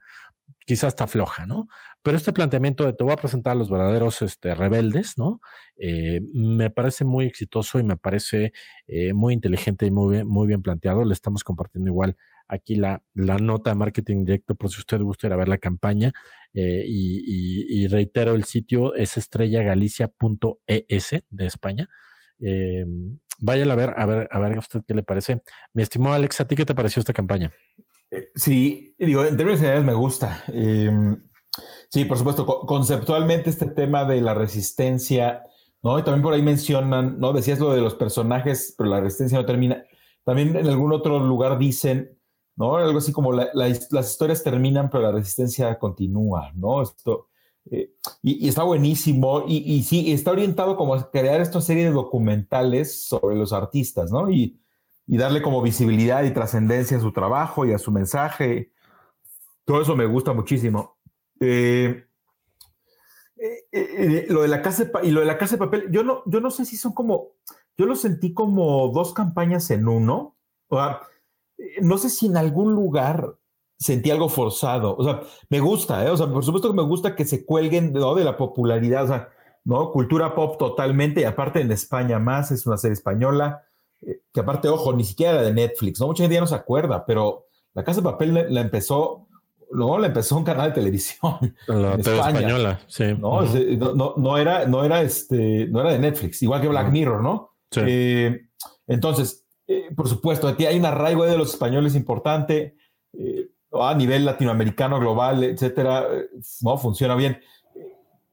quizás 0.65 0.89
hasta 0.89 1.07
floja, 1.07 1.45
¿no? 1.45 1.67
Pero 2.03 2.17
este 2.17 2.33
planteamiento 2.33 2.85
de 2.85 2.93
te 2.93 3.03
voy 3.03 3.13
a 3.13 3.17
presentar 3.17 3.51
a 3.53 3.55
los 3.55 3.69
verdaderos 3.69 4.21
este, 4.21 4.55
rebeldes, 4.55 5.17
¿no? 5.17 5.41
Eh, 5.77 6.21
me 6.33 6.69
parece 6.69 7.05
muy 7.05 7.25
exitoso 7.25 7.79
y 7.79 7.83
me 7.83 7.97
parece 7.97 8.53
eh, 8.87 9.13
muy 9.13 9.33
inteligente 9.33 9.85
y 9.85 9.91
muy 9.91 10.15
bien, 10.15 10.27
muy 10.27 10.47
bien 10.47 10.61
planteado. 10.61 11.03
Le 11.05 11.13
estamos 11.13 11.43
compartiendo 11.43 11.89
igual 11.89 12.17
aquí 12.51 12.75
la, 12.75 13.01
la 13.13 13.37
nota 13.37 13.71
de 13.71 13.75
marketing 13.77 14.25
directo 14.25 14.55
por 14.55 14.69
si 14.69 14.79
usted 14.79 14.99
gusta 15.01 15.27
ir 15.27 15.33
a 15.33 15.37
ver 15.37 15.47
la 15.47 15.57
campaña. 15.57 16.11
Eh, 16.53 16.83
y, 16.85 17.87
reitero, 17.87 18.35
el 18.35 18.43
sitio 18.43 18.93
es 18.93 19.15
estrellagalicia.es 19.17 21.09
de 21.29 21.45
España. 21.45 21.89
Eh, 22.39 22.85
váyala 23.39 23.73
a 23.73 23.77
ver, 23.77 23.93
a 23.95 24.05
ver, 24.05 24.27
a 24.29 24.39
ver 24.39 24.57
usted 24.57 24.81
qué 24.85 24.93
le 24.93 25.03
parece. 25.03 25.41
Mi 25.73 25.81
estimado 25.83 26.15
Alex, 26.15 26.41
¿a 26.41 26.47
ti 26.47 26.55
qué 26.55 26.65
te 26.65 26.75
pareció 26.75 26.99
esta 26.99 27.13
campaña? 27.13 27.53
Eh, 28.11 28.31
sí, 28.35 28.93
digo, 28.99 29.23
en 29.23 29.37
términos 29.37 29.61
generales 29.61 29.85
me 29.85 29.93
gusta. 29.93 30.43
Em, 30.53 31.23
sí, 31.89 32.03
por 32.03 32.17
supuesto, 32.17 32.45
conceptualmente 32.45 33.49
este 33.49 33.67
tema 33.67 34.03
de 34.03 34.19
la 34.19 34.33
resistencia, 34.33 35.43
¿no? 35.81 35.97
Y 35.97 36.03
también 36.03 36.21
por 36.21 36.33
ahí 36.33 36.41
mencionan, 36.41 37.17
¿no? 37.17 37.31
Decías 37.31 37.59
lo 37.59 37.71
de 37.71 37.79
los 37.79 37.95
personajes, 37.95 38.75
pero 38.77 38.89
la 38.89 38.99
resistencia 38.99 39.37
no 39.37 39.45
termina. 39.45 39.85
También 40.25 40.55
en 40.55 40.67
algún 40.67 40.91
otro 40.91 41.17
lugar 41.19 41.57
dicen 41.57 42.17
¿no? 42.55 42.75
Algo 42.75 42.99
así 42.99 43.11
como 43.11 43.33
las 43.33 44.09
historias 44.09 44.43
terminan, 44.43 44.89
pero 44.89 45.03
la 45.03 45.11
resistencia 45.11 45.77
continúa, 45.79 46.51
¿no? 46.55 46.81
Esto, 46.81 47.29
eh, 47.69 47.93
y, 48.21 48.47
está 48.47 48.63
buenísimo, 48.63 49.45
y, 49.47 49.57
y, 49.57 49.83
sí, 49.83 50.11
está 50.11 50.31
orientado 50.31 50.75
como 50.75 50.95
a 50.95 51.11
crear 51.11 51.41
esta 51.41 51.61
serie 51.61 51.85
de 51.85 51.91
documentales 51.91 53.03
sobre 53.03 53.35
los 53.35 53.53
artistas, 53.53 54.11
¿no? 54.11 54.29
Y, 54.29 54.57
darle 55.07 55.41
como 55.41 55.61
visibilidad 55.61 56.23
y 56.23 56.31
trascendencia 56.31 56.95
a 56.95 57.01
su 57.01 57.11
trabajo 57.11 57.65
y 57.65 57.73
a 57.73 57.77
su 57.77 57.91
mensaje. 57.91 58.71
Todo 59.65 59.81
eso 59.81 59.93
me 59.93 60.05
gusta 60.05 60.31
muchísimo. 60.31 60.99
Eh, 61.41 62.05
eh, 63.73 64.25
lo 64.29 64.43
de 64.43 64.47
la 64.47 64.61
casa 64.61 64.85
de 64.85 64.91
y 65.05 65.11
lo 65.11 65.19
de 65.19 65.25
la 65.25 65.37
casa 65.37 65.55
de 65.55 65.59
papel, 65.59 65.91
yo 65.91 66.03
no, 66.03 66.23
yo 66.27 66.39
no 66.39 66.49
sé 66.49 66.63
si 66.63 66.77
son 66.77 66.93
como, 66.93 67.31
yo 67.77 67.87
lo 67.87 67.95
sentí 67.97 68.33
como 68.33 68.87
dos 68.89 69.13
campañas 69.13 69.69
en 69.71 69.89
uno. 69.89 70.37
O 70.69 70.77
sea, 70.77 71.01
no 71.81 71.97
sé 71.97 72.09
si 72.09 72.27
en 72.27 72.37
algún 72.37 72.73
lugar 72.73 73.35
sentí 73.81 74.11
algo 74.11 74.29
forzado. 74.29 74.95
O 74.95 75.03
sea, 75.03 75.21
me 75.49 75.59
gusta, 75.59 76.05
¿eh? 76.05 76.09
O 76.09 76.17
sea, 76.17 76.27
por 76.27 76.45
supuesto 76.45 76.69
que 76.69 76.75
me 76.75 76.83
gusta 76.83 77.15
que 77.15 77.25
se 77.25 77.45
cuelguen 77.45 77.93
de 77.93 78.23
la 78.23 78.37
popularidad, 78.37 79.05
o 79.05 79.07
sea, 79.07 79.29
¿no? 79.63 79.91
Cultura 79.91 80.35
pop 80.35 80.57
totalmente, 80.57 81.21
y 81.21 81.23
aparte 81.23 81.61
en 81.61 81.71
España 81.71 82.19
más, 82.19 82.51
es 82.51 82.65
una 82.67 82.77
serie 82.77 82.93
española, 82.93 83.63
eh, 84.01 84.21
que 84.31 84.39
aparte, 84.39 84.67
ojo, 84.67 84.93
ni 84.93 85.03
siquiera 85.03 85.33
era 85.33 85.41
de 85.41 85.53
Netflix, 85.53 85.99
¿no? 85.99 86.07
Mucha 86.07 86.23
gente 86.23 86.35
ya 86.35 86.41
no 86.41 86.47
se 86.47 86.55
acuerda, 86.55 87.05
pero 87.05 87.47
La 87.73 87.83
Casa 87.83 88.01
de 88.01 88.09
Papel 88.09 88.53
la, 88.53 88.61
empezó, 88.61 89.27
luego 89.71 89.97
la 89.97 90.07
empezó 90.07 90.37
un 90.37 90.43
canal 90.43 90.69
de 90.69 90.75
televisión. 90.75 91.55
La 91.67 91.95
española, 91.95 92.79
sí. 92.87 93.15
¿no? 93.17 93.41
no, 94.17 94.37
era, 94.37 94.67
no, 94.67 94.83
era 94.83 95.01
este, 95.01 95.67
no 95.67 95.81
era 95.81 95.91
de 95.93 95.99
Netflix, 95.99 96.41
igual 96.43 96.61
que 96.61 96.67
Black 96.67 96.91
Mirror, 96.91 97.23
¿no? 97.23 97.55
Sí. 97.71 97.81
Eh, 97.83 98.41
entonces, 98.85 99.40
eh, 99.71 99.89
por 99.95 100.09
supuesto, 100.09 100.49
aquí 100.49 100.65
hay 100.65 100.77
un 100.77 100.85
arraigo 100.85 101.25
de 101.25 101.37
los 101.37 101.51
españoles 101.51 101.95
importante, 101.95 102.75
eh, 103.13 103.49
a 103.71 103.95
nivel 103.95 104.25
latinoamericano, 104.25 104.99
global, 104.99 105.45
etcétera, 105.45 106.05
eh, 106.11 106.25
no 106.61 106.77
funciona 106.77 107.15
bien. 107.15 107.39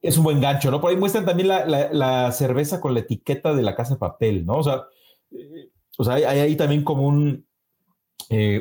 Es 0.01 0.17
un 0.17 0.25
buen 0.25 0.41
gancho, 0.41 0.69
¿no? 0.69 0.81
Por 0.81 0.89
ahí 0.89 0.97
muestran 0.97 1.25
también 1.25 1.47
la, 1.47 2.31
cerveza 2.33 2.81
con 2.81 2.93
la 2.93 3.01
etiqueta 3.01 3.53
de 3.53 3.63
la 3.63 3.75
casa 3.75 3.93
de 3.93 3.99
papel, 3.99 4.45
¿no? 4.45 4.57
O 4.57 4.63
sea, 4.63 4.85
hay, 6.13 6.23
ahí 6.23 6.55
también 6.57 6.83
como 6.83 7.07
un, 7.07 7.45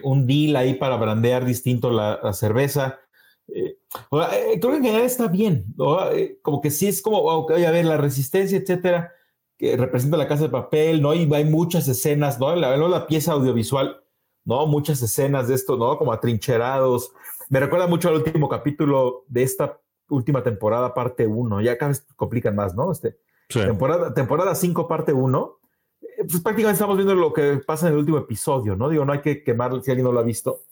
un 0.02 0.26
deal 0.26 0.56
ahí 0.56 0.74
para 0.74 0.96
brandear 0.96 1.44
distinto 1.44 1.90
la, 1.90 2.32
cerveza. 2.32 2.98
creo 3.46 4.60
que 4.60 4.76
en 4.76 4.84
general 4.84 5.02
está 5.02 5.28
bien, 5.28 5.66
¿no? 5.76 5.98
como 6.42 6.60
que 6.60 6.70
sí 6.70 6.86
es 6.86 7.02
como, 7.02 7.18
ok, 7.18 7.52
a 7.52 7.70
ver, 7.70 7.84
la 7.84 7.96
resistencia, 7.96 8.58
etcétera 8.58 9.12
que 9.58 9.76
representa 9.76 10.16
la 10.16 10.28
casa 10.28 10.44
de 10.44 10.48
papel, 10.48 11.02
¿no? 11.02 11.12
Y 11.12 11.28
hay 11.34 11.44
muchas 11.44 11.88
escenas, 11.88 12.38
¿no? 12.38 12.54
La, 12.54 12.76
la 12.76 13.06
pieza 13.06 13.32
audiovisual, 13.32 14.00
¿no? 14.44 14.66
Muchas 14.66 15.02
escenas 15.02 15.48
de 15.48 15.56
esto, 15.56 15.76
¿no? 15.76 15.98
Como 15.98 16.12
atrincherados. 16.12 17.12
Me 17.48 17.60
recuerda 17.60 17.88
mucho 17.88 18.08
al 18.08 18.14
último 18.16 18.48
capítulo 18.48 19.24
de 19.28 19.42
esta 19.42 19.80
última 20.08 20.42
temporada, 20.42 20.94
parte 20.94 21.26
1. 21.26 21.60
Ya 21.60 21.76
cada 21.76 21.90
vez 21.90 22.06
complican 22.16 22.54
más, 22.54 22.74
¿no? 22.74 22.92
Este, 22.92 23.18
Temporada, 23.48 24.12
temporada 24.12 24.54
5, 24.54 24.86
parte 24.86 25.12
1. 25.12 25.58
Eh, 26.00 26.06
pues 26.18 26.40
prácticamente 26.42 26.74
estamos 26.74 26.96
viendo 26.96 27.14
lo 27.14 27.32
que 27.32 27.60
pasa 27.66 27.86
en 27.86 27.94
el 27.94 27.98
último 28.00 28.18
episodio, 28.18 28.76
¿no? 28.76 28.88
Digo, 28.90 29.04
no 29.04 29.12
hay 29.12 29.22
que 29.22 29.42
quemar 29.42 29.72
si 29.82 29.90
alguien 29.90 30.04
no 30.04 30.12
lo 30.12 30.20
ha 30.20 30.24
visto. 30.24 30.64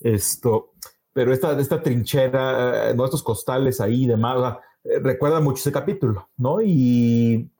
Esto, 0.00 0.74
pero 1.12 1.32
esta, 1.32 1.58
esta 1.58 1.82
trinchera, 1.82 2.90
eh, 2.90 2.94
¿no? 2.94 3.04
Estos 3.04 3.22
costales 3.22 3.80
ahí 3.80 4.04
y 4.04 4.06
demás, 4.06 4.58
eh, 4.84 5.00
recuerda 5.00 5.40
mucho 5.40 5.56
ese 5.56 5.72
capítulo, 5.72 6.28
¿no? 6.36 6.60
Y 6.60 7.50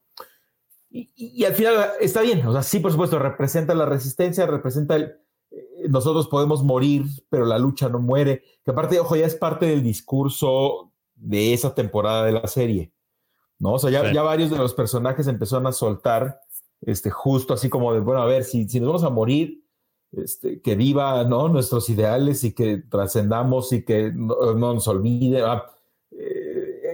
y, 0.91 1.45
al 1.45 1.55
final 1.55 1.91
está 2.01 2.23
bien, 2.23 2.47
o 2.47 2.53
sea, 2.53 2.63
sí, 2.63 2.81
por 2.81 2.93
supuesto, 2.93 3.19
representa 3.19 3.75
la 3.75 3.87
resistencia, 3.87 4.47
representa 4.47 4.97
el, 4.97 5.17
eh, 5.51 5.89
nosotros 5.89 6.29
podemos 6.29 6.63
morir, 6.63 7.05
pero 7.29 7.45
la 7.45 7.59
lucha 7.59 7.89
no 7.89 7.99
muere, 7.99 8.43
que 8.65 8.71
aparte, 8.71 8.99
ojo, 8.99 9.17
ya 9.17 9.27
es 9.27 9.35
parte 9.35 9.67
del 9.67 9.83
discurso 9.83 10.93
de 11.15 11.53
esa 11.53 11.75
temporada 11.75 12.25
de 12.25 12.33
la 12.33 12.47
serie, 12.47 12.93
¿no? 13.59 13.75
O 13.75 13.79
sea, 13.79 13.91
ya, 13.91 14.13
ya 14.13 14.23
varios 14.23 14.51
de 14.51 14.59
los 14.59 14.75
personajes 14.75 15.27
empezaron 15.27 15.67
a 15.67 15.73
soltar, 15.73 16.41
este, 16.81 17.11
justo 17.11 17.55
así 17.55 17.69
como 17.69 17.93
de, 17.93 18.01
bueno, 18.01 18.23
a 18.23 18.27
ver, 18.27 18.45
si, 18.45 18.69
si 18.69 18.81
nos 18.81 18.89
vamos 18.89 19.05
a 19.05 19.11
morir, 19.11 19.65
este, 20.13 20.61
que 20.63 20.75
viva 20.75 21.23
¿no? 21.25 21.49
nuestros 21.49 21.89
ideales 21.91 22.45
y 22.45 22.53
que 22.53 22.79
trascendamos 22.79 23.73
y 23.73 23.85
que 23.85 24.11
no, 24.13 24.55
nos 24.55 24.89
olvide. 24.89 25.43
Eh, 26.13 26.38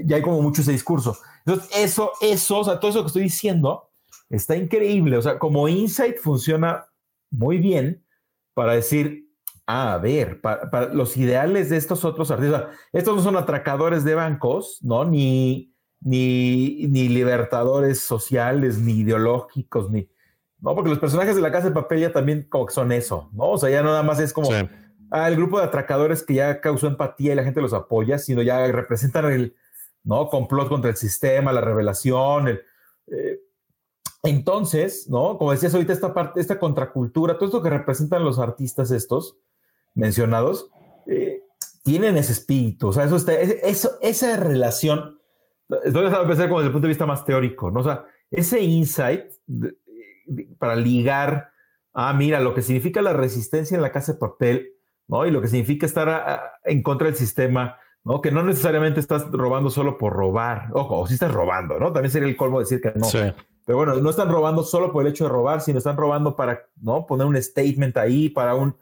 ya 0.04 0.16
hay 0.16 0.22
como 0.22 0.42
mucho 0.42 0.62
ese 0.62 0.72
discurso. 0.72 1.16
Entonces, 1.44 1.70
eso, 1.76 2.12
eso, 2.20 2.58
o 2.58 2.64
sea, 2.64 2.78
todo 2.78 2.90
eso 2.90 3.00
que 3.00 3.08
estoy 3.08 3.22
diciendo 3.22 3.90
está 4.30 4.56
increíble. 4.56 5.16
O 5.16 5.22
sea, 5.22 5.38
como 5.38 5.68
insight 5.68 6.18
funciona 6.18 6.86
muy 7.30 7.58
bien 7.58 8.04
para 8.54 8.74
decir, 8.74 9.28
ah, 9.66 9.94
a 9.94 9.98
ver, 9.98 10.40
para, 10.40 10.92
los 10.92 11.16
ideales 11.16 11.70
de 11.70 11.76
estos 11.76 12.04
otros 12.04 12.30
artistas, 12.30 12.64
estos 12.92 13.16
no 13.16 13.22
son 13.22 13.36
atracadores 13.36 14.04
de 14.04 14.14
bancos, 14.14 14.78
¿no? 14.82 15.04
Ni, 15.04 15.74
ni, 16.00 16.86
ni 16.88 17.08
libertadores 17.08 18.00
sociales, 18.00 18.78
ni 18.78 19.00
ideológicos, 19.00 19.90
ni, 19.90 20.08
¿no? 20.60 20.74
Porque 20.74 20.90
los 20.90 20.98
personajes 20.98 21.34
de 21.34 21.42
la 21.42 21.52
casa 21.52 21.68
de 21.68 21.74
papel 21.74 22.00
ya 22.00 22.12
también 22.12 22.46
como 22.48 22.66
que 22.66 22.74
son 22.74 22.92
eso, 22.92 23.30
¿no? 23.32 23.50
O 23.50 23.58
sea, 23.58 23.70
ya 23.70 23.82
nada 23.82 24.02
más 24.02 24.20
es 24.20 24.32
como 24.32 24.50
ah, 25.10 25.28
el 25.28 25.36
grupo 25.36 25.58
de 25.58 25.64
atracadores 25.64 26.22
que 26.22 26.34
ya 26.34 26.60
causó 26.60 26.86
empatía 26.86 27.32
y 27.32 27.36
la 27.36 27.44
gente 27.44 27.60
los 27.60 27.72
apoya, 27.72 28.18
sino 28.18 28.42
ya 28.42 28.66
representan 28.70 29.26
el, 29.32 29.56
¿no? 30.04 30.28
Complot 30.28 30.68
contra 30.68 30.90
el 30.90 30.96
sistema, 30.96 31.52
la 31.52 31.60
revelación, 31.60 32.60
eh, 33.08 33.40
entonces, 34.22 35.06
¿no? 35.08 35.36
Como 35.36 35.52
decías 35.52 35.74
ahorita, 35.74 35.92
esta 35.92 36.14
parte, 36.14 36.40
esta 36.40 36.58
contracultura, 36.58 37.34
todo 37.34 37.46
esto 37.46 37.62
que 37.62 37.70
representan 37.70 38.24
los 38.24 38.38
artistas 38.38 38.90
estos 38.90 39.36
mencionados, 39.94 40.70
eh, 41.06 41.42
tienen 41.82 42.16
ese 42.16 42.32
espíritu, 42.32 42.88
o 42.88 42.92
sea, 42.92 43.04
eso, 43.04 43.16
está, 43.16 43.38
eso 43.38 43.98
esa 44.00 44.36
relación, 44.38 45.18
estoy 45.84 46.06
a 46.06 46.26
pensar 46.26 46.48
como 46.48 46.60
desde 46.60 46.68
el 46.68 46.72
punto 46.72 46.86
de 46.86 46.92
vista 46.92 47.04
más 47.04 47.26
teórico, 47.26 47.70
¿no? 47.70 47.80
O 47.80 47.84
sea, 47.84 48.06
ese 48.30 48.62
insight 48.62 49.26
para 50.58 50.76
ligar, 50.76 51.50
ah, 51.92 52.14
mira, 52.14 52.40
lo 52.40 52.54
que 52.54 52.62
significa 52.62 53.02
la 53.02 53.12
resistencia 53.12 53.74
en 53.74 53.82
la 53.82 53.92
casa 53.92 54.14
de 54.14 54.18
papel, 54.18 54.72
¿no? 55.06 55.26
Y 55.26 55.30
lo 55.30 55.42
que 55.42 55.48
significa 55.48 55.84
estar 55.84 56.58
en 56.64 56.82
contra 56.82 57.08
del 57.08 57.16
sistema, 57.16 57.76
¿no? 58.04 58.20
Que 58.20 58.30
no 58.30 58.42
necesariamente 58.42 59.00
estás 59.00 59.30
robando 59.30 59.70
solo 59.70 59.98
por 59.98 60.12
robar, 60.12 60.68
ojo, 60.72 61.00
o 61.00 61.06
si 61.06 61.14
estás 61.14 61.32
robando, 61.32 61.78
¿no? 61.78 61.92
También 61.92 62.10
sería 62.10 62.28
el 62.28 62.36
colmo 62.36 62.60
decir 62.60 62.80
que 62.80 62.92
no. 62.94 63.06
Pero 63.66 63.78
bueno, 63.78 63.94
no 63.94 64.10
están 64.10 64.30
robando 64.30 64.62
solo 64.62 64.92
por 64.92 65.04
el 65.04 65.10
hecho 65.10 65.24
de 65.24 65.30
robar, 65.30 65.62
sino 65.62 65.78
están 65.78 65.96
robando 65.96 66.36
para, 66.36 66.66
¿no? 66.80 67.06
Poner 67.06 67.26
un 67.26 67.40
statement 67.40 67.96
ahí, 67.96 68.28
para 68.28 68.54
un, 68.54 68.76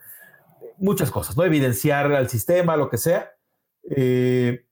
muchas 0.79 1.11
cosas, 1.11 1.37
¿no? 1.37 1.45
Evidenciar 1.45 2.13
al 2.13 2.29
sistema, 2.29 2.77
lo 2.77 2.91
que 2.91 2.99
sea. 2.99 3.31
Eh, 3.89 4.67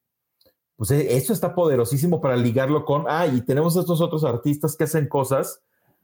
pues 0.77 0.91
eh, 0.91 1.17
eso 1.17 1.33
está 1.33 1.55
poderosísimo 1.55 2.21
para 2.21 2.37
ligarlo 2.37 2.85
con, 2.85 3.05
ah, 3.09 3.27
y 3.27 3.43
tenemos 3.43 3.77
estos 3.77 4.01
otros 4.01 4.25
artistas 4.25 4.77
que 4.77 4.85
hacen 4.85 5.09
cosas 5.09 5.63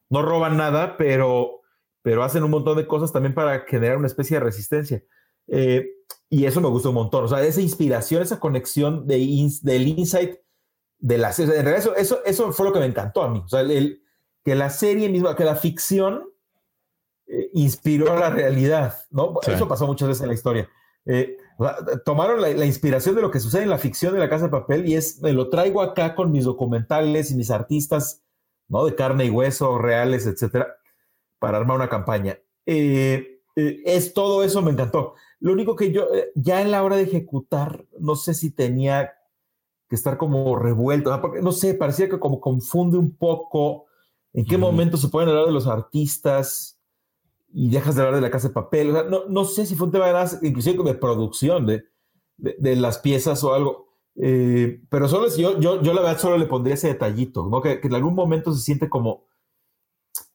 no 0.09 0.23
roban 0.23 0.57
nada, 0.57 0.97
pero, 0.97 1.63
pero 2.03 2.23
hacen 2.23 2.45
un 2.45 2.51
montón 2.51 2.77
de 2.77 2.87
cosas 2.87 3.13
también 3.13 3.35
para 3.35 3.61
generar 3.61 3.97
una 3.97 4.07
especie 4.07 4.39
de 4.39 4.45
resistencia. 4.45 5.03
Eh, 5.49 5.89
y 6.29 6.47
eso 6.47 6.61
me 6.61 6.69
gusta 6.69 6.89
un 6.89 6.97
montón. 6.97 7.25
O 7.25 7.29
sea, 7.29 7.43
esa 7.45 7.61
inspiración, 7.61 8.23
esa 8.23 8.41
conexión 8.41 9.07
de 9.07 9.19
del 9.63 9.89
insight 9.89 10.37
de 10.99 11.19
la 11.19 11.33
serie. 11.33 11.57
En 11.57 11.65
realidad, 11.65 11.95
eso, 11.97 12.25
eso, 12.25 12.53
fue 12.53 12.67
lo 12.67 12.73
que 12.73 12.81
me 12.81 12.87
encantó 12.87 13.23
a 13.23 13.31
mí. 13.31 13.43
O 13.45 13.49
sea, 13.49 13.61
el, 13.61 14.03
que 14.45 14.55
la 14.55 14.71
serie 14.71 15.09
misma, 15.09 15.37
que 15.37 15.45
la 15.45 15.57
ficción 15.57 16.25
eh, 17.27 17.51
inspiró 17.55 18.13
a 18.13 18.19
la 18.19 18.31
realidad, 18.31 18.95
¿no? 19.11 19.35
Eso 19.47 19.69
pasó 19.69 19.87
muchas 19.87 20.09
veces 20.09 20.23
en 20.23 20.29
la 20.29 20.35
historia. 20.35 20.69
Eh, 21.05 21.37
tomaron 22.05 22.41
la, 22.41 22.49
la, 22.49 22.67
inspiración 22.67 23.15
de 23.15 23.23
lo 23.23 23.31
que 23.31 23.39
sucede 23.39 23.63
en 23.63 23.71
la 23.71 23.79
ficción 23.79 24.13
de 24.13 24.19
la 24.19 24.29
casa 24.29 24.47
de 24.47 24.51
papel 24.51 24.87
y 24.87 24.97
es, 24.97 25.23
me 25.23 25.33
lo 25.33 25.49
traigo 25.49 25.81
acá 25.81 26.17
con 26.17 26.33
mis 26.33 26.45
documentales 26.45 27.31
y 27.31 27.37
mis 27.37 27.53
artistas 27.53 28.27
¿no? 28.69 28.85
De 28.85 28.95
carne 28.95 29.27
y 29.27 29.31
hueso, 29.31 29.79
reales, 29.79 30.27
etcétera, 30.27 30.77
para 31.39 31.59
armar 31.59 31.77
una 31.77 31.89
campaña. 31.89 32.39
Eh, 32.65 33.41
eh, 33.57 33.83
es 33.85 34.13
todo 34.13 34.43
eso, 34.43 34.63
me 34.63 34.73
encantó. 34.73 35.15
Lo 35.41 35.53
único 35.53 35.77
que 35.77 35.93
yo, 35.93 36.13
eh, 36.15 36.31
ya 36.35 36.63
en 36.63 36.71
la 36.71 36.83
hora 36.83 36.97
de 36.97 37.03
ejecutar, 37.03 37.87
no 37.99 38.17
sé 38.17 38.35
si 38.35 38.51
tenía 38.51 39.13
que 39.89 39.95
estar 39.95 40.17
como 40.17 40.57
revuelto, 40.57 41.19
porque, 41.21 41.43
no 41.43 41.53
sé, 41.53 41.75
parecía 41.75 42.09
que 42.09 42.19
como 42.19 42.41
confunde 42.41 42.99
un 42.99 43.17
poco 43.17 43.87
en 44.33 44.45
qué 44.45 44.59
momento 44.59 44.97
se 44.97 45.09
pueden 45.09 45.29
hablar 45.29 45.47
de 45.47 45.53
los 45.53 45.67
artistas 45.67 46.79
y 47.53 47.71
dejas 47.71 47.95
de 47.95 48.03
hablar 48.03 48.17
de 48.17 48.21
la 48.21 48.31
casa 48.31 48.49
de 48.49 48.55
papel. 48.55 48.93
no, 48.93 49.27
no, 49.29 49.45
sé 49.45 49.65
si 49.65 49.75
fue 49.75 49.87
un 49.87 49.93
tema 49.93 50.09
de, 50.09 50.49
inclusive 50.49 50.83
de 50.83 50.95
producción 50.95 51.67
de, 51.67 51.85
de 52.37 52.77
las 52.77 52.99
piezas 52.99 53.43
o 53.45 53.55
algo 53.55 53.87
eh, 54.19 54.81
pero 54.89 55.09
solo 55.09 55.29
yo, 55.37 55.61
yo, 55.61 55.83
yo 55.83 55.93
la 55.93 56.01
verdad 56.01 56.19
solo 56.19 56.39
le 56.39 56.47
pondría 56.47 56.75
ese 56.75 56.89
detallito, 56.89 57.47
¿no? 57.49 57.61
Que, 57.61 57.81
en 57.83 57.95
algún 57.95 58.15
momento 58.15 58.53
se 58.55 58.63
siente 58.63 58.89
como, 58.89 59.27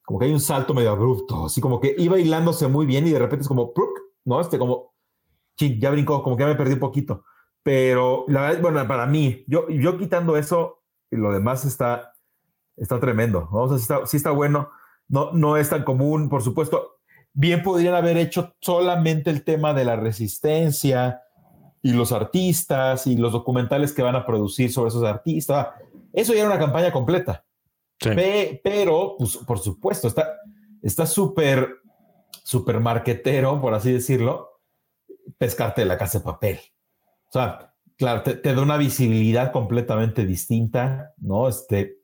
como 0.06 0.20
que 0.20 0.26
hay 0.26 0.34
un 0.34 0.40
salto 0.40 0.74
medio 0.74 0.92
abrupto, 0.92 1.46
así 1.46 1.62
como 1.62 1.80
que 1.80 1.96
iba 1.98 2.20
hilándose 2.20 2.68
muy 2.68 2.86
bien 2.86 3.08
y 3.08 3.12
de 3.12 3.20
repente 3.20 3.42
es 3.42 3.48
como, 3.48 3.74
¿no? 4.24 4.40
Este 4.40 4.60
como, 4.60 4.91
ya 5.58 5.92
brincó, 5.92 6.24
como 6.24 6.38
que 6.38 6.44
ya 6.44 6.50
me 6.50 6.56
perdí 6.56 6.74
un 6.74 6.80
poquito. 6.80 7.24
Pero 7.64 8.26
la 8.28 8.42
verdad, 8.42 8.62
bueno, 8.62 8.88
para 8.88 9.06
mí, 9.06 9.44
yo, 9.48 9.70
yo 9.70 9.98
quitando 9.98 10.38
eso, 10.38 10.82
lo 11.12 11.32
demás 11.32 11.66
está, 11.66 12.14
está 12.76 13.00
tremendo, 13.00 13.48
¿no? 13.52 13.64
O 13.64 13.68
sea, 13.70 13.78
sí 13.78 13.82
está, 13.84 14.06
sí 14.08 14.18
está 14.18 14.32
bueno, 14.32 14.70
no, 15.08 15.32
no 15.34 15.58
es 15.58 15.70
tan 15.70 15.84
común, 15.84 16.30
por 16.30 16.42
supuesto. 16.42 16.98
Bien 17.34 17.62
podrían 17.62 17.96
haber 17.96 18.18
hecho 18.18 18.56
solamente 18.60 19.30
el 19.30 19.44
tema 19.44 19.74
de 19.74 19.86
la 19.86 19.96
resistencia, 19.96 21.22
y 21.84 21.94
los 21.94 22.12
artistas 22.12 23.08
y 23.08 23.18
los 23.18 23.32
documentales 23.32 23.92
que 23.92 24.04
van 24.04 24.16
a 24.16 24.26
producir 24.26 24.72
sobre 24.72 24.90
esos 24.90 25.04
artistas. 25.04 25.70
Eso 26.14 26.34
ya 26.34 26.42
era 26.42 26.50
una 26.50 26.60
campaña 26.60 26.92
completa. 26.92 27.44
pero, 27.98 29.16
pues, 29.18 29.38
por 29.38 29.60
supuesto, 29.60 30.08
está 30.08 30.28
está 30.82 31.06
súper, 31.06 31.78
súper 32.44 32.80
marquetero, 32.80 33.62
por 33.62 33.74
así 33.74 33.92
decirlo, 33.92 34.51
pescarte 35.38 35.82
de 35.82 35.88
la 35.88 35.98
casa 35.98 36.20
de 36.20 36.26
papel. 36.26 36.60
O 37.28 37.32
sea, 37.32 37.74
claro, 37.98 38.24
te, 38.24 38.54
da 38.54 38.62
una 38.62 38.78
visibilidad 38.78 39.52
completamente 39.52 40.26
distinta, 40.26 41.14
¿no? 41.18 41.48
Este, 41.48 42.00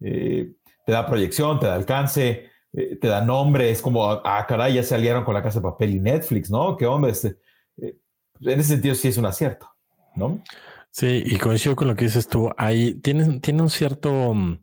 eh, 0.00 0.52
te 0.86 0.92
da 0.92 1.06
proyección, 1.06 1.60
te 1.60 1.66
da 1.66 1.74
alcance, 1.74 2.50
eh, 2.72 2.96
te 2.96 3.08
da 3.08 3.20
nombre, 3.22 3.70
es 3.70 3.82
como, 3.82 4.10
ah, 4.10 4.44
caray, 4.48 4.74
ya 4.74 4.82
se 4.82 4.94
aliaron 4.94 5.24
con 5.24 5.34
la 5.34 5.42
casa 5.42 5.58
de 5.58 5.64
papel 5.64 5.90
y 5.90 6.00
Netflix, 6.00 6.50
¿no? 6.50 6.76
¿Qué 6.76 6.86
onda? 6.86 7.08
Este, 7.08 7.36
en 7.76 8.60
ese 8.60 8.70
sentido 8.70 8.94
sí 8.94 9.08
es 9.08 9.18
un 9.18 9.26
acierto, 9.26 9.68
¿no? 10.14 10.42
Sí, 10.90 11.22
y 11.24 11.38
coincido 11.38 11.76
con 11.76 11.88
lo 11.88 11.94
que 11.94 12.06
dices 12.06 12.26
tú. 12.26 12.50
Ahí 12.56 12.94
tiene, 12.94 13.40
tiene 13.40 13.62
un 13.62 13.70
cierto 13.70 14.34
mm, 14.34 14.58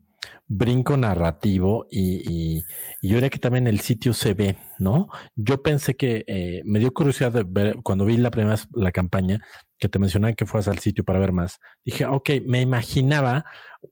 brinco 0.48 0.96
narrativo 0.96 1.86
y, 1.90 2.62
yo 3.02 3.14
diría 3.14 3.30
que 3.30 3.38
también 3.38 3.66
el 3.66 3.80
sitio 3.80 4.14
se 4.14 4.34
ve, 4.34 4.56
¿no? 4.78 5.08
Yo 5.36 5.62
pensé 5.62 5.94
que 5.94 6.24
eh, 6.26 6.62
me 6.64 6.78
dio 6.78 6.92
curiosidad 6.92 7.32
de 7.32 7.44
ver 7.46 7.76
cuando 7.84 8.04
vi 8.04 8.16
la 8.16 8.30
primera 8.30 8.56
la 8.72 8.90
campaña 8.90 9.40
que 9.78 9.88
te 9.88 9.98
mencionaba 9.98 10.34
que 10.34 10.46
fueras 10.46 10.68
al 10.68 10.78
sitio 10.78 11.04
para 11.04 11.18
ver 11.18 11.32
más. 11.32 11.60
Dije, 11.84 12.06
ok, 12.06 12.30
me 12.46 12.60
imaginaba 12.60 13.44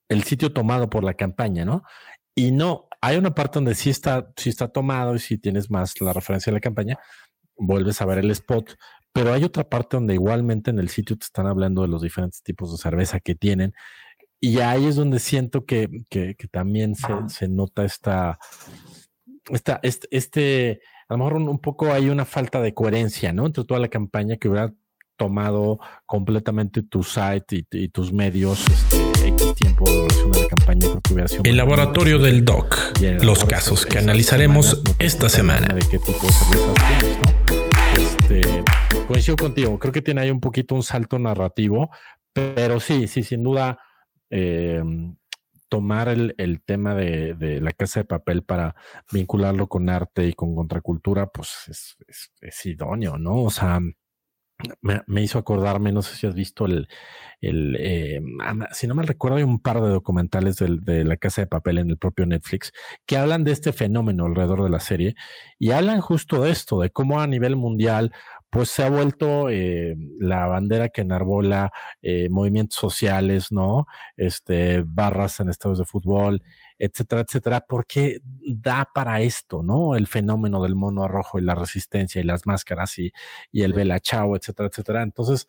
el 0.08 0.24
sitio 0.24 0.52
tomado 0.52 0.90
por 0.90 1.04
la 1.04 1.14
campaña, 1.14 1.64
¿no? 1.64 1.82
Y 2.34 2.52
no, 2.52 2.88
hay 3.00 3.16
una 3.16 3.34
parte 3.34 3.54
donde 3.58 3.74
sí 3.74 3.90
está, 3.90 4.32
sí 4.36 4.50
está 4.50 4.68
tomado 4.68 5.14
y 5.14 5.18
si 5.20 5.38
tienes 5.38 5.70
más 5.70 6.00
la 6.00 6.12
referencia 6.12 6.50
de 6.50 6.56
la 6.56 6.60
campaña, 6.60 6.98
vuelves 7.56 8.00
a 8.00 8.06
ver 8.06 8.18
el 8.18 8.30
spot, 8.30 8.76
pero 9.12 9.32
hay 9.32 9.44
otra 9.44 9.68
parte 9.68 9.96
donde 9.96 10.14
igualmente 10.14 10.70
en 10.70 10.78
el 10.78 10.88
sitio 10.88 11.16
te 11.16 11.24
están 11.24 11.46
hablando 11.46 11.82
de 11.82 11.88
los 11.88 12.02
diferentes 12.02 12.42
tipos 12.42 12.72
de 12.72 12.78
cerveza 12.78 13.20
que 13.20 13.34
tienen. 13.34 13.72
Y 14.46 14.60
ahí 14.60 14.86
es 14.86 14.94
donde 14.94 15.18
siento 15.18 15.64
que, 15.64 15.88
también 16.52 16.94
se, 16.94 17.48
nota 17.48 17.84
esta, 17.84 18.38
esta, 19.50 19.80
este, 19.82 20.06
este, 20.12 20.80
a 21.08 21.14
lo 21.14 21.18
mejor 21.18 21.34
un, 21.34 21.58
poco 21.58 21.92
hay 21.92 22.08
una 22.10 22.24
falta 22.24 22.60
de 22.60 22.72
coherencia, 22.72 23.32
¿no? 23.32 23.46
Entre 23.46 23.64
toda 23.64 23.80
la 23.80 23.88
campaña 23.88 24.36
que 24.36 24.48
hubiera 24.48 24.72
tomado 25.16 25.80
completamente 26.04 26.84
tu 26.84 27.02
site 27.02 27.66
y, 27.72 27.88
tus 27.88 28.12
medios 28.12 28.64
este, 28.68 29.28
X 29.30 29.54
tiempo 29.56 29.84
de 29.84 30.40
la 30.40 30.46
campaña. 30.46 30.86
El 31.42 31.56
laboratorio 31.56 32.20
del 32.20 32.44
DOC. 32.44 33.00
Los 33.22 33.44
casos 33.46 33.84
que 33.84 33.98
analizaremos 33.98 34.80
esta 35.00 35.28
semana. 35.28 35.74
De 35.74 35.80
qué 35.80 35.98
tipo 35.98 36.24
de 36.24 36.32
cervezas 36.32 36.74
tienes, 37.00 37.18
¿no? 37.18 38.00
Este, 38.00 38.64
coincido 39.08 39.36
contigo, 39.36 39.76
creo 39.80 39.92
que 39.92 40.02
tiene 40.02 40.20
ahí 40.20 40.30
un 40.30 40.40
poquito 40.40 40.76
un 40.76 40.84
salto 40.84 41.18
narrativo, 41.18 41.90
pero 42.32 42.78
sí, 42.78 43.08
sí, 43.08 43.24
sin 43.24 43.42
duda, 43.42 43.80
em, 44.30 45.16
tomar 45.68 46.08
el, 46.08 46.62
tema 46.64 46.94
de, 46.94 47.60
la 47.60 47.72
casa 47.72 48.00
de 48.00 48.04
papel 48.04 48.42
para 48.42 48.74
vincularlo 49.12 49.68
con 49.68 49.88
arte 49.88 50.26
y 50.26 50.32
con 50.32 50.54
contracultura, 50.54 51.26
pues 51.26 51.98
es, 52.40 52.66
idóneo, 52.66 53.18
¿no? 53.18 53.42
O 53.42 53.50
sea, 53.50 53.80
me, 54.80 55.22
hizo 55.22 55.38
acordarme, 55.38 55.92
no 55.92 56.02
sé 56.02 56.16
si 56.16 56.26
has 56.26 56.34
visto 56.34 56.64
el, 56.64 56.88
el 57.40 57.76
eh, 57.78 58.22
si 58.72 58.86
no 58.86 58.94
me 58.94 59.02
recuerdo, 59.02 59.36
hay 59.36 59.42
un 59.42 59.60
par 59.60 59.82
de 59.82 59.90
documentales 59.90 60.56
de, 60.56 61.04
la 61.04 61.16
casa 61.16 61.42
de 61.42 61.46
papel 61.46 61.78
en 61.78 61.90
el 61.90 61.98
propio 61.98 62.24
Netflix 62.26 62.72
que 63.04 63.18
hablan 63.18 63.44
de 63.44 63.52
este 63.52 63.72
fenómeno 63.72 64.24
alrededor 64.24 64.62
de 64.62 64.70
la 64.70 64.80
serie 64.80 65.14
y 65.58 65.72
hablan 65.72 66.00
justo 66.00 66.42
de 66.42 66.50
esto, 66.50 66.80
de 66.80 66.90
cómo 66.90 67.20
a 67.20 67.26
nivel 67.26 67.56
mundial 67.56 68.12
pues 68.56 68.70
se 68.70 68.82
ha 68.82 68.88
vuelto 68.88 69.50
eh, 69.50 69.94
la 70.18 70.46
bandera 70.46 70.88
que 70.88 71.02
enarbola 71.02 71.70
eh, 72.00 72.30
movimientos 72.30 72.78
sociales, 72.78 73.52
¿no? 73.52 73.86
Este, 74.16 74.82
barras 74.82 75.40
en 75.40 75.50
estados 75.50 75.78
de 75.78 75.84
fútbol, 75.84 76.42
etcétera, 76.78 77.20
etcétera, 77.20 77.66
porque 77.68 78.20
da 78.22 78.88
para 78.94 79.20
esto, 79.20 79.62
¿no? 79.62 79.94
El 79.94 80.06
fenómeno 80.06 80.62
del 80.62 80.74
mono 80.74 81.06
rojo 81.06 81.38
y 81.38 81.42
la 81.42 81.54
resistencia 81.54 82.18
y 82.18 82.24
las 82.24 82.46
máscaras 82.46 82.98
y, 82.98 83.12
y 83.52 83.60
el 83.60 83.74
Bella 83.74 84.00
Chao, 84.00 84.34
etcétera, 84.34 84.70
etcétera. 84.70 85.02
Entonces, 85.02 85.46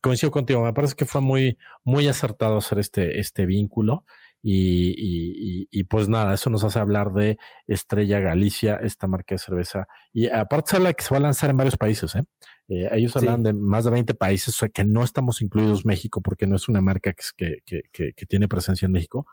coincido 0.00 0.32
contigo, 0.32 0.60
me 0.64 0.72
parece 0.72 0.96
que 0.96 1.06
fue 1.06 1.20
muy, 1.20 1.56
muy 1.84 2.08
acertado 2.08 2.56
hacer 2.56 2.80
este, 2.80 3.20
este 3.20 3.46
vínculo. 3.46 4.04
Y, 4.42 4.94
y, 4.96 5.68
y, 5.70 5.84
pues 5.84 6.08
nada, 6.08 6.32
eso 6.32 6.48
nos 6.48 6.64
hace 6.64 6.78
hablar 6.78 7.12
de 7.12 7.38
Estrella 7.66 8.20
Galicia, 8.20 8.76
esta 8.76 9.06
marca 9.06 9.34
de 9.34 9.38
cerveza. 9.38 9.86
Y 10.12 10.28
aparte 10.28 10.70
se 10.70 10.76
habla 10.76 10.94
que 10.94 11.04
se 11.04 11.10
va 11.10 11.18
a 11.18 11.20
lanzar 11.20 11.50
en 11.50 11.58
varios 11.58 11.76
países. 11.76 12.14
¿eh? 12.14 12.24
eh 12.68 12.88
ellos 12.92 13.14
hablan 13.16 13.42
de 13.42 13.52
más 13.52 13.84
de 13.84 13.90
20 13.90 14.14
países, 14.14 14.48
o 14.54 14.58
sea 14.58 14.68
que 14.70 14.84
no 14.84 15.04
estamos 15.04 15.42
incluidos 15.42 15.84
México 15.84 16.22
porque 16.22 16.46
no 16.46 16.56
es 16.56 16.68
una 16.68 16.80
marca 16.80 17.12
que, 17.12 17.58
que, 17.66 17.82
que, 17.92 18.12
que 18.14 18.26
tiene 18.26 18.48
presencia 18.48 18.86
en 18.86 18.92
México, 18.92 19.26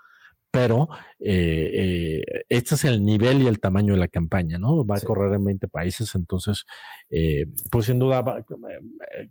pero 0.52 0.90
eh, 1.20 2.22
eh, 2.30 2.46
este 2.50 2.76
es 2.76 2.86
el 2.86 3.04
nivel 3.04 3.42
y 3.42 3.48
el 3.48 3.60
tamaño 3.60 3.94
de 3.94 4.00
la 4.00 4.08
campaña, 4.08 4.58
¿no? 4.58 4.86
Va 4.86 4.98
a 4.98 5.02
correr 5.02 5.34
en 5.34 5.44
20 5.44 5.68
países, 5.68 6.16
entonces, 6.16 6.66
eh, 7.10 7.46
pues 7.72 7.86
sin 7.86 8.00
duda 8.00 8.24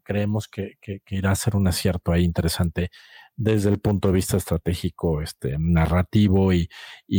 creemos 0.02 0.48
que, 0.48 0.76
irá 1.08 1.30
a 1.30 1.36
ser 1.36 1.56
un 1.56 1.66
acierto 1.68 2.12
ahí 2.12 2.24
interesante 2.24 2.90
desde 3.34 3.70
el 3.70 3.78
punto 3.78 4.08
de 4.08 4.14
vista 4.14 4.36
estratégico, 4.36 5.20
este, 5.20 5.56
narrativo 5.58 6.52
y, 6.52 6.68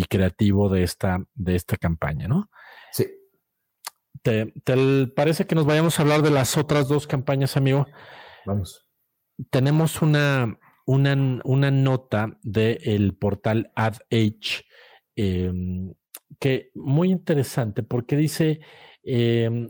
creativo 0.09 0.69
de 0.69 0.83
esta, 0.83 1.23
de 1.33 1.55
esta 1.55 1.77
campaña, 1.77 2.27
¿no? 2.27 2.49
Sí. 2.91 3.05
¿Te, 4.21 4.53
¿Te 4.63 5.07
parece 5.15 5.45
que 5.45 5.55
nos 5.55 5.65
vayamos 5.65 5.99
a 5.99 6.01
hablar 6.01 6.21
de 6.21 6.31
las 6.31 6.57
otras 6.57 6.87
dos 6.87 7.07
campañas, 7.07 7.55
amigo? 7.55 7.85
Vamos. 8.45 8.87
Tenemos 9.51 10.01
una, 10.01 10.57
una, 10.88 11.41
una 11.43 11.69
nota 11.69 12.39
del 12.41 13.15
portal 13.15 13.71
AdAge 13.75 14.65
em, 15.15 15.93
que 16.39 16.71
muy 16.73 17.11
interesante 17.11 17.83
porque 17.83 18.15
dice 18.15 18.61
em, 19.03 19.69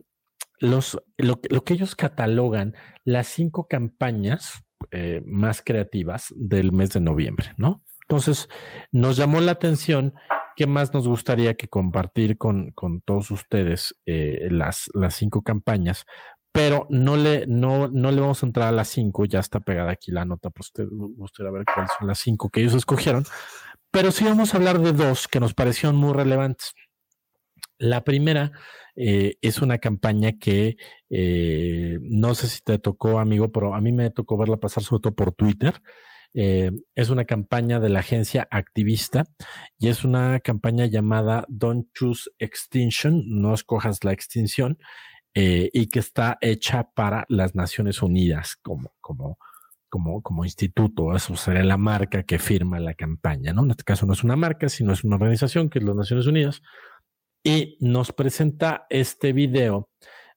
los, 0.59 1.01
lo, 1.17 1.41
que 1.41 1.73
ellos 1.73 1.95
catalogan 1.95 2.75
las 3.03 3.27
cinco 3.27 3.67
campañas 3.67 4.63
eh, 4.91 5.21
más 5.25 5.61
creativas 5.61 6.33
del 6.35 6.71
mes 6.71 6.91
de 6.91 7.01
noviembre, 7.01 7.53
¿no? 7.57 7.83
Entonces, 8.07 8.47
nos 8.91 9.17
llamó 9.17 9.41
la 9.41 9.51
atención 9.53 10.13
qué 10.55 10.65
más 10.65 10.93
nos 10.93 11.07
gustaría 11.07 11.55
que 11.55 11.67
compartir 11.67 12.37
con, 12.37 12.71
con 12.71 13.01
todos 13.01 13.31
ustedes 13.31 13.95
eh, 14.05 14.47
las, 14.49 14.89
las 14.93 15.15
cinco 15.15 15.41
campañas 15.41 16.05
pero 16.57 16.87
no 16.89 17.17
le, 17.17 17.45
no, 17.45 17.87
no 17.87 18.11
le 18.11 18.19
vamos 18.19 18.41
a 18.41 18.47
entrar 18.47 18.69
a 18.69 18.71
las 18.71 18.87
5, 18.87 19.25
ya 19.25 19.39
está 19.39 19.59
pegada 19.59 19.91
aquí 19.91 20.09
la 20.09 20.25
nota, 20.25 20.49
pues 20.49 20.69
usted 20.69 20.87
gustaría 20.89 21.51
ver 21.51 21.63
cuáles 21.71 21.91
son 21.99 22.07
las 22.07 22.17
5 22.17 22.49
que 22.49 22.61
ellos 22.61 22.73
escogieron, 22.73 23.25
pero 23.91 24.11
sí 24.11 24.25
vamos 24.25 24.51
a 24.51 24.57
hablar 24.57 24.79
de 24.79 24.91
dos 24.91 25.27
que 25.27 25.39
nos 25.39 25.53
parecieron 25.53 25.97
muy 25.97 26.13
relevantes. 26.13 26.73
La 27.77 28.03
primera 28.03 28.53
eh, 28.95 29.35
es 29.39 29.61
una 29.61 29.77
campaña 29.77 30.39
que 30.39 30.77
eh, 31.11 31.99
no 32.01 32.33
sé 32.33 32.47
si 32.47 32.61
te 32.61 32.79
tocó, 32.79 33.19
amigo, 33.19 33.51
pero 33.51 33.75
a 33.75 33.81
mí 33.81 33.91
me 33.91 34.09
tocó 34.09 34.35
verla 34.35 34.57
pasar 34.57 34.81
sobre 34.81 35.01
todo 35.01 35.13
por 35.13 35.33
Twitter. 35.33 35.75
Eh, 36.33 36.71
es 36.95 37.11
una 37.11 37.25
campaña 37.25 37.79
de 37.79 37.89
la 37.89 37.99
agencia 37.99 38.47
activista 38.49 39.25
y 39.77 39.89
es 39.89 40.03
una 40.03 40.39
campaña 40.39 40.87
llamada 40.87 41.45
Don't 41.49 41.87
Choose 41.93 42.31
Extinction, 42.39 43.23
no 43.27 43.53
escojas 43.53 44.03
la 44.03 44.11
extinción, 44.11 44.79
eh, 45.39 45.69
y 45.71 45.85
que 45.85 45.99
está 45.99 46.39
hecha 46.41 46.89
para 46.95 47.23
las 47.29 47.53
Naciones 47.53 48.01
Unidas 48.01 48.55
como, 48.59 48.95
como, 48.99 49.37
como, 49.87 50.23
como 50.23 50.43
instituto. 50.43 51.15
Eso 51.15 51.35
sería 51.35 51.63
la 51.63 51.77
marca 51.77 52.23
que 52.23 52.39
firma 52.39 52.79
la 52.79 52.95
campaña, 52.95 53.53
¿no? 53.53 53.63
En 53.63 53.69
este 53.69 53.83
caso 53.83 54.07
no 54.07 54.13
es 54.13 54.23
una 54.23 54.35
marca, 54.35 54.67
sino 54.67 54.93
es 54.93 55.03
una 55.03 55.17
organización 55.17 55.69
que 55.69 55.77
es 55.77 55.85
las 55.85 55.95
Naciones 55.95 56.25
Unidas. 56.25 56.63
Y 57.43 57.77
nos 57.81 58.13
presenta 58.13 58.87
este 58.89 59.31
video 59.31 59.91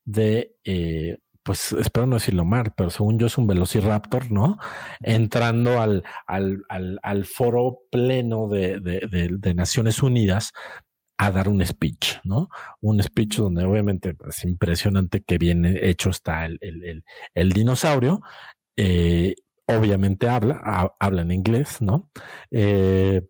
de, 0.05 0.57
eh, 0.64 1.16
pues 1.42 1.72
espero 1.72 2.07
no 2.07 2.16
decirlo 2.16 2.44
mal, 2.44 2.74
pero 2.76 2.90
según 2.90 3.18
yo 3.18 3.28
es 3.28 3.38
un 3.38 3.46
Velociraptor, 3.46 4.30
¿no? 4.30 4.59
Entrando 5.01 5.80
al, 5.80 6.05
al, 6.26 6.62
al, 6.68 7.01
al 7.03 7.24
foro 7.24 7.84
pleno 7.90 8.48
de, 8.48 8.80
de, 8.80 9.09
de, 9.11 9.28
de, 9.38 9.55
Naciones 9.55 10.03
Unidas 10.03 10.53
a 11.21 11.31
dar 11.31 11.49
un 11.51 11.64
speech, 11.66 12.18
¿no? 12.25 12.49
Un 12.81 13.03
speech 13.03 13.37
donde 13.37 13.64
obviamente 13.64 14.16
es 14.27 14.45
impresionante 14.45 15.23
que 15.23 15.37
bien 15.37 15.66
hecho 15.66 16.09
está 16.09 16.47
el, 16.47 16.59
el, 16.62 17.05
el, 17.35 17.53
dinosaurio. 17.53 18.23
Eh, 18.77 19.35
obviamente 19.66 20.31
habla, 20.31 20.95
habla 20.99 21.23
en 21.23 21.33
inglés, 21.33 21.83
¿no? 21.83 22.11
Eh, 22.51 23.21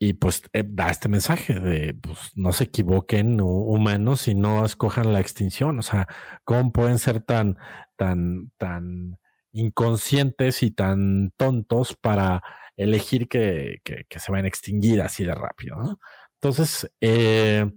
y 0.00 0.14
pues 0.14 0.42
eh, 0.52 0.64
da 0.66 0.90
este 0.90 1.08
mensaje 1.08 1.60
de, 1.60 1.94
pues 1.94 2.32
no 2.34 2.52
se 2.52 2.64
equivoquen 2.64 3.40
humanos 3.40 4.26
y 4.26 4.34
no 4.34 4.64
escojan 4.64 5.12
la 5.12 5.20
extinción. 5.20 5.78
O 5.78 5.82
sea, 5.82 6.08
¿cómo 6.44 6.72
pueden 6.72 6.98
ser 6.98 7.20
tan, 7.20 7.58
tan, 7.96 8.50
tan 8.56 9.18
inconscientes 9.52 10.64
y 10.64 10.72
tan 10.72 11.32
tontos 11.36 11.96
para 11.96 12.42
elegir 12.76 13.28
que, 13.28 13.78
que, 13.84 14.04
que 14.08 14.18
se 14.18 14.32
van 14.32 14.46
a 14.46 14.48
extinguir 14.48 15.00
así 15.00 15.24
de 15.24 15.34
rápido, 15.34 15.76
¿no? 15.76 16.00
Entonces, 16.40 16.88
eh, 17.00 17.70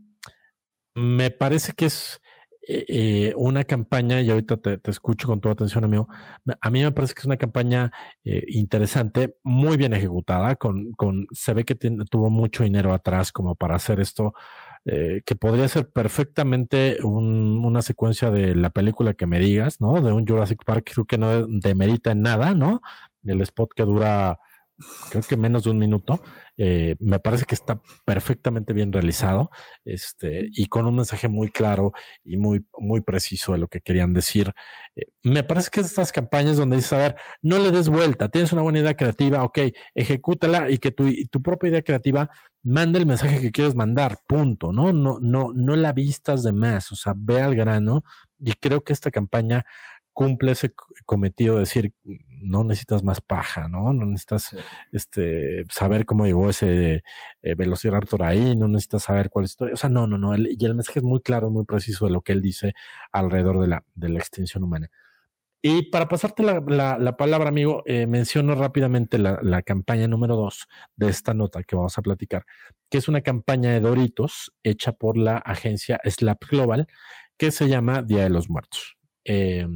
me 0.96 1.32
parece 1.32 1.74
que 1.74 1.86
es 1.86 2.22
eh, 2.68 2.86
eh, 2.88 3.34
una 3.36 3.64
campaña, 3.64 4.22
y 4.22 4.30
ahorita 4.30 4.58
te, 4.58 4.80
escucho 4.86 5.28
con 5.28 5.42
toda 5.42 5.54
atención, 5.54 5.84
amigo. 5.84 6.08
A 6.62 6.70
mí 6.70 6.84
me 6.84 6.92
parece 6.92 7.14
que 7.16 7.22
es 7.22 7.26
una 7.26 7.38
campaña 7.38 7.92
interesante, 8.24 9.38
muy 9.44 9.78
bien 9.78 9.94
ejecutada, 9.94 10.56
con, 10.56 10.92
con 10.94 11.28
se 11.32 11.54
ve 11.54 11.66
que 11.66 11.76
tuvo 11.76 12.30
mucho 12.30 12.64
dinero 12.64 12.94
atrás 12.94 13.32
como 13.32 13.56
para 13.56 13.76
hacer 13.76 14.00
esto, 14.00 14.34
que 14.84 15.36
podría 15.40 15.68
ser 15.68 15.90
perfectamente 15.92 16.98
una 17.04 17.82
secuencia 17.82 18.32
de 18.32 18.56
la 18.56 18.70
película 18.72 19.14
que 19.16 19.28
me 19.28 19.40
digas, 19.40 19.82
¿no? 19.82 20.02
De 20.02 20.12
un 20.12 20.28
Jurassic 20.28 20.64
Park, 20.66 20.92
creo 20.94 21.06
que 21.06 21.18
no 21.18 21.48
demerita 21.48 22.12
en 22.12 22.22
nada, 22.22 22.54
¿no? 22.56 22.82
El 23.24 23.42
spot 23.42 23.74
que 23.76 23.84
dura 23.84 24.40
creo 25.10 25.24
que 25.24 25.38
menos 25.38 25.64
de 25.64 25.72
un 25.72 25.78
minuto. 25.78 26.22
Eh, 26.58 26.96
me 27.00 27.20
parece 27.20 27.46
que 27.46 27.56
está 27.56 27.82
perfectamente 28.06 28.74
bien 28.74 28.92
realizado 28.92 29.50
este, 29.86 30.50
y 30.52 30.68
con 30.68 30.86
un 30.86 30.96
mensaje 30.98 31.28
muy 31.28 31.50
claro 31.50 31.94
y 32.24 32.38
muy, 32.38 32.66
muy 32.78 33.02
preciso 33.02 33.54
de 33.54 33.58
lo 33.58 33.68
que 33.68 33.82
querían 33.82 34.14
decir. 34.14 34.54
Eh, 34.96 35.06
me 35.24 35.44
parece 35.44 35.70
que 35.72 35.80
es 35.80 35.88
estas 35.88 36.12
campañas 36.12 36.58
donde 36.58 36.76
dices, 36.76 36.94
a 36.94 36.98
ver, 36.98 37.16
no 37.42 37.58
le 37.58 37.72
des 37.72 37.90
vuelta, 37.90 38.30
tienes 38.30 38.52
una 38.54 38.62
buena 38.62 38.80
idea 38.80 38.96
creativa, 38.96 39.44
ok, 39.44 39.60
ejecútala 39.96 40.70
y 40.70 40.78
que 40.78 40.92
tu, 40.92 41.10
tu 41.32 41.42
propia 41.42 41.70
idea 41.70 41.82
creativa 41.82 42.30
mande 42.64 43.00
el 43.00 43.06
mensaje 43.06 43.42
que 43.42 43.52
quieres 43.52 43.76
mandar, 43.76 44.20
punto, 44.28 44.72
¿no? 44.72 44.94
No, 44.94 45.20
no, 45.20 45.52
no 45.54 45.76
la 45.76 45.94
vistas 45.94 46.44
de 46.44 46.54
más, 46.54 46.92
o 46.92 46.96
sea, 46.96 47.14
ve 47.16 47.42
al 47.42 47.56
grano 47.56 48.04
y 48.40 48.54
creo 48.54 48.84
que 48.84 48.94
esta 48.94 49.10
campaña 49.12 49.66
cumple 50.14 50.52
ese 50.52 50.74
cometido 51.06 51.56
de 51.56 51.62
decir, 51.62 51.94
no 52.42 52.64
necesitas 52.64 53.04
más 53.04 53.22
paja, 53.22 53.68
¿no? 53.68 53.94
No 53.94 54.06
necesitas 54.06 54.56
este, 54.92 55.66
saber 55.70 56.06
cómo 56.06 56.26
llegó 56.26 56.50
ese 56.50 57.04
eh, 57.42 57.56
Velociraptor 57.56 58.24
ahí, 58.24 58.56
no 58.56 58.68
necesitas 58.68 59.04
saber 59.04 59.30
cuál 59.30 59.46
es 59.46 59.52
historia. 59.52 59.74
O 59.74 59.78
sea, 59.78 59.90
no, 59.90 60.08
no, 60.08 60.18
no. 60.18 60.36
y 60.36 60.58
el 60.66 60.76
mensaje 60.76 61.00
es 61.00 61.06
muy 61.06 61.22
claro, 61.22 61.50
muy 61.50 61.66
preciso 61.66 62.06
de 62.06 62.12
lo 62.12 62.22
que 62.22 62.34
él 62.34 62.42
dice 62.42 62.74
alrededor 63.12 63.60
de 63.62 63.68
la, 63.68 63.84
de 63.96 64.10
la 64.10 64.20
extinción 64.20 64.64
humana. 64.64 64.90
Y 65.64 65.84
para 65.92 66.08
pasarte 66.08 66.42
la, 66.42 66.60
la, 66.98 67.18
palabra, 67.18 67.50
amigo, 67.50 67.84
eh, 67.86 68.08
menciono 68.08 68.56
rápidamente 68.56 69.20
la, 69.20 69.38
la, 69.44 69.62
campaña 69.62 70.08
número 70.08 70.36
dos 70.36 70.68
de 70.96 71.08
esta 71.10 71.36
nota 71.36 71.62
que 71.62 71.76
vamos 71.76 71.96
a 72.00 72.02
platicar, 72.02 72.46
que 72.90 72.98
es 72.98 73.08
una 73.08 73.22
campaña 73.22 73.70
de 73.72 73.80
Doritos 73.80 74.52
hecha 74.64 74.92
por 74.92 75.18
la 75.18 75.38
agencia 75.38 76.00
Slap 76.04 76.46
Global, 76.50 76.88
que 77.38 77.52
se 77.52 77.70
llama 77.70 78.02
Día 78.02 78.24
de 78.24 78.30
los 78.32 78.50
Muertos. 78.50 78.98
Eh, 79.24 79.68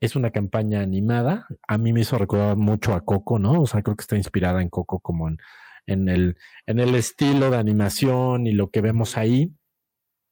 es 0.00 0.16
una 0.16 0.30
campaña 0.30 0.80
animada. 0.80 1.46
A 1.66 1.78
mí 1.78 1.92
me 1.92 2.00
hizo 2.00 2.18
recordar 2.18 2.56
mucho 2.56 2.94
a 2.94 3.04
Coco, 3.04 3.38
¿no? 3.38 3.62
O 3.62 3.66
sea, 3.66 3.82
creo 3.82 3.96
que 3.96 4.02
está 4.02 4.16
inspirada 4.16 4.62
en 4.62 4.68
Coco 4.68 5.00
como 5.00 5.28
en, 5.86 6.08
el, 6.08 6.36
en 6.66 6.78
el 6.78 6.94
estilo 6.94 7.50
de 7.50 7.58
animación 7.58 8.46
y 8.46 8.52
lo 8.52 8.70
que 8.70 8.80
vemos 8.80 9.16
ahí. 9.16 9.52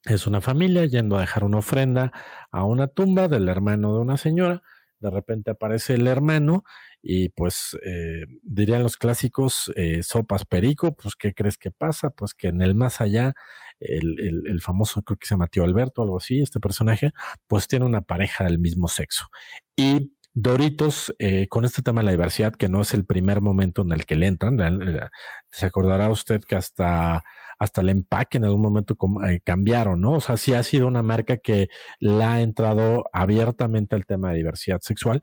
Es 0.05 0.27
una 0.27 0.41
familia 0.43 0.85
yendo 0.85 1.17
a 1.17 1.23
dejar 1.23 1.45
una 1.45 1.59
ofrenda 1.59 2.13
a 2.53 2.65
una 2.65 2.89
tumba 2.89 3.29
del 3.29 3.49
hermano 3.49 3.95
de 3.95 4.01
una 4.01 4.19
señora. 4.19 4.63
De 5.01 5.11
repente 5.11 5.51
aparece 5.51 5.95
el 5.95 6.07
hermano 6.07 6.65
y 7.03 7.31
pues 7.31 7.77
eh, 7.85 8.25
dirían 8.43 8.83
los 8.83 8.97
clásicos, 8.97 9.73
eh, 9.77 10.03
sopas 10.03 10.45
perico, 10.47 10.95
pues 10.95 11.17
¿qué 11.17 11.35
crees 11.35 11.59
que 11.59 11.71
pasa? 11.71 12.11
Pues 12.11 12.35
que 12.35 12.49
en 12.49 12.63
el 12.63 12.75
más 12.75 13.01
allá, 13.01 13.35
el, 13.81 14.61
famoso, 14.61 15.03
creo 15.03 15.19
que 15.19 15.27
se 15.27 15.35
llama 15.35 15.49
Tío 15.49 15.65
Alberto, 15.65 16.03
algo 16.03 16.19
así, 16.19 16.41
este 16.41 16.61
personaje, 16.61 17.13
pues 17.47 17.69
tiene 17.69 17.85
una 17.85 18.03
pareja 18.03 18.45
del 18.45 18.59
mismo 18.59 18.89
sexo. 18.89 19.27
Y 19.77 20.13
Doritos, 20.33 21.15
eh, 21.19 21.47
con 21.49 21.65
este 21.65 21.83
tema 21.83 22.01
de 22.01 22.07
la 22.07 22.11
diversidad, 22.11 22.53
que 22.55 22.69
no 22.69 22.83
es 22.83 22.93
el 22.93 23.05
primer 23.07 23.41
momento 23.41 23.83
en 23.83 23.93
el 23.93 24.05
que 24.05 24.17
le 24.17 24.27
entran, 24.27 24.59
se 25.51 25.67
acordará 25.67 26.11
usted 26.11 26.41
que 26.43 26.57
hasta, 26.57 27.23
hasta 27.59 27.81
el 27.81 27.89
empaque 27.89 28.39
en 28.39 28.45
algún 28.45 28.63
momento 28.63 28.97
cambiaron, 29.45 30.01
¿no? 30.01 30.15
O 30.15 30.21
sea, 30.21 30.37
sí 30.37 30.53
ha 30.55 30.63
sido 30.65 30.89
una 30.89 31.03
marca 31.03 31.37
que 31.37 31.69
la 32.01 32.35
ha 32.35 32.41
entrado 32.41 33.05
abiertamente 33.13 33.95
al 33.95 34.07
tema 34.07 34.31
de 34.31 34.39
diversidad 34.39 34.81
sexual 34.81 35.23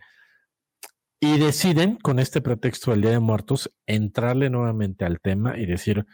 y 1.24 1.38
deciden, 1.38 1.98
con 1.98 2.18
este 2.18 2.42
pretexto 2.42 2.90
del 2.90 3.02
Día 3.02 3.12
de 3.12 3.20
Muertos, 3.20 3.72
entrarle 3.86 4.50
nuevamente 4.50 5.06
al 5.06 5.20
tema 5.22 5.56
y 5.56 5.68
decir, 5.68 6.08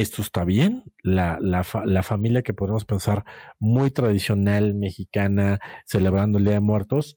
esto 0.00 0.22
está 0.22 0.44
bien, 0.44 0.84
la, 1.02 1.38
la, 1.40 1.66
la, 1.84 2.02
familia 2.02 2.42
que 2.42 2.54
podemos 2.54 2.84
pensar 2.84 3.24
muy 3.58 3.90
tradicional 3.90 4.74
mexicana, 4.74 5.60
celebrando 5.86 6.38
el 6.38 6.44
Día 6.44 6.54
de 6.54 6.60
Muertos, 6.60 7.16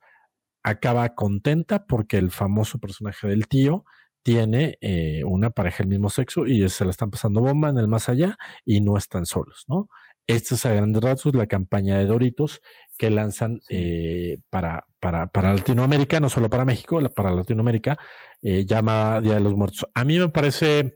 acaba 0.64 1.16
contenta 1.16 1.86
porque 1.86 2.18
el 2.18 2.32
famoso 2.32 2.80
personaje 2.80 3.28
del 3.28 3.48
tío 3.48 3.86
tiene 4.24 4.78
eh, 4.82 5.24
una 5.26 5.50
pareja 5.50 5.80
del 5.80 5.90
mismo 5.90 6.10
sexo 6.10 6.46
y 6.48 6.68
se 6.70 6.86
la 6.86 6.92
están 6.92 7.12
pasando 7.12 7.42
bomba 7.42 7.70
en 7.70 7.78
el 7.78 7.88
más 7.88 8.10
allá 8.10 8.38
y 8.66 8.82
no 8.82 8.98
están 8.98 9.26
solos, 9.26 9.66
¿no? 9.68 9.90
Esta 10.26 10.56
es 10.56 10.66
a 10.66 10.74
grandes 10.74 11.04
rasgos 11.04 11.36
la 11.36 11.48
campaña 11.48 11.98
de 11.98 12.06
Doritos 12.06 12.62
que 12.98 13.10
lanzan 13.10 13.60
eh, 13.70 14.38
para, 14.50 14.86
para, 15.02 15.28
para, 15.28 15.54
Latinoamérica, 15.54 16.22
no 16.22 16.30
solo 16.30 16.50
para 16.50 16.64
México, 16.64 17.02
para 17.14 17.32
Latinoamérica, 17.32 17.98
eh, 18.42 18.66
llama 18.66 19.20
Día 19.20 19.34
de 19.34 19.42
los 19.42 19.54
Muertos. 19.54 19.86
A 19.94 20.06
mí 20.06 20.18
me 20.18 20.30
parece, 20.30 20.96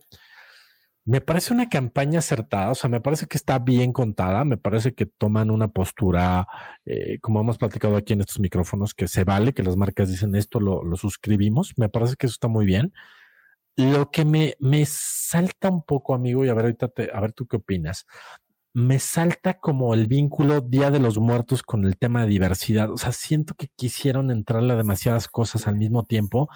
me 1.07 1.21
parece 1.21 1.53
una 1.53 1.69
campaña 1.69 2.19
acertada, 2.19 2.69
o 2.71 2.75
sea, 2.75 2.89
me 2.89 2.99
parece 2.99 3.27
que 3.27 3.37
está 3.37 3.59
bien 3.59 3.93
contada, 3.93 4.43
me 4.43 4.57
parece 4.57 4.93
que 4.93 5.05
toman 5.05 5.49
una 5.51 5.69
postura, 5.69 6.47
eh, 6.85 7.19
como 7.21 7.39
hemos 7.39 7.57
platicado 7.57 7.95
aquí 7.95 8.11
en 8.11 8.19
estos 8.19 8.41
micrófonos, 8.41 8.93
que 8.93 9.07
se 9.07 9.23
vale, 9.23 9.53
que 9.53 9.63
las 9.63 9.77
marcas 9.77 10.09
dicen 10.09 10.35
esto, 10.35 10.59
lo, 10.59 10.83
lo 10.83 10.97
suscribimos, 10.97 11.73
me 11.77 11.87
parece 11.87 12.15
que 12.17 12.27
eso 12.27 12.33
está 12.33 12.49
muy 12.49 12.65
bien. 12.65 12.93
Lo 13.77 14.11
que 14.11 14.25
me, 14.25 14.55
me 14.59 14.85
salta 14.85 15.69
un 15.69 15.83
poco, 15.83 16.13
amigo, 16.13 16.43
y 16.43 16.49
a 16.49 16.53
ver 16.53 16.65
ahorita, 16.65 16.89
te, 16.89 17.09
a 17.13 17.21
ver 17.21 17.31
tú 17.33 17.47
qué 17.47 17.57
opinas 17.57 18.05
me 18.73 18.99
salta 18.99 19.55
como 19.59 19.95
el 19.95 20.05
vínculo 20.05 20.61
Día 20.61 20.91
de 20.91 20.99
los 20.99 21.17
Muertos 21.17 21.63
con 21.63 21.83
el 21.85 21.97
tema 21.97 22.21
de 22.21 22.27
diversidad. 22.27 22.91
O 22.91 22.97
sea, 22.97 23.11
siento 23.11 23.55
que 23.55 23.69
quisieron 23.75 24.29
entrarle 24.29 24.73
a 24.73 24.75
demasiadas 24.75 25.27
cosas 25.27 25.67
al 25.67 25.77
mismo 25.77 26.03
tiempo 26.05 26.47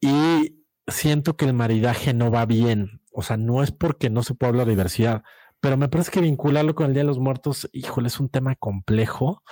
y 0.00 0.64
siento 0.86 1.36
que 1.36 1.44
el 1.44 1.52
maridaje 1.52 2.14
no 2.14 2.30
va 2.30 2.46
bien. 2.46 2.97
O 3.12 3.22
sea, 3.22 3.36
no 3.36 3.62
es 3.62 3.72
porque 3.72 4.10
no 4.10 4.22
se 4.22 4.34
pueda 4.34 4.50
hablar 4.50 4.66
de 4.66 4.72
diversidad, 4.72 5.22
pero 5.60 5.76
me 5.76 5.88
parece 5.88 6.10
que 6.10 6.20
vincularlo 6.20 6.74
con 6.74 6.86
el 6.86 6.94
Día 6.94 7.02
de 7.02 7.08
los 7.08 7.18
Muertos, 7.18 7.68
híjole, 7.72 8.08
es 8.08 8.20
un 8.20 8.28
tema 8.28 8.54
complejo. 8.56 9.42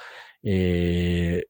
Eh, 0.42 1.44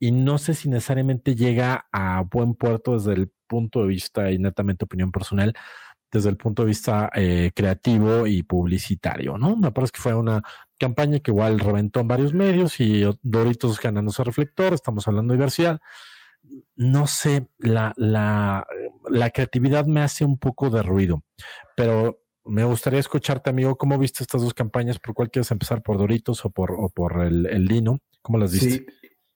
y 0.00 0.12
no 0.12 0.38
sé 0.38 0.54
si 0.54 0.68
necesariamente 0.68 1.34
llega 1.34 1.86
a 1.92 2.22
buen 2.22 2.54
puerto 2.54 2.94
desde 2.94 3.12
el 3.12 3.30
punto 3.46 3.82
de 3.82 3.88
vista 3.88 4.30
y 4.30 4.38
netamente 4.38 4.84
opinión 4.86 5.12
personal, 5.12 5.54
desde 6.10 6.30
el 6.30 6.36
punto 6.36 6.62
de 6.62 6.68
vista 6.68 7.10
eh, 7.14 7.52
creativo 7.54 8.26
y 8.26 8.42
publicitario, 8.42 9.38
¿no? 9.38 9.56
Me 9.56 9.70
parece 9.72 9.92
que 9.92 10.00
fue 10.00 10.14
una 10.14 10.42
campaña 10.78 11.20
que 11.20 11.30
igual 11.30 11.60
reventó 11.60 12.00
en 12.00 12.08
varios 12.08 12.32
medios 12.32 12.80
y 12.80 13.04
Doritos 13.22 13.78
ganándose 13.80 14.24
reflector, 14.24 14.72
estamos 14.72 15.06
hablando 15.06 15.32
de 15.32 15.38
diversidad. 15.38 15.80
No 16.74 17.06
sé, 17.06 17.48
la, 17.58 17.92
la, 17.96 18.66
la 19.10 19.30
creatividad 19.30 19.86
me 19.86 20.00
hace 20.00 20.24
un 20.24 20.38
poco 20.38 20.70
de 20.70 20.82
ruido, 20.82 21.22
pero 21.76 22.20
me 22.44 22.64
gustaría 22.64 23.00
escucharte, 23.00 23.50
amigo, 23.50 23.76
¿cómo 23.76 23.98
viste 23.98 24.22
estas 24.22 24.42
dos 24.42 24.54
campañas? 24.54 24.98
¿Por 24.98 25.14
cuál 25.14 25.30
quieres 25.30 25.50
empezar? 25.50 25.82
¿Por 25.82 25.98
Doritos 25.98 26.44
o 26.44 26.50
por, 26.50 27.22
el, 27.22 27.64
Lino? 27.64 27.98
¿Cómo 28.22 28.38
las 28.38 28.52
viste? 28.52 28.86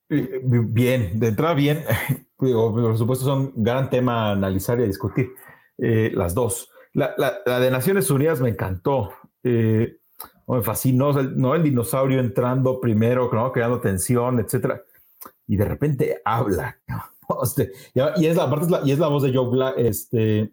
Sí, 0.08 0.28
bien, 0.42 1.18
de 1.18 1.28
entrada 1.28 1.54
bien. 1.54 1.84
Por 2.36 2.98
supuesto, 2.98 3.24
son 3.24 3.52
gran 3.56 3.88
tema 3.88 4.28
a 4.28 4.32
analizar 4.32 4.78
y 4.78 4.82
a 4.82 4.86
discutir. 4.86 5.30
Eh, 5.78 6.10
las 6.14 6.34
dos. 6.34 6.70
La, 6.92 7.14
de 7.46 7.70
Naciones 7.70 8.10
Unidas 8.10 8.40
me 8.40 8.50
encantó. 8.50 9.12
Eh, 9.42 9.98
me 10.46 10.62
fascinó, 10.62 11.12
¿no? 11.12 11.54
El 11.54 11.62
dinosaurio 11.62 12.20
entrando 12.20 12.80
primero, 12.80 13.30
creando 13.30 13.80
tensión, 13.80 14.40
etcétera. 14.40 14.82
Y 15.46 15.56
de 15.56 15.64
repente 15.64 16.20
habla. 16.24 16.78
Este, 17.42 17.72
y, 17.94 18.26
es 18.26 18.36
la, 18.36 18.44
aparte 18.44 18.66
y 18.84 18.92
es 18.92 18.98
la 18.98 19.08
voz 19.08 19.22
de 19.22 19.34
Joe 19.34 19.48
Black, 19.48 19.74
este, 19.78 20.52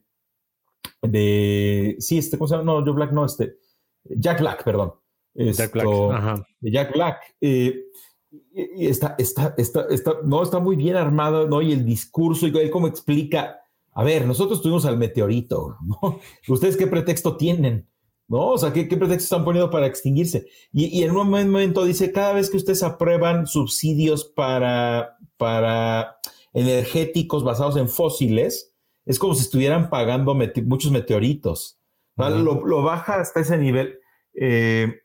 de, 1.01 1.95
sí, 1.99 2.17
este, 2.17 2.38
¿cómo 2.38 2.47
se 2.47 2.55
llama? 2.55 2.74
No, 2.74 2.86
Joe 2.86 2.93
Black, 2.93 3.11
no, 3.11 3.26
este, 3.26 3.57
Jack 4.03 4.39
Black, 4.39 4.63
perdón. 4.63 4.93
Jack 5.34 5.74
Black, 5.74 5.88
ajá. 5.88 6.45
De 6.59 6.72
Jack 6.72 6.93
Black. 6.93 7.36
Eh, 7.39 7.86
y 8.53 8.88
está, 8.88 9.15
está, 9.17 9.53
está, 9.57 9.86
está, 9.89 10.15
no, 10.24 10.43
está 10.43 10.59
muy 10.59 10.76
bien 10.76 10.95
armado, 10.95 11.47
¿no? 11.47 11.61
Y 11.61 11.72
el 11.72 11.86
discurso, 11.86 12.47
y 12.47 12.57
él 12.57 12.69
cómo 12.69 12.88
explica 12.88 13.61
a 13.93 14.03
ver, 14.03 14.26
nosotros 14.26 14.61
tuvimos 14.61 14.86
al 14.86 14.97
meteorito, 14.97 15.78
¿no? 15.82 16.19
¿Ustedes 16.47 16.78
qué 16.78 16.88
pretexto 16.88 17.38
tienen? 17.38 17.88
¿No? 18.28 18.51
O 18.51 18.57
sea, 18.57 18.72
¿qué, 18.72 18.86
pretexto 18.86 19.24
están 19.24 19.43
poniendo 19.43 19.69
para 19.69 19.88
extinguirse? 19.88 20.47
Y, 20.72 21.03
en 21.03 21.11
un 21.11 21.30
momento 21.30 21.84
dice, 21.84 22.13
cada 22.13 22.32
vez 22.32 22.49
que 22.49 22.55
ustedes 22.55 22.82
aprueban 22.82 23.45
subsidios 23.45 24.24
para, 24.24 25.17
para 25.36 26.15
energéticos 26.54 27.43
basados 27.43 27.78
en 27.78 27.89
fósiles, 27.89 28.74
es 29.06 29.20
como 29.20 29.36
si 29.36 29.43
estuvieran 29.43 29.89
pagando 29.89 30.36
muchos 30.66 30.91
meteoritos. 30.91 31.80
lo, 32.18 32.84
baja 32.84 33.20
hasta 33.20 33.39
ese 33.39 33.58
nivel. 33.58 33.99
Eh, 34.34 35.02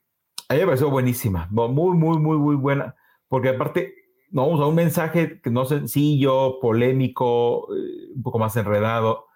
a 0.49 0.55
mí 0.55 0.61
me 0.61 0.67
pareció 0.67 0.91
buenísima, 0.91 1.49
muy, 1.51 1.97
muy, 1.97 2.19
muy, 2.19 2.39
muy 2.39 2.57
buena, 2.57 2.95
porque 3.29 3.51
aparte 3.51 3.95
no, 4.31 4.49
o 4.49 4.57
sea, 4.57 4.67
un 4.67 4.75
mensaje 4.75 5.41
que 5.41 5.51
no 5.51 5.65
sencillo, 5.65 6.59
polémico, 6.61 7.69
eh, 7.75 8.13
un 8.15 8.23
poco 8.23 8.39
más 8.39 8.57
enredado, 8.57 9.27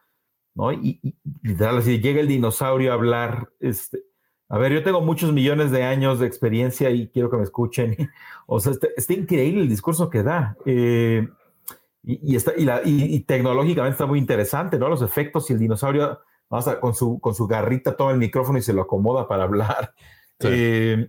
¿no? 0.54 0.72
Y, 0.72 1.00
literal, 1.42 1.78
así 1.78 2.00
llega 2.00 2.20
el 2.20 2.28
dinosaurio 2.28 2.90
a 2.90 2.94
hablar, 2.94 3.50
este, 3.60 4.02
a 4.48 4.58
ver, 4.58 4.72
yo 4.72 4.82
tengo 4.82 5.00
muchos 5.00 5.32
millones 5.32 5.70
de 5.70 5.84
años 5.84 6.18
de 6.18 6.26
experiencia 6.26 6.90
y 6.90 7.08
quiero 7.08 7.30
que 7.30 7.36
me 7.36 7.44
escuchen. 7.44 7.96
o 8.46 8.58
sea, 8.60 8.72
está, 8.96 9.12
increíble 9.12 9.62
el 9.62 9.68
discurso 9.68 10.10
que 10.10 10.22
da. 10.22 10.56
Eh, 10.66 11.28
y, 12.02 12.34
está, 12.34 12.52
y, 12.56 13.20
tecnológicamente 13.20 13.92
está 13.92 14.06
muy 14.06 14.18
interesante, 14.18 14.78
¿no? 14.78 14.88
Los 14.88 15.02
efectos 15.02 15.50
y 15.50 15.52
el 15.52 15.58
dinosaurio, 15.58 16.20
con, 16.80 16.94
su, 16.94 17.20
con 17.20 17.34
su 17.34 17.46
garrita 17.46 17.96
toma 17.96 18.12
el 18.12 18.18
micrófono 18.18 18.58
y 18.58 18.62
se 18.62 18.72
lo 18.72 18.82
acomoda 18.82 19.28
para 19.28 19.44
hablar. 19.44 19.94
Eh, 20.42 21.06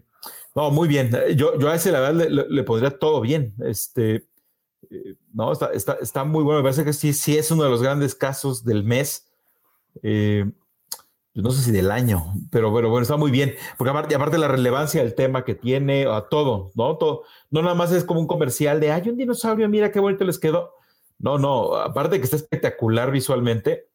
no, 0.53 0.71
muy 0.71 0.89
bien. 0.89 1.09
Yo, 1.37 1.57
yo 1.57 1.69
a 1.69 1.75
ese 1.75 1.89
la 1.93 2.01
verdad 2.01 2.27
le, 2.29 2.45
le, 2.49 2.63
pondría 2.63 2.99
todo 2.99 3.21
bien. 3.21 3.53
Este, 3.63 4.27
eh, 4.89 5.15
no, 5.33 5.53
está, 5.53 5.67
está, 5.67 5.93
está, 6.01 6.25
muy 6.25 6.43
bueno. 6.43 6.59
Me 6.59 6.63
parece 6.63 6.83
que 6.83 6.91
sí, 6.91 7.13
sí 7.13 7.37
es 7.37 7.49
uno 7.49 7.63
de 7.63 7.69
los 7.69 7.81
grandes 7.81 8.13
casos 8.13 8.65
del 8.65 8.83
mes. 8.83 9.31
Eh, 10.03 10.51
no 11.33 11.51
sé 11.51 11.61
si 11.63 11.71
del 11.71 11.91
año, 11.91 12.33
pero 12.51 12.71
bueno, 12.71 12.89
bueno, 12.89 13.03
está 13.03 13.15
muy 13.15 13.31
bien. 13.31 13.55
Porque 13.77 13.91
aparte, 13.91 14.15
aparte 14.15 14.37
la 14.37 14.49
relevancia 14.49 15.01
del 15.01 15.15
tema 15.15 15.45
que 15.45 15.55
tiene, 15.55 16.05
a 16.05 16.27
todo, 16.29 16.71
¿no? 16.75 16.97
Todo. 16.97 17.23
No 17.49 17.61
nada 17.61 17.75
más 17.75 17.93
es 17.93 18.03
como 18.03 18.19
un 18.19 18.27
comercial 18.27 18.81
de, 18.81 18.91
hay 18.91 19.07
un 19.07 19.15
dinosaurio, 19.15 19.69
mira 19.69 19.91
qué 19.91 20.01
bonito 20.01 20.25
les 20.25 20.39
quedó. 20.39 20.73
No, 21.21 21.37
no, 21.37 21.75
aparte 21.75 22.15
de 22.15 22.19
que 22.19 22.25
está 22.25 22.35
espectacular 22.35 23.11
visualmente, 23.11 23.89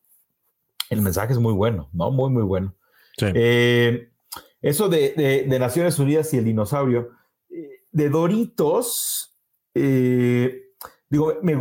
el 0.91 1.03
mensaje 1.03 1.33
es 1.33 1.39
muy 1.39 1.53
bueno, 1.53 1.89
¿no? 1.93 2.11
Muy, 2.11 2.31
muy 2.31 2.45
bueno. 2.45 2.75
Sí. 3.19 3.27
Eh, 3.35 4.11
eso 4.63 4.89
de, 4.89 5.45
Naciones 5.59 5.99
Unidas 5.99 6.33
y 6.35 6.39
el 6.39 6.45
dinosaurio. 6.45 7.11
Eh, 7.51 7.85
de 7.91 8.09
Doritos, 8.09 9.37
eh, 9.75 10.73
digo, 11.09 11.35
me, 11.43 11.57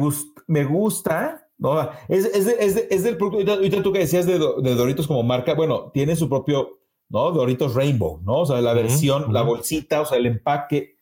me 0.47 0.63
gusta, 0.63 1.47
¿no? 1.57 1.89
Es, 2.07 2.25
es, 2.25 3.03
del 3.03 3.17
producto, 3.17 3.51
ahorita 3.51 3.81
tú 3.81 3.91
que 3.91 3.99
decías 3.99 4.25
de, 4.25 4.37
Doritos 4.37 5.07
como 5.07 5.23
marca, 5.23 5.53
bueno, 5.53 5.91
tiene 5.93 6.15
su 6.15 6.29
propio, 6.29 6.79
¿no? 7.09 7.31
Doritos 7.31 7.73
Rainbow, 7.73 8.21
¿no? 8.23 8.39
O 8.39 8.45
sea, 8.45 8.61
la 8.61 8.73
versión, 8.73 9.33
la 9.33 9.41
bolsita, 9.41 10.01
o 10.01 10.05
sea, 10.05 10.17
el 10.17 10.25
empaque 10.27 10.97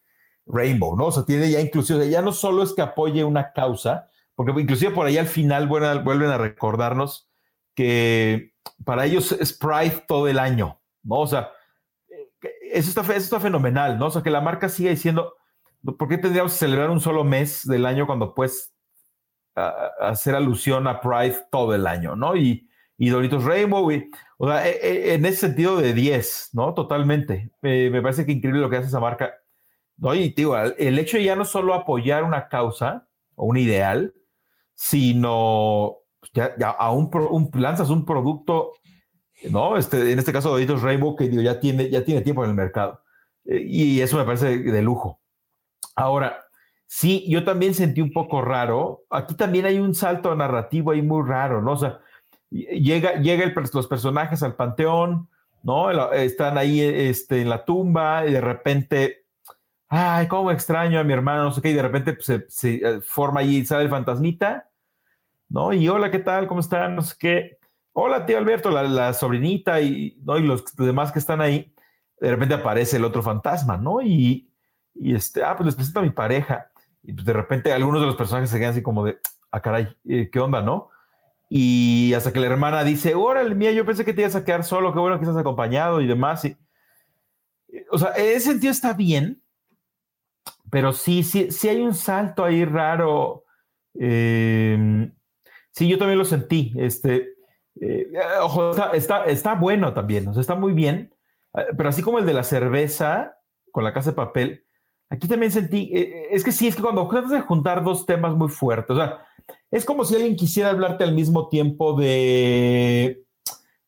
Rainbow, 0.46 0.96
¿no? 0.96 1.08
O 1.08 1.12
sea, 1.12 1.26
tiene 1.26 1.50
ya 1.50 1.60
inclusive, 1.60 2.10
ya 2.10 2.22
no 2.22 2.32
solo 2.32 2.64
es 2.64 2.74
que 2.74 2.82
apoye 2.82 3.24
una 3.24 3.54
causa, 3.54 4.10
porque 4.36 4.60
inclusive 4.60 4.92
por 4.92 5.06
ahí 5.06 5.18
al 5.18 5.28
final 5.28 5.68
vuelven 5.68 6.30
a 6.30 6.38
recordarnos 6.38 7.30
que 7.76 8.54
para 8.86 9.06
ellos 9.06 9.32
es 9.32 9.54
Pride 9.54 10.04
todo 10.08 10.28
el 10.28 10.40
año, 10.40 10.80
¿no? 11.04 11.20
O 11.20 11.28
sea, 11.28 11.52
eso 12.72 12.90
está, 12.90 13.02
eso 13.02 13.12
está 13.14 13.40
fenomenal, 13.40 13.98
¿no? 13.98 14.08
O 14.08 14.12
sea, 14.12 14.24
que 14.24 14.30
la 14.30 14.42
marca 14.42 14.70
siga 14.70 14.90
diciendo, 14.90 15.36
¿por 15.98 16.08
qué 16.08 16.18
tendríamos 16.18 16.54
que 16.54 16.60
celebrar 16.60 16.90
un 16.90 17.00
solo 17.00 17.24
mes 17.24 17.68
del 17.68 17.86
año 17.86 18.06
cuando 18.06 18.34
puedes 18.34 18.74
hacer 19.56 20.36
alusión 20.36 20.88
a 20.88 21.00
Pride 21.00 21.46
todo 21.52 21.76
el 21.76 21.86
año, 21.86 22.16
¿no? 22.16 22.36
Y, 22.36 22.68
y 22.98 23.10
Doritos 23.10 23.44
Rainbow, 23.44 23.92
o 24.38 24.48
sea, 24.48 24.68
e, 24.68 24.72
e, 24.82 25.14
en 25.14 25.26
ese 25.26 25.48
sentido 25.48 25.78
de 25.78 25.94
10, 25.94 26.50
¿no? 26.54 26.74
Totalmente. 26.74 27.52
me 27.62 28.02
parece 28.02 28.26
que 28.26 28.32
increíble 28.32 28.62
lo 28.62 28.70
que 28.70 28.78
hace 28.78 28.88
esa 28.88 29.00
marca. 29.00 29.34
¿no? 29.98 30.16
Y 30.16 30.30
digo, 30.30 30.58
el 30.58 31.00
hecho 31.00 31.18
de 31.18 31.24
ya 31.24 31.36
no 31.36 31.46
solo 31.46 31.74
apoyar 31.74 32.24
una 32.24 32.48
causa 32.48 33.08
o 33.36 33.46
un 33.46 33.58
ideal, 33.58 34.14
sino 34.76 35.98
ya, 36.34 36.56
a 36.70 36.92
un, 36.92 37.10
lanzas 37.54 37.90
un 37.90 38.06
producto 38.06 38.74
¿no? 39.50 39.78
Este, 39.78 40.12
en 40.12 40.20
este 40.20 40.34
caso, 40.34 40.50
Doritos 40.50 40.82
Rainbow, 40.82 41.16
que 41.16 41.30
ya, 41.30 41.60
tiene, 41.60 41.90
ya 41.90 42.04
tiene 42.04 42.22
tiempo 42.22 42.44
en 42.44 42.52
el 42.52 42.56
mercado. 42.56 43.02
Eh, 43.46 43.64
y 43.66 44.02
eso 44.02 44.18
me 44.18 44.26
parece 44.26 44.58
de 44.60 44.82
lujo. 44.82 45.20
Ahora, 45.96 46.46
sí, 46.88 47.26
yo 47.30 47.44
también 47.44 47.74
sentí 47.74 48.02
un 48.02 48.12
poco 48.12 48.42
raro. 48.42 49.04
Aquí 49.10 49.36
también 49.36 49.66
hay 49.66 49.80
un 49.80 49.94
salto 49.96 50.36
narrativo 50.36 50.92
ahí 50.92 51.02
muy 51.02 51.28
raro, 51.28 51.62
¿no? 51.62 51.74
O 51.74 51.78
sea, 51.78 52.00
llega, 52.50 53.16
llega 53.16 53.52
los 53.74 53.88
personajes 53.88 54.44
al 54.44 54.56
panteón, 54.56 55.30
¿no? 55.64 56.12
Están 56.12 56.58
ahí 56.58 56.82
este, 56.82 57.42
en 57.42 57.50
la 57.50 57.66
tumba 57.66 58.26
y 58.26 58.34
de 58.34 58.42
repente, 58.42 59.23
ay, 59.94 60.28
cómo 60.28 60.52
extraño 60.52 61.00
a 61.00 61.04
mi 61.04 61.14
hermano, 61.14 61.44
no 61.44 61.52
sé 61.52 61.62
qué, 61.62 61.70
y 61.70 61.74
de 61.74 61.82
repente 61.82 62.14
pues, 62.14 62.26
se, 62.26 62.46
se, 62.50 62.76
eh, 62.76 63.02
forma 63.02 63.42
ahí, 63.42 63.66
sale 63.66 63.84
el 63.84 63.90
fantasmita, 63.90 64.70
¿no? 65.50 65.74
Y 65.74 65.88
hola, 65.90 66.12
¿qué 66.12 66.20
tal? 66.20 66.48
¿Cómo 66.48 66.62
están? 66.62 66.96
No 66.96 67.02
sé 67.02 67.16
qué 67.20 67.60
hola 67.94 68.26
tío 68.26 68.38
Alberto, 68.38 68.70
la, 68.70 69.14
sobrinita 69.14 69.80
y, 69.80 70.18
¿no? 70.24 70.38
y 70.38 70.42
los 70.42 70.76
demás 70.76 71.12
que 71.12 71.20
están 71.20 71.42
ahí, 71.42 71.74
de 72.20 72.32
repente 72.32 72.56
aparece 72.56 72.98
el 72.98 73.06
otro 73.06 73.22
fantasma, 73.22 73.78
¿no? 73.78 74.02
Y, 74.02 74.50
y 74.96 75.16
este, 75.16 75.44
ah, 75.44 75.56
pues 75.56 75.68
les 75.68 75.76
presento 75.76 76.00
a 76.00 76.04
mi 76.04 76.10
pareja. 76.10 76.72
Y 77.04 77.14
pues 77.14 77.26
de 77.26 77.34
repente 77.34 77.72
algunos 77.72 78.02
de 78.02 78.08
los 78.08 78.16
personajes 78.16 78.50
se 78.50 78.58
quedan 78.58 78.72
así 78.72 78.82
como 78.82 79.06
de, 79.06 79.20
ah, 79.52 79.62
caray, 79.62 79.96
eh, 80.08 80.30
¿qué 80.32 80.40
onda, 80.40 80.62
no? 80.62 80.90
Y 81.50 82.14
hasta 82.14 82.32
que 82.32 82.40
la 82.40 82.48
hermana 82.48 82.84
dice, 82.84 83.14
órale, 83.14 83.54
mía, 83.56 83.72
yo 83.72 83.86
pensé 83.86 84.06
que 84.06 84.14
te 84.14 84.22
ibas 84.22 84.36
a 84.36 84.44
quedar 84.46 84.64
solo, 84.64 84.94
qué 84.94 85.00
bueno 85.00 85.18
que 85.20 85.26
estás 85.26 85.38
acompañado 85.38 86.02
y 86.02 86.08
demás. 86.08 86.48
O 87.92 87.98
sea, 87.98 88.10
ese 88.12 88.52
sentido 88.52 88.72
está 88.72 88.94
bien, 88.94 89.43
pero 90.74 90.92
sí, 90.92 91.22
sí, 91.22 91.52
sí 91.52 91.70
hay 91.70 91.82
un 91.82 91.94
salto 91.94 92.44
ahí 92.44 92.66
raro. 92.66 93.46
Eh, 93.94 95.08
sí, 95.70 95.88
yo 95.88 96.00
también 96.00 96.18
lo 96.18 96.26
sentí. 96.26 96.74
Este, 96.76 97.36
eh, 97.80 98.12
ojo, 98.42 98.72
está, 98.92 99.26
está, 99.26 99.54
bueno 99.54 99.94
también, 99.94 100.28
o 100.28 100.34
sea, 100.34 100.42
está 100.42 100.56
muy 100.56 100.74
bien, 100.74 101.14
eh, 101.54 101.66
pero 101.78 101.90
así 101.90 102.02
como 102.02 102.18
el 102.18 102.26
de 102.26 102.34
la 102.34 102.44
cerveza 102.44 103.38
con 103.72 103.84
la 103.84 103.94
casa 103.94 104.10
de 104.10 104.16
papel, 104.16 104.66
aquí 105.12 105.28
también 105.28 105.52
sentí, 105.52 105.92
es 105.94 106.44
que 106.44 106.52
sí, 106.52 106.68
es 106.68 106.76
que 106.76 106.82
cuando 106.82 107.08
tratas 107.08 107.30
de 107.30 107.42
juntar 107.42 107.84
dos 107.84 108.08
temas 108.08 108.36
muy 108.36 108.50
fuertes, 108.50 108.96
o 108.96 109.00
sea, 109.00 109.28
es 109.70 109.86
como 109.86 110.06
si 110.06 110.16
alguien 110.16 110.36
quisiera 110.36 110.72
hablarte 110.72 111.04
al 111.04 111.14
mismo 111.14 111.50
tiempo 111.50 111.96
de, 111.96 113.24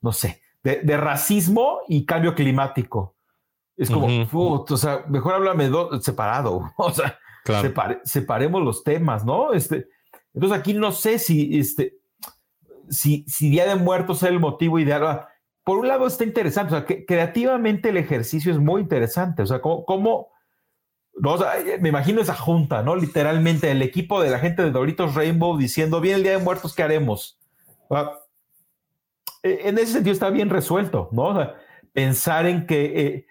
no 0.02 0.12
sé, 0.12 0.44
de 0.62 0.98
racismo 0.98 1.80
y 1.88 2.06
cambio 2.06 2.36
climático. 2.36 3.15
Es 3.78 3.90
como, 3.90 4.08
o 4.08 4.78
sea, 4.78 5.04
mejor 5.10 5.34
háblame 5.34 5.70
separado, 6.02 6.72
o 6.78 6.92
sea, 6.92 7.20
separemos 8.04 8.64
los 8.64 8.84
temas, 8.84 9.26
¿no? 9.26 9.54
Este, 9.54 9.88
entonces 10.34 10.58
aquí 10.58 10.74
no 10.74 10.92
sé 10.92 11.20
si, 11.20 11.60
este, 11.60 11.98
si, 12.90 13.26
si 13.28 13.50
Día 13.50 13.66
de 13.68 13.76
Muertos 13.76 14.24
es 14.24 14.30
el 14.30 14.40
motivo 14.40 14.80
ideal. 14.80 15.06
Ah, 15.06 15.28
por 15.64 15.80
un 15.80 15.88
lado 15.88 16.08
está 16.08 16.24
interesante, 16.24 16.74
o 16.74 16.78
sea, 16.78 16.86
que 16.86 17.06
creativamente 17.06 17.90
el 17.90 17.98
ejercicio 17.98 18.52
es 18.52 18.60
muy 18.60 18.82
interesante, 18.82 19.42
o 19.42 19.46
sea, 19.46 19.62
cómo, 19.62 20.30
no, 21.16 21.38
me 21.80 21.90
imagino 21.90 22.22
esa 22.22 22.36
junta, 22.36 22.82
¿no? 22.82 22.96
Literalmente 22.96 23.72
el 23.72 23.82
equipo 23.82 24.22
de 24.22 24.30
la 24.30 24.40
gente 24.40 24.64
de 24.64 24.72
Doritos 24.72 25.16
Rainbow 25.16 25.58
diciendo, 25.58 26.00
bien 26.00 26.16
el 26.16 26.24
Día 26.24 26.38
de 26.38 26.44
Muertos, 26.44 26.76
¿qué 26.76 26.84
haremos? 26.84 27.40
Ah, 27.90 28.20
e, 29.44 29.68
en 29.68 29.78
ese 29.80 29.94
sentido 29.94 30.14
está 30.14 30.30
bien 30.30 30.50
resuelto, 30.50 31.10
¿no? 31.12 31.24
O 31.24 31.36
sea, 31.36 31.56
pensar 31.92 32.46
en 32.46 32.66
que... 32.66 32.86
Eh, 32.86 33.28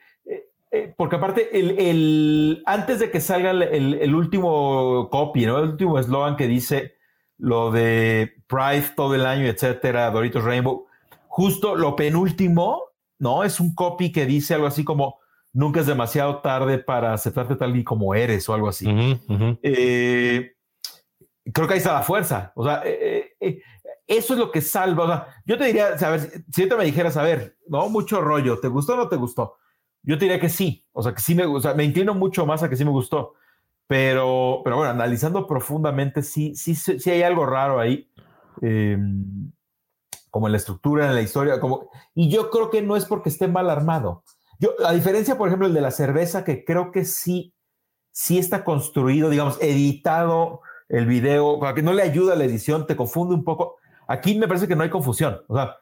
porque 0.97 1.17
aparte, 1.17 1.59
el, 1.59 2.63
antes 2.67 2.99
de 2.99 3.11
que 3.11 3.21
salga 3.21 3.51
el, 3.51 4.15
último 4.15 5.09
copy, 5.11 5.47
¿no? 5.47 5.59
El 5.59 5.71
último 5.71 5.99
eslogan 5.99 6.37
que 6.37 6.47
dice 6.47 6.95
lo 7.39 7.71
de 7.71 8.33
Pride 8.47 8.93
todo 8.97 9.15
el 9.15 9.27
año, 9.27 9.47
etcétera, 9.47 10.11
Doritos 10.11 10.45
Rainbow, 10.45 10.87
justo 11.27 11.75
lo 11.75 11.97
penúltimo, 11.97 12.83
¿no? 13.19 13.45
Es 13.45 13.61
un 13.61 13.75
copy 13.75 14.13
que 14.13 14.27
dice 14.27 14.55
algo 14.55 14.67
así 14.67 14.85
como 14.85 15.19
nunca 15.53 15.81
es 15.81 15.87
demasiado 15.87 16.39
tarde 16.39 16.79
para 16.79 17.13
aceptarte 17.13 17.57
tal 17.57 17.77
y 17.77 17.85
como 17.85 18.15
eres 18.15 18.49
o 18.49 18.55
algo 18.55 18.69
así. 18.69 18.87
Eh, 19.63 20.53
creo 21.53 21.67
que 21.67 21.75
ahí 21.75 21.79
está 21.79 21.95
la 21.95 22.03
fuerza. 22.03 22.53
O 22.55 22.65
sea, 22.65 22.83
eh, 22.85 23.35
eso 24.07 24.35
es 24.35 24.39
lo 24.39 24.51
que 24.51 24.61
salva. 24.61 25.05
O 25.05 25.07
sea, 25.07 25.27
yo 25.47 25.57
te 25.57 25.65
diría, 25.65 25.97
si 26.51 26.69
te 26.69 26.77
me 26.77 26.85
dijeras, 26.85 27.17
a 27.17 27.23
ver, 27.23 27.57
no, 27.69 27.89
mucho 27.89 28.21
rollo, 28.21 28.59
¿te 28.61 28.69
gustó 28.69 28.95
o 28.95 28.97
no 28.97 29.09
te 29.09 29.17
gustó? 29.17 29.57
Yo 30.05 30.17
diría 30.17 30.39
que 30.39 30.49
sí, 30.49 30.85
o 30.93 31.03
sea, 31.03 31.15
que 31.15 31.21
sí 31.21 31.35
me, 31.35 31.61
sea, 31.61 31.75
me 31.75 31.85
inclino 31.85 32.15
mucho 32.15 32.45
más 32.47 32.63
a 32.63 32.69
que 32.69 32.77
sí 32.77 32.85
me 32.85 32.91
gustó, 32.91 33.35
pero, 33.87 34.61
pero 34.63 34.77
bueno, 34.77 34.91
analizando 34.91 35.47
profundamente, 35.47 36.23
sí, 36.23 36.55
sí, 36.55 36.75
sí 36.75 37.11
hay 37.11 37.23
algo 37.23 37.47
raro 37.47 37.81
ahí, 37.81 38.09
em, 38.61 39.51
como 40.31 40.47
en 40.47 40.53
la 40.53 40.59
estructura, 40.59 41.07
en 41.07 41.15
la 41.15 41.23
historia, 41.23 41.59
como, 41.59 41.91
y 42.15 42.29
yo 42.29 42.51
creo 42.51 42.71
que 42.71 42.83
no 42.83 42.97
es 42.97 43.07
porque 43.07 43.31
esté 43.31 43.49
mal 43.49 43.71
armado. 43.71 44.25
Yo, 44.59 44.71
a 44.87 44.93
diferencia, 44.93 45.39
por 45.39 45.49
ejemplo, 45.49 45.67
el 45.67 45.75
de 45.75 45.81
la 45.81 45.91
cerveza, 45.91 46.45
que 46.45 46.65
creo 46.65 46.91
que 46.93 47.05
sí, 47.05 47.55
sí 48.13 48.39
está 48.39 48.65
construido, 48.65 49.31
digamos, 49.31 49.61
editado 49.61 50.61
el 50.89 51.07
video, 51.07 51.59
para 51.59 51.75
que 51.75 51.83
no 51.83 51.93
le 51.93 52.03
ayuda 52.03 52.35
a 52.35 52.37
la 52.37 52.45
edición, 52.45 52.87
te 52.87 52.97
confunde 52.97 53.35
un 53.35 53.45
poco. 53.45 53.77
Aquí 54.07 54.39
me 54.39 54.49
parece 54.49 54.69
que 54.69 54.77
no 54.77 54.83
hay 54.83 54.91
confusión, 54.91 55.41
o 55.49 55.57
sea, 55.57 55.77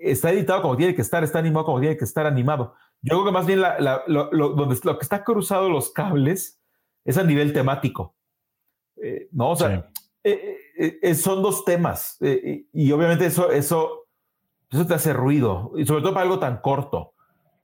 está 0.00 0.30
editado 0.30 0.62
como 0.62 0.76
tiene 0.76 0.94
que 0.94 1.02
estar, 1.02 1.22
está 1.22 1.38
animado 1.38 1.66
como 1.66 1.80
tiene 1.80 1.96
que 1.96 2.04
estar 2.04 2.26
animado. 2.26 2.74
Yo 3.02 3.14
creo 3.14 3.24
que 3.26 3.32
más 3.32 3.46
bien 3.46 3.60
lo, 3.60 4.30
donde, 4.30 4.78
lo 4.82 4.98
que 4.98 5.02
está 5.02 5.22
cruzado 5.22 5.68
los 5.68 5.90
cables 5.90 6.58
es 7.04 7.16
a 7.16 7.24
nivel 7.24 7.52
temático. 7.52 8.14
Eh, 8.96 9.28
no, 9.32 9.50
o 9.50 9.56
sea, 9.56 9.90
eh, 10.24 10.98
eh, 11.00 11.14
son 11.14 11.42
dos 11.42 11.64
temas 11.64 12.18
y, 12.20 12.92
obviamente 12.92 13.26
eso, 13.26 13.52
eso, 13.52 14.06
eso 14.70 14.86
te 14.86 14.94
hace 14.94 15.12
ruido 15.12 15.72
y 15.76 15.86
sobre 15.86 16.02
todo 16.02 16.12
para 16.12 16.24
algo 16.24 16.38
tan 16.38 16.60
corto. 16.60 17.14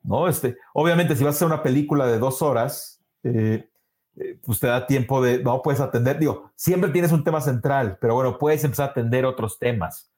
¿no? 0.03 0.29
Este, 0.29 0.57
obviamente, 0.73 1.17
si 1.17 1.25
vas 1.25 1.35
a 1.35 1.37
hacer 1.37 1.47
una 1.47 1.63
película 1.63 2.07
de 2.07 2.19
dos 2.19 2.41
horas, 2.41 3.03
pues 3.23 4.61
te 4.61 4.67
da 4.67 4.87
tiempo 4.87 5.21
de, 5.21 5.43
no 5.43 5.63
puedes 5.63 5.81
atender, 5.81 6.19
digo, 6.19 6.53
siempre 6.55 6.91
tienes 6.91 7.11
un 7.11 7.25
tema 7.25 7.41
central, 7.41 7.99
pero 8.01 8.15
bueno, 8.15 8.39
puedes 8.39 8.63
empezar 8.63 8.89
a 8.89 8.93
atender 8.93 9.25
otros 9.25 9.59
temas. 9.59 10.13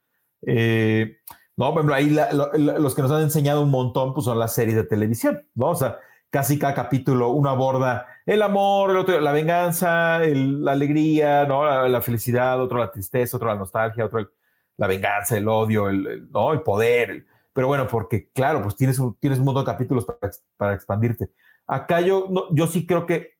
No, 1.57 1.73
bueno, 1.73 1.95
ahí 1.95 2.11
los 2.11 2.95
que 2.95 3.03
nos 3.03 3.11
han 3.11 3.23
enseñado 3.23 3.63
un 3.63 3.71
montón 3.71 4.13
pues 4.13 4.27
son 4.27 4.39
las 4.39 4.55
series 4.55 4.77
de 4.77 4.85
televisión, 4.85 5.43
¿no? 5.55 5.71
O 5.71 5.75
sea, 5.75 5.99
casi 6.29 6.59
cada 6.59 6.75
capítulo 6.75 7.31
uno 7.31 7.49
aborda 7.49 8.07
el 8.27 8.43
amor, 8.43 8.91
el 8.91 8.99
otro 8.99 9.19
la 9.21 9.33
venganza, 9.33 10.19
la 10.19 10.73
alegría, 10.73 11.47
¿no? 11.47 11.89
La, 11.89 12.03
felicidad, 12.03 12.61
otro 12.61 12.79
la 12.79 12.91
tristeza, 12.91 13.39
otro 13.39 13.49
la 13.49 13.55
nostalgia, 13.55 14.05
otro 14.05 14.31
la 14.77 14.87
venganza, 14.87 15.39
el 15.39 15.49
odio, 15.49 15.89
el, 15.89 16.31
¿no? 16.31 16.53
el 16.53 16.61
poder. 16.61 17.25
pero 17.55 17.69
bueno, 17.69 17.87
porque 17.89 18.29
claro, 18.35 18.63
pues 18.63 18.77
tienes 18.77 18.99
un, 18.99 19.15
tienes 19.17 19.39
un 19.39 19.47
montón 19.47 19.65
de 19.65 19.73
capítulos 19.73 20.05
para, 20.05 20.31
para 20.59 20.75
expandirte. 20.75 21.31
Acá 21.67 22.03
yo, 22.03 22.29
yo 22.53 22.67
sí 22.67 22.87
creo 22.87 23.07
que 23.07 23.39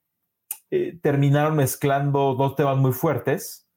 eh, 0.71 0.99
terminaron 1.03 1.55
mezclando 1.55 2.33
dos 2.33 2.55
temas 2.55 2.77
muy 2.77 2.93
fuertes, 2.93 3.67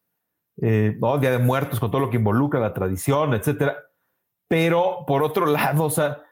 eh, 0.62 0.97
¿no? 0.99 1.18
Día 1.18 1.30
de 1.30 1.38
Muertos 1.38 1.78
con 1.78 1.91
todo 1.91 2.01
lo 2.01 2.11
que 2.11 2.16
involucra 2.16 2.59
la 2.59 2.72
tradición, 2.72 3.34
etcétera 3.34 3.89
pero 4.51 5.05
por 5.07 5.23
otro 5.23 5.47
lado, 5.47 5.85
o 5.85 5.91
sea, 5.91 6.25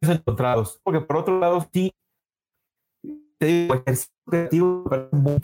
encontrados, 0.00 0.80
porque 0.82 1.00
por 1.00 1.18
otro 1.18 1.38
lado 1.38 1.64
sí, 1.72 1.94
te 3.38 3.46
digo, 3.46 3.84
creativo, 4.24 4.84
muy 5.12 5.38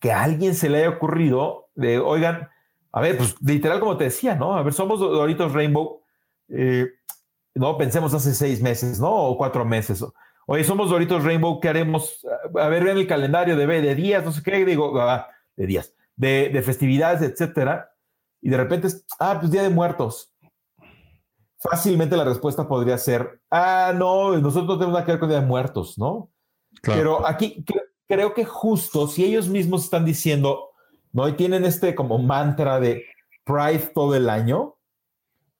que 0.00 0.10
a 0.10 0.22
alguien 0.22 0.54
se 0.54 0.70
le 0.70 0.78
haya 0.78 0.88
ocurrido 0.88 1.68
de, 1.74 1.98
oigan, 1.98 2.48
a 2.90 3.02
ver, 3.02 3.18
pues 3.18 3.36
literal 3.42 3.80
como 3.80 3.98
te 3.98 4.04
decía, 4.04 4.34
¿no? 4.34 4.56
A 4.56 4.62
ver, 4.62 4.72
somos 4.72 4.98
Doritos 4.98 5.52
Rainbow, 5.52 6.00
eh, 6.48 6.88
no 7.54 7.76
pensemos 7.76 8.14
hace 8.14 8.32
seis 8.32 8.62
meses, 8.62 8.98
¿no? 8.98 9.12
O 9.12 9.36
cuatro 9.36 9.66
meses. 9.66 10.02
Oye, 10.46 10.64
somos 10.64 10.88
Doritos 10.88 11.22
Rainbow, 11.22 11.60
¿qué 11.60 11.68
haremos? 11.68 12.26
A 12.58 12.68
ver, 12.68 12.82
ven 12.82 12.96
el 12.96 13.06
calendario 13.06 13.56
de, 13.56 13.66
de 13.66 13.94
días, 13.94 14.24
no 14.24 14.32
sé 14.32 14.42
qué, 14.42 14.64
digo, 14.64 14.98
ah, 15.02 15.28
de 15.54 15.66
días, 15.66 15.94
de 16.16 16.62
festividades, 16.64 17.20
etcétera 17.20 17.91
y 18.42 18.50
de 18.50 18.56
repente, 18.56 18.88
ah, 19.20 19.38
pues 19.38 19.52
Día 19.52 19.62
de 19.62 19.70
Muertos. 19.70 20.34
Fácilmente 21.58 22.16
la 22.16 22.24
respuesta 22.24 22.66
podría 22.66 22.98
ser, 22.98 23.40
ah, 23.50 23.92
no, 23.96 24.36
nosotros 24.38 24.66
no 24.66 24.78
tenemos 24.78 24.94
nada 24.94 25.06
que 25.06 25.12
ver 25.12 25.20
con 25.20 25.28
Día 25.28 25.40
de 25.40 25.46
Muertos, 25.46 25.96
¿no? 25.96 26.28
Pero 26.82 27.24
aquí 27.24 27.64
creo 28.08 28.34
que 28.34 28.44
justo 28.44 29.06
si 29.06 29.24
ellos 29.24 29.48
mismos 29.48 29.84
están 29.84 30.04
diciendo, 30.04 30.70
¿no? 31.12 31.28
Y 31.28 31.34
tienen 31.34 31.64
este 31.64 31.94
como 31.94 32.18
mantra 32.18 32.80
de 32.80 33.04
Pride 33.44 33.92
todo 33.94 34.16
el 34.16 34.28
año, 34.28 34.74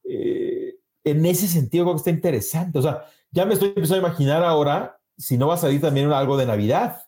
eh, 0.02 0.74
en 1.04 1.24
ese 1.24 1.46
sentido 1.46 1.84
creo 1.84 1.94
que 1.94 1.98
está 1.98 2.10
interesante. 2.10 2.80
O 2.80 2.82
sea, 2.82 3.04
ya 3.30 3.46
me 3.46 3.54
estoy 3.54 3.68
empezando 3.68 4.04
a 4.04 4.08
imaginar 4.08 4.42
ahora 4.42 4.98
si 5.16 5.38
no 5.38 5.46
va 5.48 5.54
a 5.54 5.58
salir 5.58 5.80
también 5.80 6.10
algo 6.12 6.36
de 6.36 6.46
Navidad. 6.46 7.04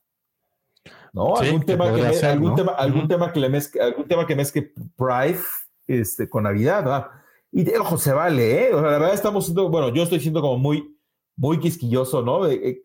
¿No? 1.13 1.37
algún, 1.37 1.65
tema 1.65 1.95
que, 1.95 2.27
algún, 2.27 2.57
tema, 2.57 2.73
algún 2.73 3.07
tema 3.07 3.33
que 3.33 3.39
le 3.39 3.49
mezcle, 3.49 3.81
algún 3.81 4.09
tema 4.09 4.27
que 4.27 4.35
mezcle 4.35 4.73
Pride 4.97 5.39
este, 5.87 6.29
con 6.29 6.45
Navidad. 6.45 7.11
Y 7.53 7.69
ojo, 7.77 7.99
se 7.99 8.13
vale, 8.13 8.69
¿eh? 8.69 8.73
la 8.73 8.81
verdad 8.81 9.15
estamos 9.15 9.45
siendo, 9.45 9.69
bueno, 9.69 9.91
yo 9.91 10.03
estoy 10.03 10.21
siendo 10.21 10.41
como 10.41 10.59
muy, 10.59 10.99
muy 11.37 11.61
quisquilloso, 11.61 12.23
¿no? 12.23 12.49
Eh, 12.49 12.85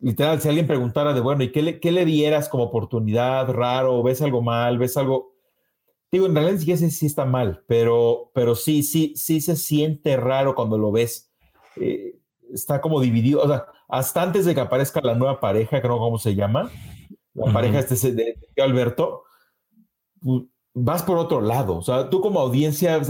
literal, 0.00 0.40
si 0.40 0.48
alguien 0.48 0.66
preguntara 0.66 1.12
de, 1.12 1.20
bueno, 1.20 1.44
¿y 1.44 1.52
qué 1.52 1.62
le, 1.62 1.80
qué 1.80 1.92
le 1.92 2.04
dieras 2.04 2.48
como 2.48 2.64
oportunidad 2.64 3.48
raro? 3.52 4.02
¿Ves 4.02 4.20
algo 4.22 4.42
mal? 4.42 4.78
¿Ves 4.78 4.96
algo? 4.96 5.36
Digo, 6.10 6.26
en 6.26 6.34
realidad 6.34 6.58
sí 6.58 6.76
sé 6.76 6.90
si 6.90 7.06
está 7.06 7.26
mal, 7.26 7.62
pero, 7.66 8.30
pero 8.34 8.54
sí, 8.54 8.82
sí, 8.82 9.12
sí 9.14 9.40
se 9.40 9.56
siente 9.56 10.16
raro 10.16 10.54
cuando 10.54 10.78
lo 10.78 10.90
ves. 10.90 11.30
Eh, 11.76 12.18
está 12.52 12.80
como 12.80 13.00
dividido, 13.00 13.42
o 13.42 13.46
sea, 13.46 13.66
hasta 13.88 14.22
antes 14.22 14.46
de 14.46 14.54
que 14.54 14.60
aparezca 14.60 15.00
la 15.02 15.14
nueva 15.14 15.38
pareja, 15.38 15.80
creo 15.80 15.98
cómo 15.98 16.18
se 16.18 16.34
llama, 16.34 16.70
la 17.34 17.52
pareja 17.52 17.80
este 17.80 18.12
de, 18.12 18.38
de 18.56 18.62
Alberto, 18.62 19.24
vas 20.74 21.02
por 21.02 21.18
otro 21.18 21.40
lado. 21.40 21.76
O 21.76 21.82
sea, 21.82 22.10
tú 22.10 22.20
como 22.20 22.40
audiencia, 22.40 23.00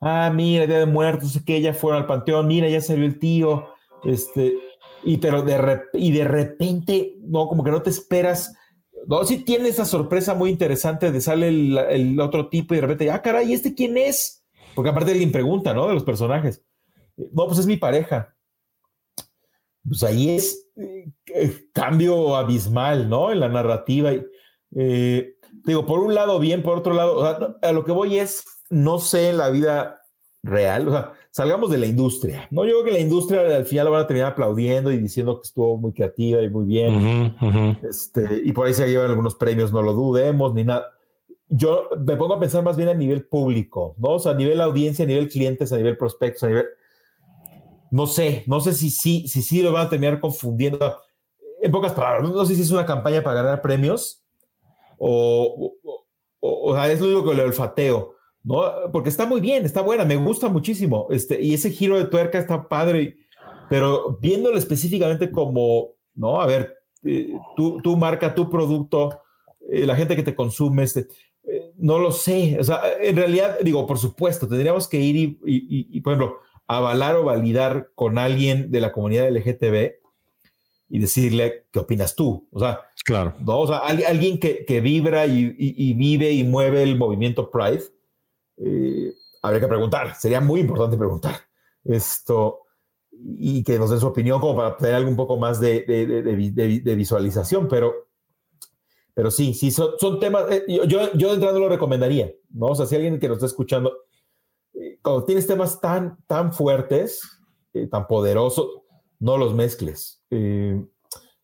ah, 0.00 0.30
mira, 0.34 0.66
Día 0.66 0.80
de 0.80 0.86
Muertos, 0.86 1.40
que 1.44 1.60
ya 1.60 1.74
fueron 1.74 2.02
al 2.02 2.06
panteón, 2.06 2.46
mira, 2.46 2.68
ya 2.68 2.80
salió 2.80 3.04
el 3.04 3.18
tío, 3.18 3.68
este, 4.04 4.54
y 5.04 5.18
pero 5.18 5.42
de, 5.42 5.80
y 5.94 6.12
de 6.12 6.24
repente, 6.24 7.16
no, 7.20 7.48
como 7.48 7.64
que 7.64 7.70
no 7.70 7.82
te 7.82 7.90
esperas. 7.90 8.54
No, 9.06 9.24
sí 9.24 9.38
tiene 9.38 9.68
esa 9.68 9.84
sorpresa 9.84 10.34
muy 10.34 10.50
interesante 10.50 11.10
de 11.10 11.20
sale 11.20 11.48
el, 11.48 12.20
otro 12.20 12.48
tipo 12.48 12.74
y 12.74 12.78
de 12.78 12.82
repente, 12.82 13.10
ah, 13.10 13.22
caray, 13.22 13.52
¿este 13.52 13.74
quién 13.74 13.96
es? 13.96 14.44
porque 14.74 14.90
aparte 14.90 15.10
alguien 15.10 15.32
pregunta, 15.32 15.74
¿no? 15.74 15.88
De 15.88 15.94
los 15.94 16.04
personajes. 16.04 16.64
No, 17.16 17.46
pues 17.48 17.58
es 17.58 17.66
mi 17.66 17.76
pareja. 17.76 18.36
Pues 19.82 20.04
ahí 20.04 20.30
es 20.30 20.68
eh, 20.76 21.66
cambio 21.72 22.36
abismal, 22.36 23.08
¿no? 23.08 23.32
En 23.32 23.40
la 23.40 23.48
narrativa. 23.48 24.12
Eh, 24.76 25.34
digo, 25.64 25.86
por 25.86 26.00
un 26.00 26.14
lado 26.14 26.38
bien, 26.38 26.62
por 26.62 26.78
otro 26.78 26.94
lado, 26.94 27.58
a 27.60 27.72
lo 27.72 27.84
que 27.84 27.92
voy 27.92 28.18
es, 28.18 28.44
no 28.70 28.98
sé 28.98 29.32
la 29.32 29.50
vida 29.50 30.02
real, 30.42 30.88
o 30.88 30.92
sea, 30.92 31.12
salgamos 31.30 31.70
de 31.70 31.78
la 31.78 31.86
industria, 31.86 32.48
¿no? 32.50 32.64
Yo 32.64 32.72
creo 32.72 32.84
que 32.84 32.92
la 32.92 33.00
industria 33.00 33.40
al 33.56 33.66
final 33.66 33.86
lo 33.86 33.92
van 33.92 34.02
a 34.02 34.06
terminar 34.06 34.32
aplaudiendo 34.32 34.92
y 34.92 34.98
diciendo 34.98 35.40
que 35.40 35.46
estuvo 35.46 35.76
muy 35.76 35.92
creativa 35.92 36.42
y 36.42 36.48
muy 36.48 36.64
bien, 36.64 37.36
Este, 37.88 38.42
y 38.44 38.52
por 38.52 38.66
ahí 38.66 38.74
se 38.74 38.88
llevan 38.88 39.10
algunos 39.10 39.34
premios, 39.34 39.72
no 39.72 39.82
lo 39.82 39.92
dudemos, 39.92 40.54
ni 40.54 40.64
nada. 40.64 40.86
Yo 41.48 41.88
me 42.04 42.16
pongo 42.16 42.34
a 42.34 42.40
pensar 42.40 42.62
más 42.62 42.76
bien 42.76 42.88
a 42.88 42.94
nivel 42.94 43.26
público, 43.26 43.94
¿no? 43.98 44.10
O 44.10 44.18
sea, 44.18 44.32
a 44.32 44.34
nivel 44.34 44.60
audiencia, 44.60 45.04
a 45.04 45.08
nivel 45.08 45.28
clientes, 45.28 45.72
a 45.72 45.76
nivel 45.76 45.96
prospectos, 45.96 46.42
a 46.44 46.48
nivel... 46.48 46.66
No 47.90 48.06
sé, 48.06 48.44
no 48.46 48.60
sé 48.60 48.74
si 48.74 48.90
sí, 48.90 49.26
si, 49.28 49.40
si, 49.40 49.62
lo 49.62 49.72
van 49.72 49.86
a 49.86 49.88
terminar 49.88 50.20
confundiendo. 50.20 50.98
En 51.62 51.70
pocas 51.70 51.92
palabras, 51.92 52.30
no 52.30 52.44
sé 52.44 52.54
si 52.54 52.60
es 52.62 52.70
una 52.70 52.84
campaña 52.84 53.22
para 53.22 53.42
ganar 53.42 53.62
premios 53.62 54.17
o, 54.98 55.74
o, 56.40 56.74
sea, 56.74 56.90
es 56.90 57.00
lo 57.00 57.06
único 57.06 57.30
que 57.30 57.36
le 57.36 57.42
olfateo, 57.42 58.14
¿no? 58.42 58.62
Porque 58.92 59.08
está 59.08 59.26
muy 59.26 59.40
bien, 59.40 59.64
está 59.64 59.80
buena, 59.80 60.04
me 60.04 60.16
gusta 60.16 60.48
muchísimo. 60.48 61.06
Este, 61.10 61.40
y 61.40 61.54
ese 61.54 61.70
giro 61.70 61.96
de 61.96 62.06
tuerca 62.06 62.38
está 62.38 62.68
padre, 62.68 63.16
pero 63.68 64.18
viéndolo 64.20 64.58
específicamente 64.58 65.30
como, 65.30 65.94
¿no? 66.14 66.40
A 66.40 66.46
ver, 66.46 66.76
eh, 67.04 67.32
tú, 67.56 67.80
tú, 67.82 67.96
marca 67.96 68.34
tu 68.34 68.48
producto, 68.50 69.20
eh, 69.70 69.86
la 69.86 69.96
gente 69.96 70.16
que 70.16 70.22
te 70.22 70.34
consume, 70.34 70.84
este, 70.84 71.08
eh, 71.44 71.72
no 71.76 71.98
lo 71.98 72.12
sé. 72.12 72.56
O 72.60 72.64
sea, 72.64 72.80
en 73.00 73.16
realidad, 73.16 73.58
digo, 73.62 73.86
por 73.86 73.98
supuesto, 73.98 74.48
tendríamos 74.48 74.88
que 74.88 75.00
ir 75.00 75.16
y, 75.16 75.38
y, 75.44 76.00
por 76.00 76.14
ejemplo, 76.14 76.38
avalar 76.66 77.16
o 77.16 77.24
validar 77.24 77.90
con 77.94 78.18
alguien 78.18 78.70
de 78.70 78.80
la 78.80 78.92
comunidad 78.92 79.30
LGTB 79.30 79.92
y 80.90 80.98
decirle 80.98 81.66
qué 81.72 81.78
opinas 81.78 82.14
tú. 82.14 82.48
O 82.50 82.60
sea, 82.60 82.80
claro. 83.08 83.34
¿no? 83.40 83.60
O 83.60 83.66
sea 83.66 83.78
alguien 83.78 84.38
que, 84.38 84.64
que 84.66 84.80
vibra 84.82 85.26
y, 85.26 85.54
y, 85.58 85.94
vive 85.94 86.30
y 86.32 86.44
mueve 86.44 86.82
el 86.82 86.98
movimiento 86.98 87.50
Pride, 87.50 87.82
eh, 88.58 89.14
habría 89.42 89.60
que 89.60 89.66
preguntar. 89.66 90.14
Sería 90.16 90.42
muy 90.42 90.60
importante 90.60 90.98
preguntar 90.98 91.36
esto 91.84 92.60
y 93.10 93.64
que 93.64 93.78
nos 93.78 93.90
dé 93.90 93.98
su 93.98 94.06
opinión 94.06 94.40
como 94.40 94.56
para 94.56 94.76
tener 94.76 94.94
algo 94.94 95.08
un 95.08 95.16
poco 95.16 95.38
más 95.38 95.58
de, 95.58 95.80
de, 95.82 96.80
de, 96.82 96.94
visualización, 96.94 97.66
pero, 97.66 98.08
pero 99.14 99.30
sí, 99.30 99.54
sí, 99.54 99.70
son, 99.70 99.92
son 99.98 100.20
temas, 100.20 100.44
eh, 100.50 100.64
yo, 100.86 101.12
yo 101.14 101.28
de 101.28 101.34
entrada 101.34 101.58
lo 101.58 101.68
recomendaría, 101.68 102.30
¿no? 102.50 102.66
O 102.66 102.74
sea, 102.74 102.86
si 102.86 102.94
alguien 102.94 103.18
que 103.18 103.26
nos 103.26 103.38
está 103.38 103.46
escuchando, 103.46 103.92
eh, 104.74 104.98
cuando 105.02 105.24
tienes 105.24 105.46
temas 105.46 105.80
tan, 105.80 106.18
tan 106.26 106.52
fuertes, 106.52 107.22
tan 107.90 108.06
poderosos, 108.06 108.82
no 109.18 109.36
los 109.36 109.54
mezcles. 109.54 110.22
Eh, 110.30 110.80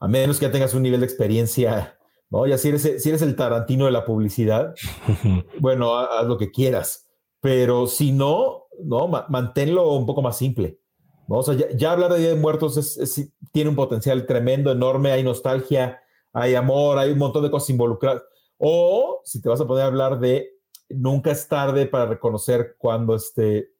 a 0.04 0.08
menos 0.08 0.38
que 0.38 0.44
ya 0.44 0.52
tengas 0.52 0.74
un 0.74 0.82
nivel 0.82 1.00
de 1.00 1.06
experiencia, 1.06 1.98
¿no? 2.28 2.46
Ya 2.46 2.58
si 2.58 2.68
eres, 2.68 3.02
si 3.02 3.08
eres 3.08 3.22
el 3.22 3.36
Tarantino 3.36 3.86
de 3.86 3.90
la 3.90 4.04
publicidad, 4.04 4.74
bueno, 5.60 5.96
haz 5.96 6.26
lo 6.26 6.36
que 6.36 6.50
quieras. 6.50 7.08
Pero 7.40 7.86
si 7.86 8.12
no, 8.12 8.64
no, 8.82 9.08
manténlo 9.30 9.94
un 9.94 10.04
poco 10.04 10.20
más 10.20 10.36
simple. 10.36 10.78
¿no? 11.26 11.36
O 11.38 11.42
sea, 11.42 11.56
ya, 11.74 11.92
hablar 11.92 12.12
de 12.12 12.18
Día 12.18 12.28
de 12.28 12.34
Muertos 12.34 12.76
es, 12.76 13.32
tiene 13.50 13.70
un 13.70 13.76
potencial 13.76 14.26
tremendo, 14.26 14.70
enorme, 14.70 15.10
hay 15.10 15.22
nostalgia, 15.22 16.02
hay 16.34 16.54
amor, 16.54 16.98
hay 16.98 17.10
un 17.10 17.18
montón 17.18 17.42
de 17.42 17.50
cosas 17.50 17.70
involucradas. 17.70 18.24
O 18.58 19.22
si 19.24 19.40
te 19.40 19.48
vas 19.48 19.62
a 19.62 19.66
poder 19.66 19.86
hablar 19.86 20.20
de 20.20 20.50
nunca 20.90 21.30
es 21.30 21.48
tarde 21.48 21.86
para 21.86 22.04
reconocer 22.04 22.76
cuando 22.76 23.14
este, 23.14 23.70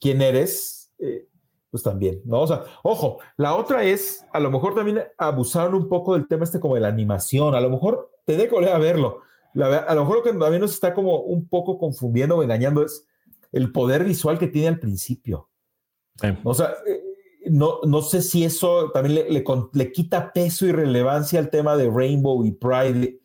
quién 0.00 0.22
eres, 0.22 0.90
eh, 0.98 1.28
pues 1.72 1.82
también, 1.82 2.20
¿no? 2.26 2.42
O 2.42 2.46
sea, 2.46 2.64
ojo, 2.82 3.18
la 3.38 3.56
otra 3.56 3.82
es, 3.82 4.26
a 4.30 4.38
lo 4.40 4.50
mejor 4.50 4.74
también 4.74 5.02
abusaron 5.16 5.74
un 5.74 5.88
poco 5.88 6.12
del 6.12 6.28
tema 6.28 6.44
este 6.44 6.60
como 6.60 6.74
de 6.74 6.82
la 6.82 6.88
animación, 6.88 7.54
a 7.54 7.60
lo 7.62 7.70
mejor 7.70 8.10
tendré 8.26 8.46
que 8.46 8.54
volver 8.54 8.74
a 8.74 8.78
verlo. 8.78 9.22
a 9.54 9.94
lo 9.94 10.02
mejor 10.02 10.16
lo 10.18 10.22
que 10.22 10.32
también 10.34 10.60
nos 10.60 10.74
está 10.74 10.92
como 10.92 11.20
un 11.20 11.48
poco 11.48 11.78
confundiendo 11.78 12.36
o 12.36 12.42
engañando 12.42 12.84
es 12.84 13.06
el 13.52 13.72
poder 13.72 14.04
visual 14.04 14.38
que 14.38 14.48
tiene 14.48 14.68
al 14.68 14.80
principio. 14.80 15.48
O 16.44 16.52
sea, 16.52 16.74
eh, 16.86 17.02
no, 17.46 17.80
no 17.86 18.02
sé 18.02 18.20
si 18.20 18.44
eso 18.44 18.90
también 18.90 19.14
le, 19.14 19.44
le, 19.72 19.92
quita 19.92 20.30
peso 20.34 20.66
y 20.66 20.72
relevancia 20.72 21.40
al 21.40 21.48
tema 21.48 21.78
de 21.78 21.90
Rainbow 21.90 22.44
y 22.44 22.52
Pride, 22.52 23.18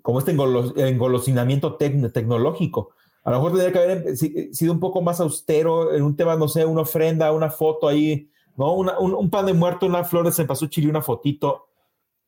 como 0.00 0.18
este 0.18 0.30
engolosinamiento 0.32 1.76
tecnológico. 1.76 2.94
A 3.24 3.30
lo 3.30 3.36
mejor 3.36 3.52
tendría 3.52 3.72
que 3.72 3.78
haber 3.78 4.08
eh, 4.08 4.48
sido 4.52 4.72
un 4.72 4.80
poco 4.80 5.00
más 5.00 5.20
austero 5.20 5.94
en 5.94 6.02
un 6.02 6.16
tema, 6.16 6.36
no 6.36 6.48
sé, 6.48 6.64
una 6.64 6.82
ofrenda, 6.82 7.32
una 7.32 7.50
foto 7.50 7.88
ahí, 7.88 8.28
¿no? 8.56 8.74
un, 8.74 9.30
pan 9.30 9.46
de 9.46 9.52
muerto, 9.52 9.86
una 9.86 10.04
flor 10.04 10.24
de 10.24 10.32
cempasúchil 10.32 10.84
y 10.84 10.88
una 10.88 11.02
fotito. 11.02 11.68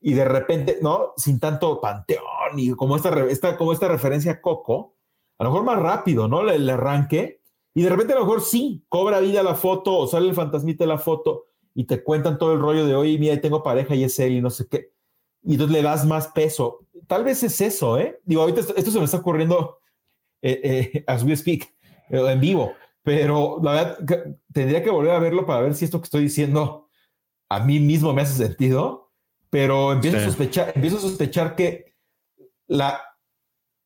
Y 0.01 0.12
de 0.12 0.24
repente, 0.24 0.78
¿no? 0.82 1.14
Sin 1.16 1.40
tanto 1.40 1.80
panteón 1.80 2.59
y 2.59 2.70
como 2.72 2.95
esta, 2.95 3.24
esta, 3.26 3.57
como 3.57 3.72
esta 3.72 3.88
referencia 3.88 4.32
a 4.32 4.40
Coco, 4.40 4.95
a 5.38 5.45
lo 5.45 5.51
mejor 5.51 5.64
más 5.64 5.78
rápido, 5.80 6.28
¿no? 6.28 6.49
El, 6.49 6.68
arranque. 6.68 7.40
Y 7.74 7.82
de 7.82 7.88
repente 7.88 8.12
a 8.12 8.16
lo 8.16 8.24
mejor 8.24 8.42
sí, 8.42 8.84
cobra 8.88 9.18
vida 9.20 9.42
la 9.42 9.55
foto 9.55 9.97
o 9.97 10.07
sale 10.07 10.28
el 10.28 10.34
fantasmita 10.34 10.84
de 10.84 10.88
la 10.88 10.99
foto 10.99 11.47
y 11.74 11.84
te 11.84 12.05
cuentan 12.05 12.38
todo 12.38 12.53
el 12.53 12.61
rollo 12.61 12.86
de, 12.86 12.95
oye, 12.95 13.18
mira, 13.18 13.40
tengo 13.40 13.62
pareja 13.62 13.97
y 13.97 14.05
es 14.05 14.18
él 14.20 14.34
y 14.34 14.40
no 14.40 14.51
sé 14.51 14.68
qué. 14.68 14.92
Y 15.42 15.53
entonces 15.53 15.74
le 15.74 15.82
das 15.82 16.07
más 16.07 16.28
peso. 16.28 16.86
Tal 17.09 17.24
vez 17.24 17.42
es 17.42 17.61
eso, 17.61 17.99
¿eh? 17.99 18.20
Digo, 18.24 18.42
ahorita 18.42 18.61
esto 18.61 18.90
se 18.90 18.99
me 18.99 19.07
está 19.07 19.16
ocurriendo 19.16 19.78
as 21.07 21.24
we 21.24 21.36
speak, 21.36 21.72
eh, 22.11 22.30
en 22.30 22.40
vivo. 22.40 22.74
Pero 23.03 23.61
la 23.62 23.72
verdad, 23.72 24.36
tendría 24.53 24.82
que 24.82 24.90
volver 24.90 25.12
a 25.12 25.18
verlo 25.18 25.47
para 25.47 25.61
ver 25.61 25.74
si 25.74 25.84
esto 25.84 26.01
que 26.01 26.05
estoy 26.05 26.22
diciendo 26.22 26.88
a 27.49 27.61
mí 27.61 27.78
mismo 27.78 28.12
me 28.12 28.22
hace 28.22 28.47
sentido. 28.47 29.12
Pero 29.51 29.92
empiezo, 29.92 30.16
a, 30.16 30.20
sospechar, 30.20 30.72
empiezo 30.74 30.97
a 30.97 31.01
sospechar 31.01 31.55
que 31.55 31.95
la, 32.66 33.01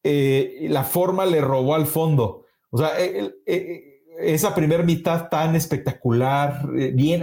la 0.02 0.84
forma 0.84 1.26
le 1.26 1.40
robó 1.40 1.74
al 1.74 1.86
fondo. 1.86 2.46
O 2.70 2.78
sea, 2.78 2.92
esa 4.18 4.54
primera 4.54 4.82
mitad 4.82 5.28
tan 5.28 5.54
espectacular, 5.56 6.66
bien, 6.94 7.22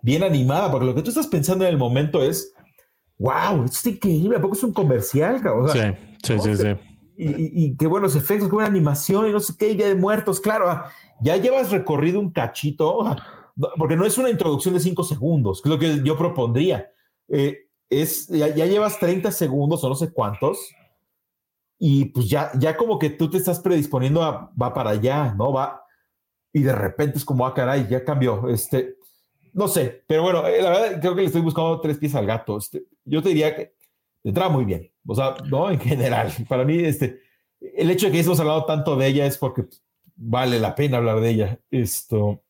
bien 0.00 0.22
animada, 0.22 0.70
porque 0.70 0.86
lo 0.86 0.94
que 0.94 1.02
tú 1.02 1.10
estás 1.10 1.26
pensando 1.26 1.64
en 1.64 1.70
el 1.70 1.76
momento 1.76 2.22
es, 2.22 2.54
wow, 3.18 3.64
esto 3.64 3.78
es 3.80 3.86
increíble, 3.86 4.38
¿a 4.38 4.40
poco 4.40 4.54
es 4.54 4.62
un 4.62 4.72
comercial? 4.72 5.46
O 5.46 5.68
sea, 5.68 5.92
sí, 6.22 6.34
sí, 6.34 6.38
sí, 6.38 6.56
sí 6.56 6.91
y, 7.16 7.76
qué 7.76 7.86
buenos 7.86 8.16
efectos, 8.16 8.48
qué 8.48 8.54
buena 8.54 8.68
animación 8.68 9.28
y 9.28 9.32
no 9.32 9.40
sé 9.40 9.54
qué, 9.58 9.74
Día 9.74 9.88
de 9.88 9.94
Muertos, 9.94 10.40
claro, 10.40 10.70
ah, 10.70 10.90
ya 11.20 11.36
llevas 11.36 11.70
recorrido 11.70 12.18
un 12.18 12.30
cachito, 12.30 13.06
ah, 13.06 13.16
porque 13.76 13.96
no 13.96 14.06
es 14.06 14.18
una 14.18 14.30
introducción 14.30 14.74
de 14.74 14.80
cinco 14.80 15.04
segundos, 15.04 15.62
lo 15.64 15.78
que 15.78 16.00
yo 16.02 16.16
propondría. 16.16 16.90
Eh, 17.28 17.68
es, 17.90 18.28
ya, 18.28 18.48
llevas 18.48 18.98
30 18.98 19.30
segundos 19.30 19.84
o 19.84 19.88
no 19.88 19.94
sé 19.94 20.12
cuántos, 20.12 20.74
y 21.78 22.06
pues 22.06 22.28
ya, 22.28 22.50
ya 22.58 22.76
como 22.76 22.98
que 22.98 23.10
tú 23.10 23.28
te 23.28 23.36
estás 23.36 23.60
predisponiendo 23.60 24.22
a, 24.22 24.50
va 24.60 24.72
para 24.72 24.90
allá, 24.90 25.34
¿no? 25.34 25.52
Va, 25.52 25.84
y 26.52 26.62
de 26.62 26.72
repente 26.74 27.18
es 27.18 27.24
como, 27.24 27.46
ah, 27.46 27.54
caray, 27.54 27.86
ya 27.88 28.04
cambió, 28.04 28.48
este, 28.48 28.96
no 29.52 29.68
sé, 29.68 30.02
pero 30.06 30.22
bueno, 30.22 30.46
eh, 30.46 30.62
la 30.62 30.70
verdad 30.70 31.00
creo 31.00 31.14
que 31.14 31.20
le 31.20 31.26
estoy 31.26 31.42
buscando 31.42 31.80
tres 31.80 31.98
pies 31.98 32.14
al 32.14 32.26
gato, 32.26 32.56
este, 32.56 32.84
yo 33.04 33.22
te 33.22 33.28
diría 33.28 33.54
que 33.54 33.74
entra 34.24 34.48
muy 34.48 34.64
bien. 34.64 34.91
O 35.06 35.14
sea, 35.14 35.34
no, 35.48 35.70
en 35.70 35.80
general. 35.80 36.32
Para 36.48 36.64
mí, 36.64 36.78
este, 36.78 37.20
el 37.60 37.90
hecho 37.90 38.06
de 38.06 38.12
que 38.12 38.20
hemos 38.20 38.40
hablado 38.40 38.64
tanto 38.64 38.96
de 38.96 39.06
ella 39.06 39.26
es 39.26 39.38
porque 39.38 39.64
vale 40.16 40.58
la 40.60 40.74
pena 40.74 40.98
hablar 40.98 41.20
de 41.20 41.30
ella. 41.30 41.60
Esto, 41.70 42.42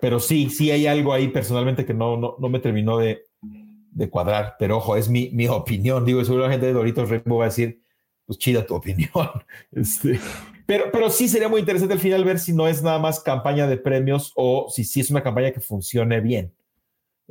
pero 0.00 0.20
sí, 0.20 0.50
sí 0.50 0.70
hay 0.70 0.86
algo 0.86 1.12
ahí 1.12 1.28
personalmente 1.28 1.84
que 1.84 1.94
no, 1.94 2.16
no, 2.16 2.36
no 2.38 2.48
me 2.48 2.60
terminó 2.60 2.98
de, 2.98 3.24
de, 3.40 4.10
cuadrar. 4.10 4.56
Pero 4.58 4.78
ojo, 4.78 4.96
es 4.96 5.08
mi, 5.08 5.30
mi 5.30 5.46
opinión. 5.48 6.04
Digo, 6.04 6.24
seguro 6.24 6.44
la 6.44 6.50
gente 6.50 6.66
de 6.66 6.72
Doritos 6.72 7.08
Rainbow 7.08 7.38
va 7.38 7.44
a 7.44 7.48
decir, 7.48 7.82
pues 8.24 8.38
chida 8.38 8.64
tu 8.64 8.74
opinión. 8.74 9.10
Este, 9.72 10.18
pero, 10.66 10.90
pero 10.92 11.10
sí 11.10 11.28
sería 11.28 11.48
muy 11.48 11.60
interesante 11.60 11.94
al 11.94 12.00
final 12.00 12.24
ver 12.24 12.38
si 12.38 12.52
no 12.52 12.68
es 12.68 12.82
nada 12.82 12.98
más 12.98 13.20
campaña 13.20 13.66
de 13.66 13.76
premios 13.76 14.32
o 14.36 14.68
si 14.70 14.84
sí 14.84 15.00
es 15.00 15.10
una 15.10 15.22
campaña 15.22 15.50
que 15.50 15.60
funcione 15.60 16.20
bien. 16.20 16.54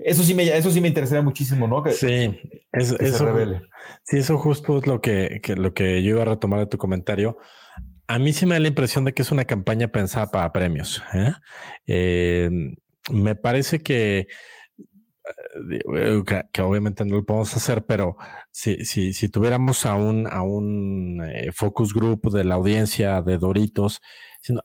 Eso 0.04 0.24
sí 0.24 0.34
me, 0.34 0.44
eso 0.56 0.72
sí 0.72 0.82
me 0.82 0.88
interesaría 0.88 1.22
muchísimo, 1.22 1.68
¿no? 1.68 1.84
Que, 1.84 1.92
sí, 1.92 2.40
eso, 2.72 2.98
sí, 4.04 4.18
eso 4.18 4.38
justo 4.38 4.78
es 4.78 4.88
lo 4.88 5.02
que, 5.02 5.42
lo 5.56 5.74
que 5.74 6.02
yo 6.04 6.12
iba 6.12 6.22
a 6.22 6.26
retomar 6.26 6.60
de 6.60 6.68
tu 6.68 6.78
comentario. 6.78 7.38
A 8.08 8.18
mí 8.18 8.34
sí 8.34 8.46
me 8.46 8.56
da 8.56 8.60
la 8.60 8.68
impresión 8.70 9.06
de 9.06 9.14
que 9.14 9.22
es 9.22 9.32
una 9.32 9.46
campaña 9.46 9.90
pensada 9.90 10.32
para 10.32 10.52
premios. 10.52 11.04
¿eh? 11.14 11.34
Em, 11.86 12.76
me 13.12 13.36
parece 13.36 13.80
que, 13.80 14.28
eh, 15.96 16.24
que, 16.52 16.62
obviamente 16.62 17.06
no 17.06 17.18
lo 17.18 17.26
podemos 17.26 17.56
hacer, 17.56 17.86
pero 17.86 18.16
si, 18.52 18.86
si, 18.86 19.14
si 19.14 19.30
tuviéramos 19.30 19.86
a 19.86 19.96
un, 19.96 20.28
a 20.28 20.42
un 20.42 21.22
eh, 21.24 21.52
focus 21.52 21.94
group 21.94 22.32
de 22.32 22.44
la 22.44 22.56
audiencia 22.56 23.22
de 23.22 23.38
Doritos, 23.38 24.02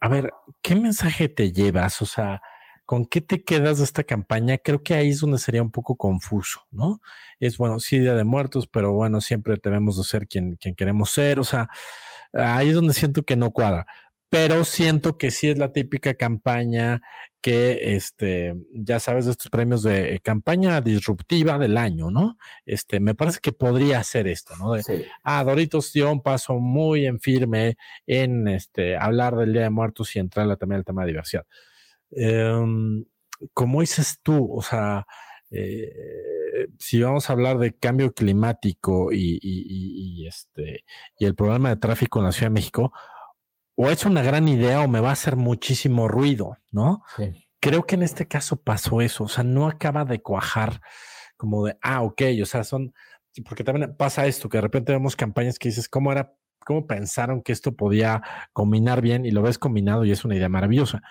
a 0.01 0.09
ver, 0.09 0.30
¿qué 0.62 0.76
mensaje 0.76 1.28
te 1.28 1.53
llevas? 1.53 2.01
O 2.01 2.07
sea, 2.07 2.41
¿Con 2.87 3.07
qué 3.07 3.20
te 3.20 3.43
quedas 3.45 3.78
de 3.78 3.85
esta 3.85 4.05
campaña? 4.05 4.59
Creo 4.59 4.82
que 4.82 4.95
ahí 4.95 5.11
es 5.11 5.20
donde 5.20 5.39
sería 5.39 5.62
un 5.62 5.70
poco 5.70 5.97
confuso, 5.97 6.66
¿no? 6.70 7.01
Es 7.41 7.57
bueno, 7.59 7.80
sí, 7.80 7.99
Día 7.99 8.14
de 8.14 8.24
Muertos, 8.24 8.66
pero 8.66 8.93
bueno, 8.93 9.20
siempre 9.20 9.57
debemos 9.62 9.97
de 9.97 10.05
ser 10.05 10.26
quien, 10.28 10.57
quien 10.57 10.74
queremos 10.74 11.11
ser. 11.11 11.41
O 11.41 11.45
sea, 11.45 11.68
ahí 12.32 12.68
es 12.70 12.74
donde 12.74 12.95
siento 12.95 13.22
que 13.24 13.37
no 13.37 13.51
cuadra. 13.53 13.87
pero 14.30 14.64
siento 14.64 15.16
que 15.16 15.30
sí 15.30 15.49
es 15.51 15.59
la 15.59 15.72
típica 15.72 16.14
campaña 16.14 17.01
que, 17.41 17.95
este, 17.97 18.55
ya 18.72 18.99
sabes, 18.99 19.26
de 19.26 19.32
estos 19.32 19.51
premios 19.51 19.82
de 19.85 20.18
campaña 20.24 20.80
disruptiva 20.80 21.59
del 21.59 21.76
año, 21.78 22.11
¿no? 22.11 22.37
Este, 22.66 22.99
me 23.01 23.14
parece 23.14 23.39
que 23.41 23.53
podría 23.53 24.03
ser 24.03 24.26
esto, 24.26 24.57
¿no? 24.57 24.72
De, 24.72 24.82
Ah, 25.22 25.45
Doritos 25.45 25.93
dio 25.93 26.11
un 26.11 26.22
paso 26.22 26.55
muy 26.55 27.07
en 27.07 27.20
firme 27.20 27.76
en, 28.07 28.49
este, 28.49 28.97
hablar 28.97 29.37
del 29.37 29.53
Día 29.53 29.62
de 29.62 29.70
Muertos 29.70 30.16
y 30.16 30.18
entrar 30.20 30.57
también 30.57 30.78
al 30.80 30.85
tema 30.85 31.03
de 31.03 31.09
diversidad. 31.09 31.47
Em, 32.17 33.05
como 33.53 33.81
dices 33.81 34.21
tú, 34.23 34.53
o 34.53 34.62
sea, 34.62 35.07
eh, 35.51 35.93
si 36.79 37.01
vamos 37.01 37.29
a 37.29 37.33
hablar 37.33 37.59
de 37.59 37.77
cambio 37.77 38.12
climático 38.12 39.11
y, 39.12 40.27
este, 40.27 40.85
y 41.19 41.27
el 41.27 41.35
problema 41.35 41.69
de 41.71 41.77
tráfico 41.77 42.19
en 42.19 42.27
la 42.27 42.33
Ciudad 42.33 42.49
de 42.49 42.55
México, 42.55 42.93
o 43.77 43.91
es 43.91 44.05
una 44.05 44.23
gran 44.23 44.49
idea 44.49 44.81
o 44.81 44.89
me 44.89 45.01
va 45.01 45.11
a 45.11 45.12
hacer 45.12 45.37
muchísimo 45.37 46.09
ruido, 46.09 46.57
¿no? 46.71 47.03
Creo 47.61 47.87
que 47.87 47.97
en 47.97 48.03
este 48.03 48.29
caso 48.29 48.57
pasó 48.57 49.01
eso, 49.01 49.25
o 49.25 49.29
sea, 49.29 49.45
no 49.45 49.67
acaba 49.67 50.05
de 50.05 50.23
cuajar 50.23 50.81
como 51.37 51.67
de, 51.67 51.77
ah, 51.83 52.03
ok, 52.03 52.23
o 52.43 52.47
sea, 52.47 52.62
son, 52.65 52.95
porque 53.49 53.65
también 53.65 53.97
pasa 53.97 54.27
esto, 54.27 54.49
que 54.49 54.59
de 54.59 54.62
repente 54.62 54.93
vemos 54.93 55.17
campañas 55.17 55.59
que 55.59 55.69
dices, 55.69 55.89
¿cómo 55.89 56.12
era, 56.12 56.33
cómo 56.65 56.87
pensaron 56.87 57.43
que 57.43 57.53
esto 57.53 57.75
podía 57.75 58.23
combinar 58.53 59.01
bien 59.01 59.25
y 59.25 59.31
lo 59.31 59.43
ves 59.43 59.59
combinado 59.59 60.05
y 60.05 60.12
es 60.12 60.25
una 60.25 60.37
idea 60.37 60.49
maravillosa? 60.49 61.03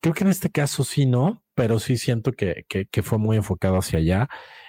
Creo 0.00 0.14
que 0.14 0.24
en 0.24 0.30
este 0.30 0.50
caso 0.50 0.84
sí, 0.84 1.06
no, 1.06 1.42
pero 1.54 1.78
sí 1.80 1.96
siento 1.98 2.32
que, 2.32 2.64
que, 2.68 3.02
fue 3.02 3.18
muy 3.18 3.36
enfocado 3.36 3.78
hacia 3.78 3.98
allá 3.98 4.28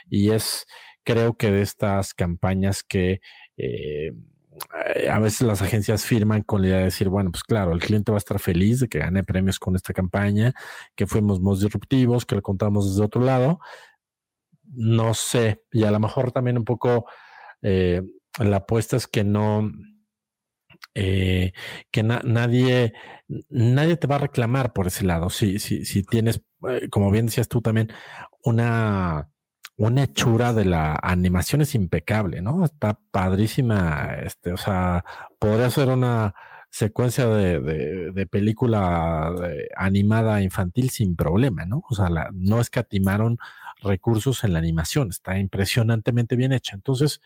y 0.09 0.31
es, 0.31 0.65
creo 1.03 1.37
que 1.37 1.51
de 1.51 1.61
estas 1.61 2.13
campañas 2.13 2.83
que 2.83 3.21
eh, 3.57 4.11
a 5.09 5.19
veces 5.19 5.41
las 5.41 5.61
agencias 5.61 6.05
firman 6.05 6.41
con 6.41 6.61
la 6.61 6.67
idea 6.69 6.77
de 6.79 6.83
decir, 6.85 7.09
bueno, 7.09 7.31
pues 7.31 7.43
claro, 7.43 7.73
el 7.73 7.79
cliente 7.79 8.11
va 8.11 8.17
a 8.17 8.19
estar 8.19 8.39
feliz 8.39 8.79
de 8.79 8.87
que 8.87 8.99
gane 8.99 9.23
premios 9.23 9.59
con 9.59 9.75
esta 9.75 9.93
campaña, 9.93 10.53
que 10.95 11.07
fuimos 11.07 11.39
más 11.39 11.59
disruptivos, 11.59 12.25
que 12.25 12.35
lo 12.35 12.41
contamos 12.41 12.89
desde 12.89 13.05
otro 13.05 13.21
lado. 13.21 13.59
No 14.63 15.13
sé, 15.13 15.63
y 15.71 15.83
a 15.83 15.91
lo 15.91 15.99
mejor 15.99 16.31
también 16.31 16.57
un 16.57 16.65
poco 16.65 17.05
eh, 17.61 18.01
la 18.37 18.57
apuesta 18.57 18.97
es 18.97 19.07
que 19.07 19.23
no, 19.23 19.71
eh, 20.95 21.53
que 21.91 22.03
nadie, 22.03 22.93
nadie 23.49 23.97
te 23.97 24.07
va 24.07 24.15
a 24.15 24.19
reclamar 24.19 24.73
por 24.73 24.87
ese 24.87 25.05
lado. 25.05 25.29
Si, 25.29 25.59
si, 25.59 25.85
si 25.85 26.03
tienes, 26.03 26.41
eh, 26.69 26.89
como 26.89 27.11
bien 27.11 27.27
decías 27.27 27.47
tú 27.47 27.61
también, 27.61 27.91
una, 28.43 29.29
una 29.77 30.03
hechura 30.03 30.53
de 30.53 30.65
la 30.65 30.99
animación 31.01 31.61
es 31.61 31.75
impecable, 31.75 32.41
¿no? 32.41 32.65
Está 32.65 32.99
padrísima. 33.11 34.15
Este, 34.23 34.51
o 34.53 34.57
sea, 34.57 35.05
podría 35.39 35.69
ser 35.69 35.89
una 35.89 36.33
secuencia 36.71 37.27
de, 37.27 37.59
de, 38.11 38.27
película 38.27 39.33
animada 39.75 40.41
infantil 40.43 40.91
sin 40.91 41.15
problema, 41.15 41.65
¿no? 41.65 41.83
O 41.89 41.95
sea, 41.95 42.09
la, 42.09 42.29
no 42.33 42.61
escatimaron 42.61 43.39
recursos 43.81 44.43
en 44.43 44.53
la 44.53 44.59
animación, 44.59 45.09
está 45.09 45.39
impresionantemente 45.39 46.35
bien 46.35 46.53
hecha. 46.53 46.75
Entonces, 46.75 47.21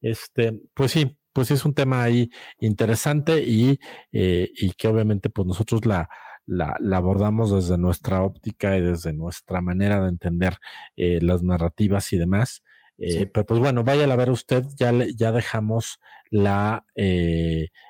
este, 0.00 0.60
pues 0.74 0.92
sí, 0.92 1.16
pues 1.32 1.50
es 1.50 1.64
un 1.64 1.74
tema 1.74 2.02
ahí 2.02 2.30
interesante 2.58 3.42
y, 3.42 3.78
eh, 4.12 4.50
y 4.54 4.72
que 4.72 4.88
obviamente 4.88 5.30
pues 5.30 5.46
nosotros 5.46 5.86
la, 5.86 6.08
la, 6.46 6.76
abordamos 6.96 7.52
desde 7.52 7.78
nuestra 7.78 8.22
óptica 8.22 8.76
y 8.76 8.80
desde 8.80 9.12
nuestra 9.12 9.60
manera 9.60 10.00
de 10.00 10.08
entender 10.08 10.56
eh, 10.96 11.20
las 11.22 11.42
narrativas 11.42 12.12
y 12.12 12.18
demás. 12.18 12.62
Eh, 12.98 13.26
pero 13.26 13.46
pues 13.46 13.58
bueno, 13.58 13.82
vaya 13.82 14.04
a 14.04 14.16
ver 14.16 14.30
usted, 14.30 14.64
ya, 14.76 14.92
ya 15.16 15.32
dejamos 15.32 15.98
la, 16.30 16.84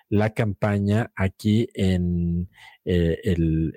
la 0.08 0.30
campaña 0.30 1.10
aquí 1.14 1.68
en, 1.74 2.48
el, 2.84 3.74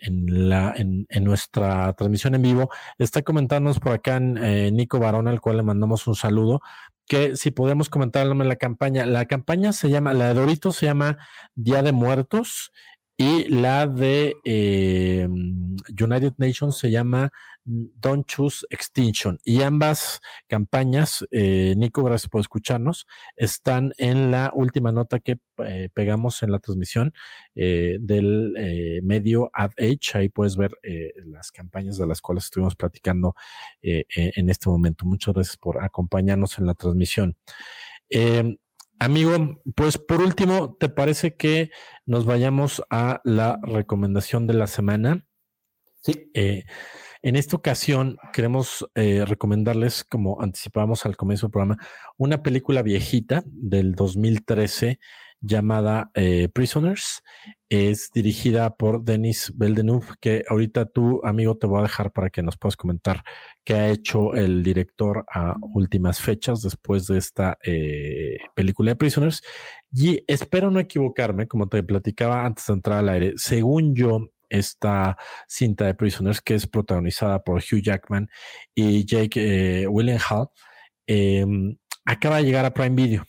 en, 0.00 0.48
la, 0.48 0.74
en, 0.76 1.24
nuestra 1.24 1.94
transmisión 1.94 2.34
en 2.34 2.42
vivo. 2.42 2.70
Está 2.98 3.22
comentándonos 3.22 3.80
por 3.80 3.92
acá 3.92 4.20
Nico 4.20 4.98
Barón, 4.98 5.26
al 5.26 5.40
cual 5.40 5.56
le 5.58 5.62
mandamos 5.62 6.06
un 6.06 6.16
saludo 6.16 6.60
que 7.08 7.36
si 7.36 7.50
podemos 7.50 7.88
comentar 7.88 8.26
la 8.26 8.56
campaña. 8.56 9.06
La 9.06 9.26
campaña 9.26 9.72
se 9.72 9.90
llama, 9.90 10.12
la 10.14 10.28
de 10.28 10.34
Doritos 10.34 10.76
se 10.76 10.86
llama 10.86 11.18
Día 11.54 11.82
de 11.82 11.92
Muertos 11.92 12.72
y 13.16 13.48
la 13.48 13.86
de 13.86 14.36
eh, 14.44 15.28
United 15.28 16.34
Nations 16.36 16.78
se 16.78 16.90
llama 16.90 17.32
Don't 17.68 18.26
Choose 18.26 18.66
Extinction. 18.70 19.38
Y 19.44 19.62
ambas 19.62 20.20
campañas, 20.46 21.26
eh, 21.30 21.74
Nico, 21.76 22.02
gracias 22.02 22.30
por 22.30 22.40
escucharnos, 22.40 23.06
están 23.36 23.92
en 23.98 24.30
la 24.30 24.50
última 24.54 24.90
nota 24.90 25.20
que 25.20 25.38
eh, 25.58 25.90
pegamos 25.92 26.42
en 26.42 26.52
la 26.52 26.60
transmisión 26.60 27.12
eh, 27.54 27.98
del 28.00 29.00
medio 29.02 29.50
AdAge. 29.52 29.98
Ahí 30.14 30.28
puedes 30.28 30.56
ver 30.56 30.72
las 31.26 31.52
campañas 31.52 31.98
de 31.98 32.06
las 32.06 32.20
cuales 32.20 32.44
estuvimos 32.44 32.74
platicando 32.74 33.34
en 33.82 34.50
este 34.50 34.68
momento. 34.68 35.04
Muchas 35.04 35.34
gracias 35.34 35.56
por 35.56 35.82
acompañarnos 35.82 36.58
en 36.58 36.66
la 36.66 36.74
transmisión. 36.74 37.36
Amigo, 39.00 39.60
pues 39.76 39.98
por 39.98 40.22
último, 40.22 40.76
¿te 40.78 40.88
parece 40.88 41.36
que 41.36 41.70
nos 42.06 42.24
vayamos 42.24 42.82
a 42.90 43.20
la 43.24 43.60
recomendación 43.62 44.46
de 44.46 44.54
la 44.54 44.66
semana? 44.66 45.26
Sí. 46.02 46.30
En 47.28 47.36
esta 47.36 47.56
ocasión 47.56 48.16
queremos 48.32 48.88
eh, 48.94 49.22
recomendarles, 49.26 50.02
como 50.02 50.40
anticipábamos 50.40 51.04
al 51.04 51.18
comienzo 51.18 51.46
del 51.46 51.50
programa, 51.50 51.76
una 52.16 52.42
película 52.42 52.80
viejita 52.80 53.42
del 53.44 53.94
2013 53.94 54.98
llamada 55.42 56.10
eh, 56.14 56.48
Prisoners. 56.48 57.22
Es 57.68 58.10
dirigida 58.14 58.74
por 58.76 59.04
Denis 59.04 59.52
Villeneuve, 59.54 60.06
que 60.22 60.42
ahorita 60.48 60.86
tú, 60.86 61.20
amigo, 61.22 61.58
te 61.58 61.66
voy 61.66 61.80
a 61.80 61.82
dejar 61.82 62.12
para 62.12 62.30
que 62.30 62.42
nos 62.42 62.56
puedas 62.56 62.78
comentar 62.78 63.22
qué 63.62 63.74
ha 63.74 63.90
hecho 63.90 64.32
el 64.32 64.62
director 64.62 65.26
a 65.30 65.54
últimas 65.74 66.22
fechas 66.22 66.62
después 66.62 67.08
de 67.08 67.18
esta 67.18 67.58
eh, 67.62 68.38
película 68.54 68.92
de 68.92 68.96
Prisoners. 68.96 69.42
Y 69.92 70.24
espero 70.26 70.70
no 70.70 70.80
equivocarme, 70.80 71.46
como 71.46 71.68
te 71.68 71.82
platicaba 71.82 72.46
antes 72.46 72.68
de 72.68 72.72
entrar 72.72 73.00
al 73.00 73.10
aire, 73.10 73.34
según 73.36 73.94
yo, 73.94 74.30
esta 74.48 75.16
cinta 75.46 75.86
de 75.86 75.94
Prisoners 75.94 76.40
que 76.40 76.54
es 76.54 76.66
protagonizada 76.66 77.42
por 77.42 77.58
Hugh 77.58 77.82
Jackman 77.82 78.28
y 78.74 79.04
Jake 79.04 79.82
eh, 79.82 79.86
Willenhall, 79.86 80.48
em, 81.06 81.76
acaba 82.04 82.38
de 82.38 82.44
llegar 82.44 82.64
a 82.64 82.74
Prime 82.74 82.94
Video. 82.94 83.24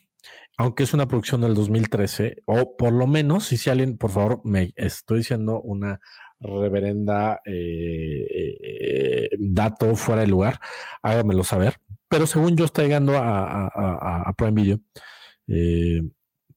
Aunque 0.57 0.83
es 0.83 0.93
una 0.93 1.07
producción 1.07 1.41
del 1.41 1.53
2013, 1.53 2.43
o 2.45 2.75
por 2.75 2.91
lo 2.91 3.07
menos, 3.07 3.45
si 3.45 3.69
alguien, 3.69 3.97
por 3.97 4.11
favor, 4.11 4.41
me 4.43 4.73
estoy 4.75 5.19
diciendo 5.19 5.61
una 5.61 6.01
reverenda 6.41 7.41
eh, 7.45 8.57
eh, 8.61 9.29
dato 9.39 9.95
fuera 9.95 10.21
de 10.21 10.27
lugar, 10.27 10.59
hágamelo 11.01 11.43
saber. 11.45 11.75
Pero 12.09 12.27
según 12.27 12.57
yo 12.57 12.65
está 12.65 12.81
llegando 12.83 13.13
a, 13.15 14.33
Prime 14.37 14.61
Video, 14.61 14.79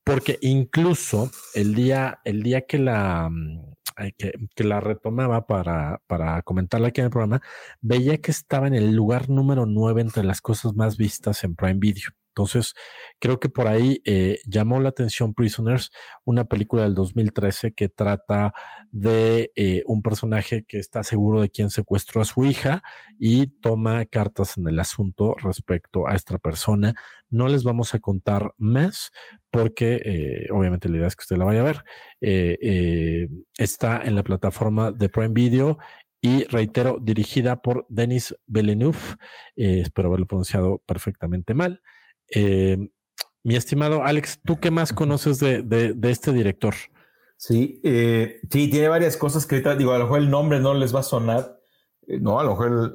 porque 0.05 0.39
incluso 0.41 1.31
el 1.55 1.75
día, 1.75 2.21
el 2.25 2.43
día 2.43 2.63
que 2.63 2.79
la 2.79 3.31
que, 4.17 4.33
que, 4.55 4.65
la 4.65 4.81
retomaba 4.81 5.47
para, 5.47 6.01
para 6.07 6.43
comentarla 6.43 6.89
aquí 6.89 7.01
en 7.01 7.07
el 7.07 7.11
programa, 7.11 7.43
veía 7.81 8.19
que 8.19 8.31
estaba 8.31 8.67
en 8.67 8.75
el 8.75 8.95
lugar 8.95 9.29
número 9.29 9.67
9 9.67 10.01
entre 10.01 10.25
las 10.25 10.41
cosas 10.41 10.75
más 10.75 10.97
vistas 10.97 11.45
en 11.45 11.55
Prime 11.55 11.79
Video. 11.79 12.22
Entonces, 12.33 12.75
creo 13.19 13.39
que 13.39 13.51
por 13.51 13.69
ahí 13.69 14.01
eh, 14.07 14.39
llamó 14.47 14.81
la 14.81 14.89
atención 14.89 15.35
Prisoners, 15.35 15.91
una 16.25 16.45
película 16.47 16.85
del 16.85 16.95
2013 16.95 17.75
que 17.75 17.91
trata 17.91 18.55
de 18.91 19.53
eh, 19.55 19.83
un 19.87 20.01
personaje 20.01 20.65
que 20.65 20.79
está 20.79 21.03
seguro 21.03 21.43
de 21.43 21.51
quién 21.51 21.69
secuestró 21.69 22.23
a 22.23 22.25
su 22.25 22.47
hija 22.47 22.83
y 23.19 23.49
toma 23.61 24.07
cartas 24.07 24.57
en 24.57 24.67
el 24.67 24.81
asunto 24.81 25.35
respecto 25.43 26.09
a 26.09 26.15
esta 26.15 26.39
persona. 26.39 26.95
No 27.29 27.49
les 27.49 27.65
vamos 27.65 27.95
a 27.95 28.01
contar 28.01 28.55
más 28.57 29.13
porque 29.51 30.01
eh, 30.03 30.49
obviamente 30.51 30.89
la 30.89 30.97
idea 30.97 31.09
es 31.09 31.17
que 31.17 31.25
usted 31.25 31.37
la 31.37 31.45
vaya 31.45 31.61
a 31.61 31.65
ver. 31.65 31.85
está 33.59 34.03
en 34.03 34.15
la 34.15 34.23
plataforma 34.23 34.91
de 34.91 35.11
Prime 35.11 35.35
Video 35.35 35.79
y 36.23 36.45
reitero, 36.45 36.99
dirigida 36.99 37.61
por 37.61 37.85
Denis 37.91 38.35
Villeneuve. 38.47 38.99
espero 39.57 40.09
haberlo 40.09 40.27
pronunciado 40.27 40.79
perfectamente 40.87 41.53
mal. 41.53 41.83
Eh, 42.35 42.91
mi 43.45 43.57
estimado 43.57 44.05
Alex, 44.05 44.41
¿tú 44.45 44.59
qué 44.61 44.71
más 44.71 44.93
conoces 44.93 45.39
de, 45.39 45.97
este 46.03 46.33
director? 46.33 46.75
Sí, 47.37 47.81
eh, 47.83 48.41
sí, 48.51 48.69
tiene 48.69 48.89
varias 48.89 49.17
cosas 49.17 49.47
que 49.47 49.61
digo, 49.77 49.93
a 49.93 49.99
lo 49.99 50.05
mejor 50.05 50.21
el 50.21 50.31
nombre 50.31 50.61
no 50.61 50.75
les 50.75 50.95
va 50.95 51.01
a 51.01 51.05
sonar. 51.05 51.59
Eh, 52.07 52.19
no, 52.21 52.39
a 52.39 52.45
lo 52.45 52.51
mejor 52.51 52.93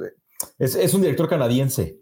es, 0.58 0.94
un 0.94 1.02
director 1.02 1.28
canadiense. 1.28 2.00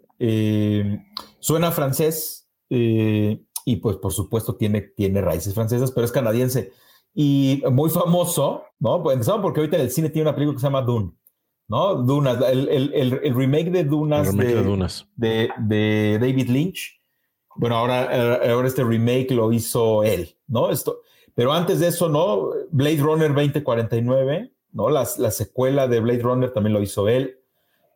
suena 1.39 1.71
francés 1.71 2.47
y 2.69 3.75
pues 3.77 3.97
por 3.97 4.13
supuesto 4.13 4.55
tiene, 4.55 4.81
tiene 4.81 5.21
raíces 5.21 5.53
francesas, 5.53 5.91
pero 5.91 6.05
es 6.05 6.11
canadiense. 6.11 6.71
Y 7.13 7.63
muy 7.71 7.89
famoso, 7.89 8.63
¿no? 8.79 9.01
Pues 9.01 9.15
empezamos 9.15 9.41
porque 9.41 9.61
ahorita 9.61 9.77
en 9.77 9.83
el 9.83 9.91
cine 9.91 10.09
tiene 10.09 10.29
una 10.29 10.35
película 10.35 10.55
que 10.55 10.61
se 10.61 10.67
llama 10.67 10.81
Dune. 10.81 11.13
¿no? 11.67 11.95
Dunas, 11.95 12.37
el, 12.49 13.35
remake 13.35 13.71
de 13.71 13.83
Dunas, 13.83 14.35
de, 14.35 14.63
Dunas. 14.63 15.07
de, 15.15 16.17
David 16.19 16.49
Lynch, 16.49 17.01
bueno, 17.55 17.77
ahora, 17.77 18.41
ahora 18.51 18.67
este 18.67 18.83
remake 18.83 19.31
lo 19.31 19.51
hizo 19.51 20.03
él, 20.03 20.35
¿no? 20.47 20.69
Esto, 20.69 21.01
pero 21.35 21.51
antes 21.51 21.79
de 21.79 21.89
eso, 21.89 22.09
¿no? 22.09 22.51
Blade 22.71 22.97
Runner 22.97 23.33
2049, 23.33 24.51
¿no? 24.71 24.89
La, 24.89 25.07
la 25.17 25.31
secuela 25.31 25.87
de 25.87 25.99
Blade 25.99 26.21
Runner 26.21 26.51
también 26.51 26.73
lo 26.73 26.81
hizo 26.81 27.07
él. 27.09 27.39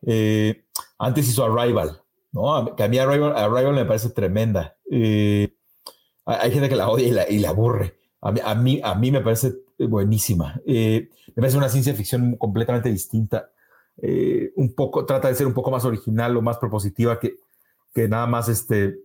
Eh, 0.02 0.64
antes 0.98 1.28
hizo 1.28 1.44
Arrival, 1.44 2.02
¿no? 2.32 2.76
Que 2.76 2.84
a 2.84 2.88
mí 2.88 2.98
Arrival, 2.98 3.74
me 3.74 3.86
parece 3.86 4.10
tremenda. 4.10 4.76
Eh, 4.90 5.54
hay 6.26 6.52
gente 6.52 6.68
que 6.68 6.76
la 6.76 6.90
odia 6.90 7.28
y 7.28 7.38
la, 7.38 7.48
aburre. 7.48 7.96
A 8.20 8.54
mí, 8.54 8.80
a 8.82 8.94
mí, 8.94 9.10
me 9.10 9.22
parece 9.22 9.54
buenísima. 9.78 10.60
me 10.66 11.08
parece 11.34 11.56
una 11.56 11.70
ciencia 11.70 11.94
ficción 11.94 12.36
completamente 12.36 12.90
distinta. 12.90 13.50
un 14.56 14.74
poco, 14.74 15.06
trata 15.06 15.28
de 15.28 15.34
ser 15.34 15.46
un 15.46 15.54
poco 15.54 15.70
más 15.70 15.86
original 15.86 16.36
o 16.36 16.42
más 16.42 16.58
propositiva 16.58 17.18
que, 17.18 17.36
que 17.94 18.06
nada 18.06 18.26
más 18.26 18.50
este, 18.50 18.98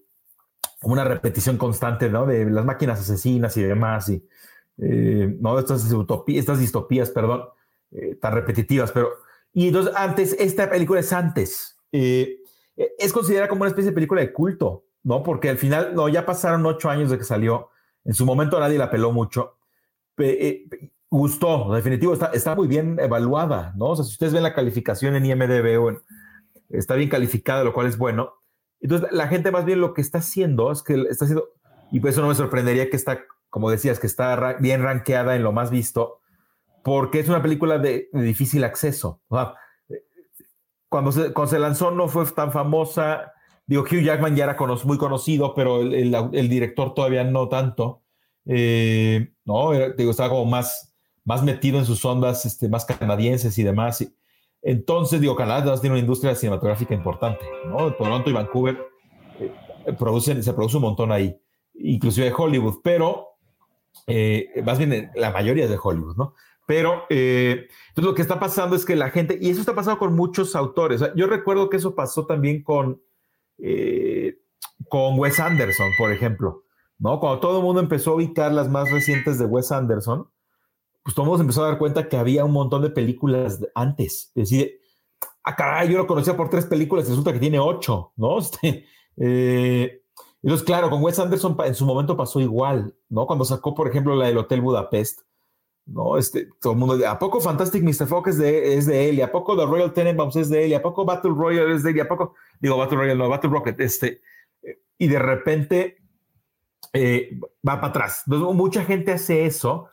una 0.81 1.03
repetición 1.03 1.57
constante, 1.57 2.09
¿no? 2.09 2.25
De 2.25 2.45
las 2.45 2.65
máquinas 2.65 2.99
asesinas 2.99 3.55
y 3.57 3.63
demás, 3.63 4.09
y, 4.09 4.27
eh, 4.77 5.35
¿no? 5.39 5.57
Estas, 5.57 5.91
utopías, 5.91 6.39
estas 6.39 6.59
distopías, 6.59 7.09
perdón, 7.09 7.45
eh, 7.91 8.15
tan 8.15 8.33
repetitivas, 8.33 8.91
pero... 8.91 9.09
Y 9.53 9.67
entonces, 9.67 9.93
antes, 9.95 10.35
esta 10.37 10.69
película 10.69 10.99
es 10.99 11.13
antes. 11.13 11.77
Eh, 11.91 12.39
es 12.75 13.13
considerada 13.13 13.47
como 13.47 13.61
una 13.61 13.69
especie 13.69 13.91
de 13.91 13.95
película 13.95 14.19
de 14.19 14.33
culto, 14.33 14.83
¿no? 15.03 15.23
Porque 15.23 15.49
al 15.49 15.57
final, 15.57 15.95
no, 15.95 16.09
ya 16.09 16.25
pasaron 16.25 16.65
ocho 16.65 16.89
años 16.89 17.09
de 17.09 17.17
que 17.17 17.23
salió. 17.23 17.69
En 18.03 18.13
su 18.13 18.25
momento 18.25 18.59
nadie 18.59 18.77
la 18.77 18.91
peló 18.91 19.13
mucho. 19.13 19.57
gustó, 21.09 21.73
definitivo, 21.73 22.13
está, 22.13 22.27
está 22.27 22.53
muy 22.53 22.67
bien 22.67 22.99
evaluada, 22.99 23.73
¿no? 23.77 23.91
O 23.91 23.95
sea, 23.95 24.03
si 24.03 24.11
ustedes 24.11 24.33
ven 24.33 24.43
la 24.43 24.53
calificación 24.53 25.15
en 25.15 25.25
IMDB, 25.25 25.81
o 25.81 26.01
está 26.69 26.95
bien 26.95 27.09
calificada, 27.09 27.63
lo 27.63 27.73
cual 27.73 27.87
es 27.87 27.97
bueno. 27.97 28.33
Entonces, 28.81 29.09
la 29.11 29.27
gente 29.27 29.51
más 29.51 29.65
bien 29.65 29.81
lo 29.81 29.93
que 29.93 30.01
está 30.01 30.19
haciendo 30.19 30.71
es 30.71 30.83
que 30.83 30.93
está 31.09 31.25
haciendo, 31.25 31.49
y 31.91 31.99
por 31.99 32.09
eso 32.09 32.21
no 32.21 32.27
me 32.27 32.35
sorprendería 32.35 32.89
que 32.89 32.95
está, 32.95 33.21
como 33.49 33.69
decías, 33.69 33.99
que 33.99 34.07
está 34.07 34.57
bien 34.59 34.83
rankeada 34.83 35.35
en 35.35 35.43
lo 35.43 35.51
más 35.51 35.71
visto, 35.71 36.19
porque 36.83 37.19
es 37.19 37.29
una 37.29 37.41
película 37.41 37.79
de, 37.79 38.09
difícil 38.13 38.63
acceso. 38.63 39.21
Cuando 40.87 41.11
se, 41.11 41.33
cuando 41.33 41.51
se 41.51 41.59
lanzó 41.59 41.89
no 41.89 42.07
fue 42.07 42.25
tan 42.27 42.51
famosa. 42.51 43.33
Digo, 43.65 43.81
Hugh 43.81 44.03
Jackman 44.03 44.35
ya 44.35 44.43
era 44.43 44.57
muy 44.83 44.97
conocido, 44.99 45.55
pero 45.55 45.81
el, 45.81 46.49
director 46.49 46.93
todavía 46.93 47.23
no 47.23 47.49
tanto. 47.49 48.03
Eh, 48.45 49.33
no, 49.45 49.71
digo, 49.97 50.11
estaba 50.11 50.29
como 50.29 50.45
más, 50.45 50.93
más 51.23 51.41
metido 51.43 51.79
en 51.79 51.85
sus 51.85 52.05
ondas 52.05 52.45
este, 52.45 52.69
más 52.69 52.85
canadienses 52.85 53.57
y 53.57 53.63
demás. 53.63 54.05
Entonces, 54.67 55.21
digo, 55.21 55.35
Canadá 55.35 55.79
tiene 55.79 55.93
una 55.93 55.99
industria 55.99 56.33
cinematográfica 56.33 56.95
importante, 56.95 57.45
¿no? 57.67 57.93
Toronto 57.93 58.31
y 58.31 58.33
Vancouver 58.33 58.75
eh, 59.39 59.53
producen, 59.93 60.41
se 60.41 60.53
produce 60.53 60.77
un 60.77 60.81
montón 60.81 61.11
ahí, 61.11 61.39
inclusive 61.75 62.25
de 62.25 62.33
Hollywood, 62.35 62.79
pero 62.83 63.27
eh, 64.07 64.49
más 64.65 64.79
bien 64.79 65.11
la 65.13 65.29
mayoría 65.29 65.65
es 65.65 65.69
de 65.69 65.77
Hollywood, 65.81 66.15
¿no? 66.17 66.33
Pero 66.65 67.03
eh, 67.11 67.67
entonces 67.89 68.05
lo 68.05 68.15
que 68.15 68.23
está 68.23 68.39
pasando 68.39 68.75
es 68.75 68.85
que 68.85 68.95
la 68.95 69.11
gente, 69.11 69.37
y 69.39 69.51
eso 69.51 69.59
está 69.59 69.75
pasando 69.75 69.99
con 69.99 70.15
muchos 70.15 70.55
autores, 70.55 71.03
yo 71.15 71.27
recuerdo 71.27 71.69
que 71.69 71.77
eso 71.77 71.93
pasó 71.93 72.25
también 72.25 72.63
con, 72.63 73.03
con 74.89 75.19
Wes 75.19 75.39
Anderson, 75.39 75.91
por 75.95 76.11
ejemplo, 76.11 76.63
¿no? 76.97 77.19
Cuando 77.19 77.39
todo 77.39 77.59
el 77.59 77.63
mundo 77.63 77.81
empezó 77.81 78.13
a 78.13 78.15
ubicar 78.15 78.51
las 78.51 78.67
más 78.67 78.89
recientes 78.89 79.37
de 79.37 79.45
Wes 79.45 79.71
Anderson, 79.71 80.27
pues 81.05 81.13
todo 81.13 81.25
el 81.25 81.27
mundo 81.27 81.37
se 81.37 81.43
empezó 81.43 81.63
a 81.63 81.67
dar 81.67 81.77
cuenta 81.77 82.09
que 82.09 82.17
había 82.17 82.43
un 82.43 82.51
montón 82.51 82.81
de 82.81 82.89
películas 82.89 83.63
antes. 83.75 84.31
Es 84.33 84.49
decir, 84.49 84.81
ah, 85.43 85.55
caray, 85.55 85.87
yo 85.87 85.99
lo 85.99 86.07
conocía 86.07 86.35
por 86.35 86.49
tres 86.49 86.65
películas 86.65 87.07
resulta 87.07 87.31
que 87.31 87.39
tiene 87.39 87.59
ocho, 87.59 88.11
¿no? 88.15 88.39
Este, 88.39 88.85
eh, 89.17 90.01
entonces, 90.41 90.65
claro, 90.65 90.89
con 90.89 91.03
Wes 91.03 91.19
Anderson 91.19 91.55
en 91.63 91.75
su 91.75 91.85
momento 91.85 92.17
pasó 92.17 92.39
igual, 92.39 92.95
¿no? 93.07 93.27
Cuando 93.27 93.45
sacó, 93.45 93.75
por 93.75 93.87
ejemplo, 93.87 94.15
la 94.15 94.25
del 94.25 94.39
Hotel 94.39 94.61
Budapest, 94.61 95.21
¿no? 95.85 96.17
Este, 96.17 96.49
todo 96.59 96.73
el 96.73 96.79
mundo, 96.79 97.07
¿a 97.07 97.19
poco 97.19 97.39
Fantastic 97.39 97.83
Mr. 97.83 98.07
Fox 98.07 98.31
es 98.31 98.37
de, 98.39 98.75
es 98.75 98.87
de 98.87 99.07
él? 99.07 99.19
¿Y 99.19 99.21
a 99.21 99.31
poco 99.31 99.55
The 99.55 99.67
Royal 99.67 99.93
Tenenbaums 99.93 100.35
es 100.37 100.49
de 100.49 100.65
él? 100.65 100.71
¿Y 100.71 100.73
a 100.73 100.81
poco 100.81 101.05
Battle 101.05 101.33
Royale 101.35 101.75
es 101.75 101.83
de 101.83 101.91
él? 101.91 101.97
¿Y 101.97 101.99
a 101.99 102.07
poco, 102.07 102.33
digo, 102.59 102.77
Battle 102.77 102.97
Royale, 102.97 103.19
no, 103.19 103.29
Battle 103.29 103.51
Rocket, 103.51 103.79
este, 103.79 104.21
y 104.97 105.07
de 105.07 105.19
repente 105.19 105.97
eh, 106.93 107.39
va 107.67 107.75
para 107.75 107.87
atrás. 107.89 108.23
Entonces, 108.25 108.55
mucha 108.55 108.83
gente 108.83 109.11
hace 109.11 109.45
eso 109.45 109.89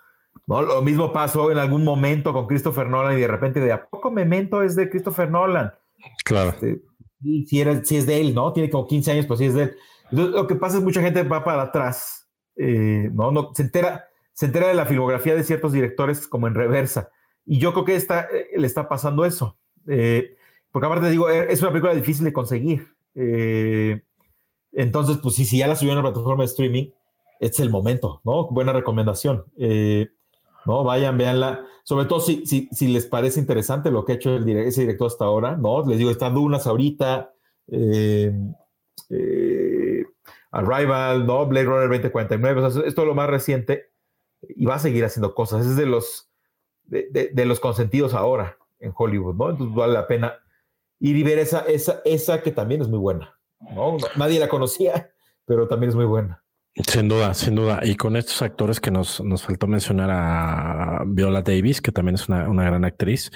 ¿no? 0.47 0.63
Lo 0.63 0.83
mismo 0.83 1.13
pasó 1.13 1.51
en 1.51 1.59
algún 1.59 1.85
momento 1.85 2.33
con 2.33 2.47
Christopher 2.47 2.89
Nolan 2.89 3.17
y 3.17 3.21
de 3.21 3.29
repente 3.29 3.61
de 3.61 3.73
a 3.73 3.87
poco 3.87 4.11
Memento 4.11 4.63
es 4.63 4.77
de 4.77 4.91
Christopher 4.91 5.31
Nolan. 5.31 5.73
Claro. 6.25 6.51
Este, 6.51 6.83
si, 7.47 7.61
era, 7.61 7.85
si 7.85 7.97
es 7.97 8.07
de 8.07 8.21
él, 8.21 8.35
¿no? 8.35 8.53
Tiene 8.53 8.71
como 8.71 8.87
15 8.87 9.13
años, 9.13 9.27
pues 9.27 9.39
sí 9.39 9.47
es 9.47 9.55
de 9.55 9.65
él. 9.65 9.77
Entonces, 10.11 10.35
lo 10.35 10.47
que 10.47 10.57
pasa 10.57 10.79
es 10.79 10.85
mucha 10.85 11.01
gente 11.01 11.23
va 11.23 11.45
para 11.45 11.63
atrás, 11.63 12.29
eh, 12.57 13.09
¿no? 13.13 13.31
no 13.31 13.53
se, 13.55 13.63
entera, 13.63 14.09
se 14.33 14.47
entera 14.47 14.69
de 14.69 14.75
la 14.75 14.85
filmografía 14.85 15.35
de 15.35 15.45
ciertos 15.45 15.73
directores 15.73 16.27
como 16.27 16.47
en 16.47 16.55
reversa. 16.55 17.11
Y 17.47 17.59
yo 17.59 17.73
creo 17.73 17.85
que 17.85 17.97
está, 17.97 18.23
eh, 18.23 18.49
le 18.57 18.67
está 18.67 18.89
pasando 18.89 19.25
eso. 19.25 19.57
Eh, 19.89 20.37
porque 20.71 20.87
aparte 20.87 21.11
digo, 21.11 21.29
es 21.29 21.61
una 21.61 21.71
película 21.71 21.95
difícil 21.95 22.25
de 22.25 22.33
conseguir. 22.33 22.95
entonces, 24.73 25.19
pues 25.23 25.35
sí, 25.35 25.45
si 25.45 25.59
ya 25.59 25.67
la 25.67 25.77
subió 25.77 25.93
a 25.93 25.97
la 25.97 26.03
plataforma 26.03 26.43
de 26.43 26.47
streaming, 26.47 26.91
es 27.43 27.59
el 27.59 27.71
momento, 27.71 28.21
¿no? 28.25 28.49
Buena 28.49 28.73
recomendación. 28.73 29.45
Eh, 29.59 30.09
¿no? 30.67 30.85
Vayan, 30.85 31.19
véanla. 31.19 31.67
Sobre 31.85 32.07
todo 32.07 32.21
si, 32.21 32.47
si, 32.47 32.69
si 32.73 32.89
les 32.89 33.07
parece 33.07 33.41
interesante 33.41 33.91
lo 33.91 34.05
que 34.05 34.13
ha 34.13 34.15
hecho 34.17 34.37
el 34.37 34.49
ese 34.49 34.83
director 34.83 35.09
hasta 35.09 35.25
ahora, 35.25 35.57
¿no? 35.57 35.87
Les 35.87 35.99
digo, 35.99 36.11
están 36.11 36.35
Dunas 36.35 36.67
ahorita, 36.67 37.33
eh, 37.69 38.33
eh, 39.11 40.05
Arrival, 40.51 41.27
¿no? 41.27 41.47
Blade 41.47 41.67
Runner 41.67 41.89
2049, 41.89 42.61
o 42.61 42.71
sea, 42.71 42.83
esto 42.87 43.03
es 43.03 43.09
lo 43.09 43.15
más 43.15 43.29
reciente 43.29 43.91
y 44.43 44.67
va 44.67 44.75
a 44.75 44.79
seguir 44.79 45.05
haciendo 45.05 45.35
cosas. 45.35 45.67
Es 45.67 45.77
de 45.77 45.87
los, 45.87 46.31
de, 46.85 47.31
de, 47.33 47.47
los 47.47 47.59
consentidos 47.59 48.13
ahora 48.13 48.59
en 48.79 48.93
Hollywood, 48.95 49.35
¿no? 49.35 49.51
Entonces 49.51 49.75
vale 49.75 49.95
la 49.95 50.07
pena 50.07 50.35
ir 51.01 51.17
y 51.17 51.23
ver 51.23 51.39
esa, 51.39 51.61
esa, 51.61 52.03
esa 52.05 52.43
que 52.43 52.53
también 52.53 52.83
es 52.83 52.89
muy 52.89 52.99
buena, 52.99 53.39
¿no? 53.75 53.97
Nadie 54.17 54.39
la 54.39 54.49
conocía, 54.49 55.11
pero 55.47 55.69
también 55.69 55.91
es 55.91 55.97
muy 55.97 56.05
buena. 56.05 56.42
Sin 56.75 57.07
duda, 57.07 57.35
sin 57.35 57.55
duda. 57.55 57.81
Y 57.83 57.97
con 57.97 58.17
estos 58.17 58.41
actores 58.41 58.81
que 58.81 58.91
nos, 58.91 59.21
nos 59.21 59.43
faltó 59.43 59.67
mencionar 59.67 60.09
a 60.11 61.05
Viola 61.07 61.43
Davis, 61.43 61.83
que 61.83 61.93
también 61.93 62.15
es 62.15 62.31
una, 62.31 62.49
una 62.49 62.65
gran 62.65 62.87
actriz, 62.87 63.31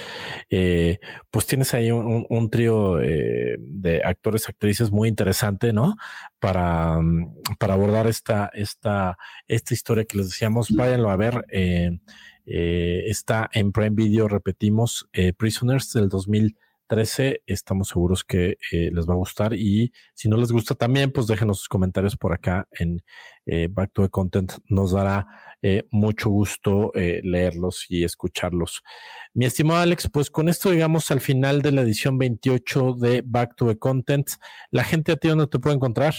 eh, 0.49 1.01
pues 1.31 1.47
tienes 1.47 1.75
ahí 1.75 1.91
un, 1.91 2.25
un 2.31 2.51
trío 2.51 2.99
eh, 2.99 3.57
de 3.59 4.03
actores, 4.03 4.49
actrices 4.49 4.91
muy 4.91 5.11
interesante, 5.11 5.75
¿no? 5.75 5.97
Para, 6.39 6.99
para 7.59 7.75
abordar 7.75 8.07
esta, 8.07 8.51
esta, 8.55 9.19
esta 9.47 9.75
historia 9.75 10.07
que 10.07 10.17
les 10.17 10.29
decíamos, 10.29 10.71
váyanlo 10.71 11.11
a 11.11 11.17
ver. 11.17 11.45
Eh, 11.51 11.91
está 12.47 13.51
en 13.53 13.71
Prime 13.71 13.97
Video, 13.97 14.29
repetimos, 14.29 15.11
Prisoners 15.37 15.93
del 15.93 16.09
2000. 16.09 16.57
13. 16.87 17.43
Estamos 17.47 17.89
seguros 17.89 18.25
que 18.25 18.59
eh, 18.73 18.91
les 18.93 19.09
va 19.09 19.15
a 19.15 19.17
gustar 19.17 19.55
y 19.55 19.93
si 20.15 20.29
no 20.29 20.37
les 20.37 20.53
gusta 20.53 20.75
también, 20.75 21.13
pues 21.13 21.27
déjenos 21.27 21.59
sus 21.59 21.69
comentarios 21.69 22.17
por 22.17 22.33
acá 22.33 22.69
en 22.73 23.03
eh, 23.47 23.69
Back 23.71 23.93
to 23.93 24.03
the 24.03 24.09
Content. 24.09 24.53
Nos 24.69 24.93
dará 24.93 25.27
eh, 25.63 25.85
mucho 25.91 26.31
gusto 26.31 26.93
leerlos 26.95 27.87
y 27.89 28.05
escucharlos. 28.05 28.83
Mi 29.35 29.45
estimado 29.47 29.81
Alex, 29.81 30.09
pues 30.13 30.31
con 30.31 30.49
esto 30.49 30.73
llegamos 30.73 31.11
al 31.11 31.21
final 31.21 31.63
de 31.63 31.73
la 31.73 31.83
edición 31.83 32.19
28 32.19 32.95
de 32.95 33.23
Back 33.25 33.57
to 33.57 33.67
the 33.67 33.79
Content. 33.79 34.29
La 34.71 34.85
gente 34.85 35.13
a 35.13 35.17
ti, 35.17 35.29
¿dónde 35.29 35.47
te 35.47 35.59
puede 35.59 35.77
encontrar? 35.77 36.15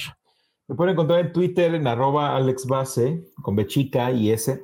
Me 0.68 0.76
pueden 0.76 0.94
encontrar 0.94 1.22
en 1.22 1.32
Twitter 1.32 1.74
en 1.76 1.88
arroba 1.88 2.36
alexbase 2.36 3.24
con 3.42 3.56
B 3.56 3.68
chica 3.68 4.12
y 4.12 4.32
S. 4.32 4.62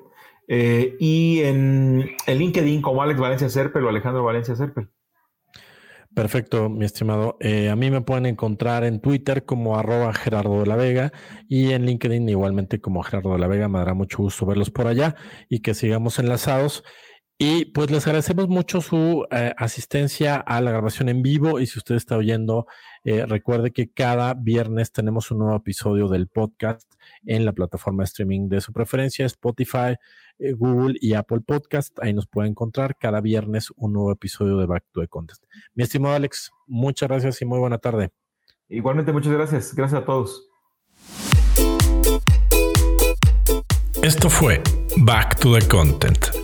y 0.47 1.39
en, 1.41 2.11
en 2.27 2.37
LinkedIn 2.37 2.81
como 2.81 3.01
Alex 3.01 3.19
Valencia 3.19 3.49
Serpel 3.49 3.85
o 3.85 3.89
Alejandro 3.89 4.23
Valencia 4.23 4.55
Serpel. 4.55 4.89
Perfecto, 6.15 6.69
mi 6.69 6.85
estimado. 6.85 7.37
Eh, 7.39 7.69
a 7.69 7.75
mí 7.75 7.89
me 7.89 8.01
pueden 8.01 8.27
encontrar 8.27 8.83
en 8.83 8.99
Twitter 9.01 9.45
como 9.45 9.77
arroba 9.77 10.13
Gerardo 10.13 10.59
de 10.59 10.67
la 10.67 10.75
Vega 10.75 11.11
y 11.49 11.71
en 11.71 11.85
LinkedIn 11.85 12.29
igualmente 12.29 12.79
como 12.79 13.01
Gerardo 13.01 13.33
de 13.33 13.39
la 13.39 13.47
Vega. 13.47 13.67
Me 13.67 13.79
dará 13.79 13.95
mucho 13.95 14.17
gusto 14.19 14.45
verlos 14.45 14.69
por 14.69 14.85
allá 14.85 15.15
y 15.49 15.61
que 15.61 15.73
sigamos 15.73 16.19
enlazados. 16.19 16.83
Y 17.39 17.65
pues 17.65 17.89
les 17.89 18.05
agradecemos 18.05 18.47
mucho 18.47 18.79
su 18.81 19.25
eh, 19.31 19.53
asistencia 19.57 20.35
a 20.35 20.61
la 20.61 20.69
grabación 20.69 21.09
en 21.09 21.23
vivo 21.23 21.59
y 21.59 21.65
si 21.65 21.79
usted 21.79 21.95
está 21.95 22.15
oyendo, 22.15 22.67
eh, 23.03 23.25
recuerde 23.25 23.71
que 23.71 23.89
cada 23.89 24.33
viernes 24.33 24.91
tenemos 24.91 25.29
un 25.31 25.39
nuevo 25.39 25.55
episodio 25.55 26.07
del 26.07 26.27
podcast 26.27 26.89
en 27.25 27.45
la 27.45 27.51
plataforma 27.51 28.03
de 28.03 28.05
streaming 28.05 28.47
de 28.47 28.61
su 28.61 28.71
preferencia, 28.71 29.25
Spotify, 29.25 29.95
eh, 30.39 30.53
Google 30.53 30.95
y 31.01 31.13
Apple 31.13 31.41
Podcast. 31.41 31.97
Ahí 32.01 32.13
nos 32.13 32.27
puede 32.27 32.47
encontrar 32.47 32.95
cada 32.97 33.19
viernes 33.21 33.71
un 33.75 33.93
nuevo 33.93 34.11
episodio 34.11 34.57
de 34.57 34.65
Back 34.65 34.85
to 34.91 35.01
the 35.01 35.07
Contest. 35.07 35.43
Mi 35.75 35.83
estimado 35.83 36.15
Alex, 36.15 36.51
muchas 36.65 37.09
gracias 37.09 37.41
y 37.41 37.45
muy 37.45 37.59
buena 37.59 37.77
tarde. 37.77 38.11
Igualmente, 38.69 39.11
muchas 39.11 39.33
gracias. 39.33 39.75
Gracias 39.75 40.01
a 40.01 40.05
todos. 40.05 40.49
Esto 44.01 44.29
fue 44.29 44.61
Back 44.97 45.39
to 45.39 45.57
the 45.57 45.67
Content. 45.67 46.42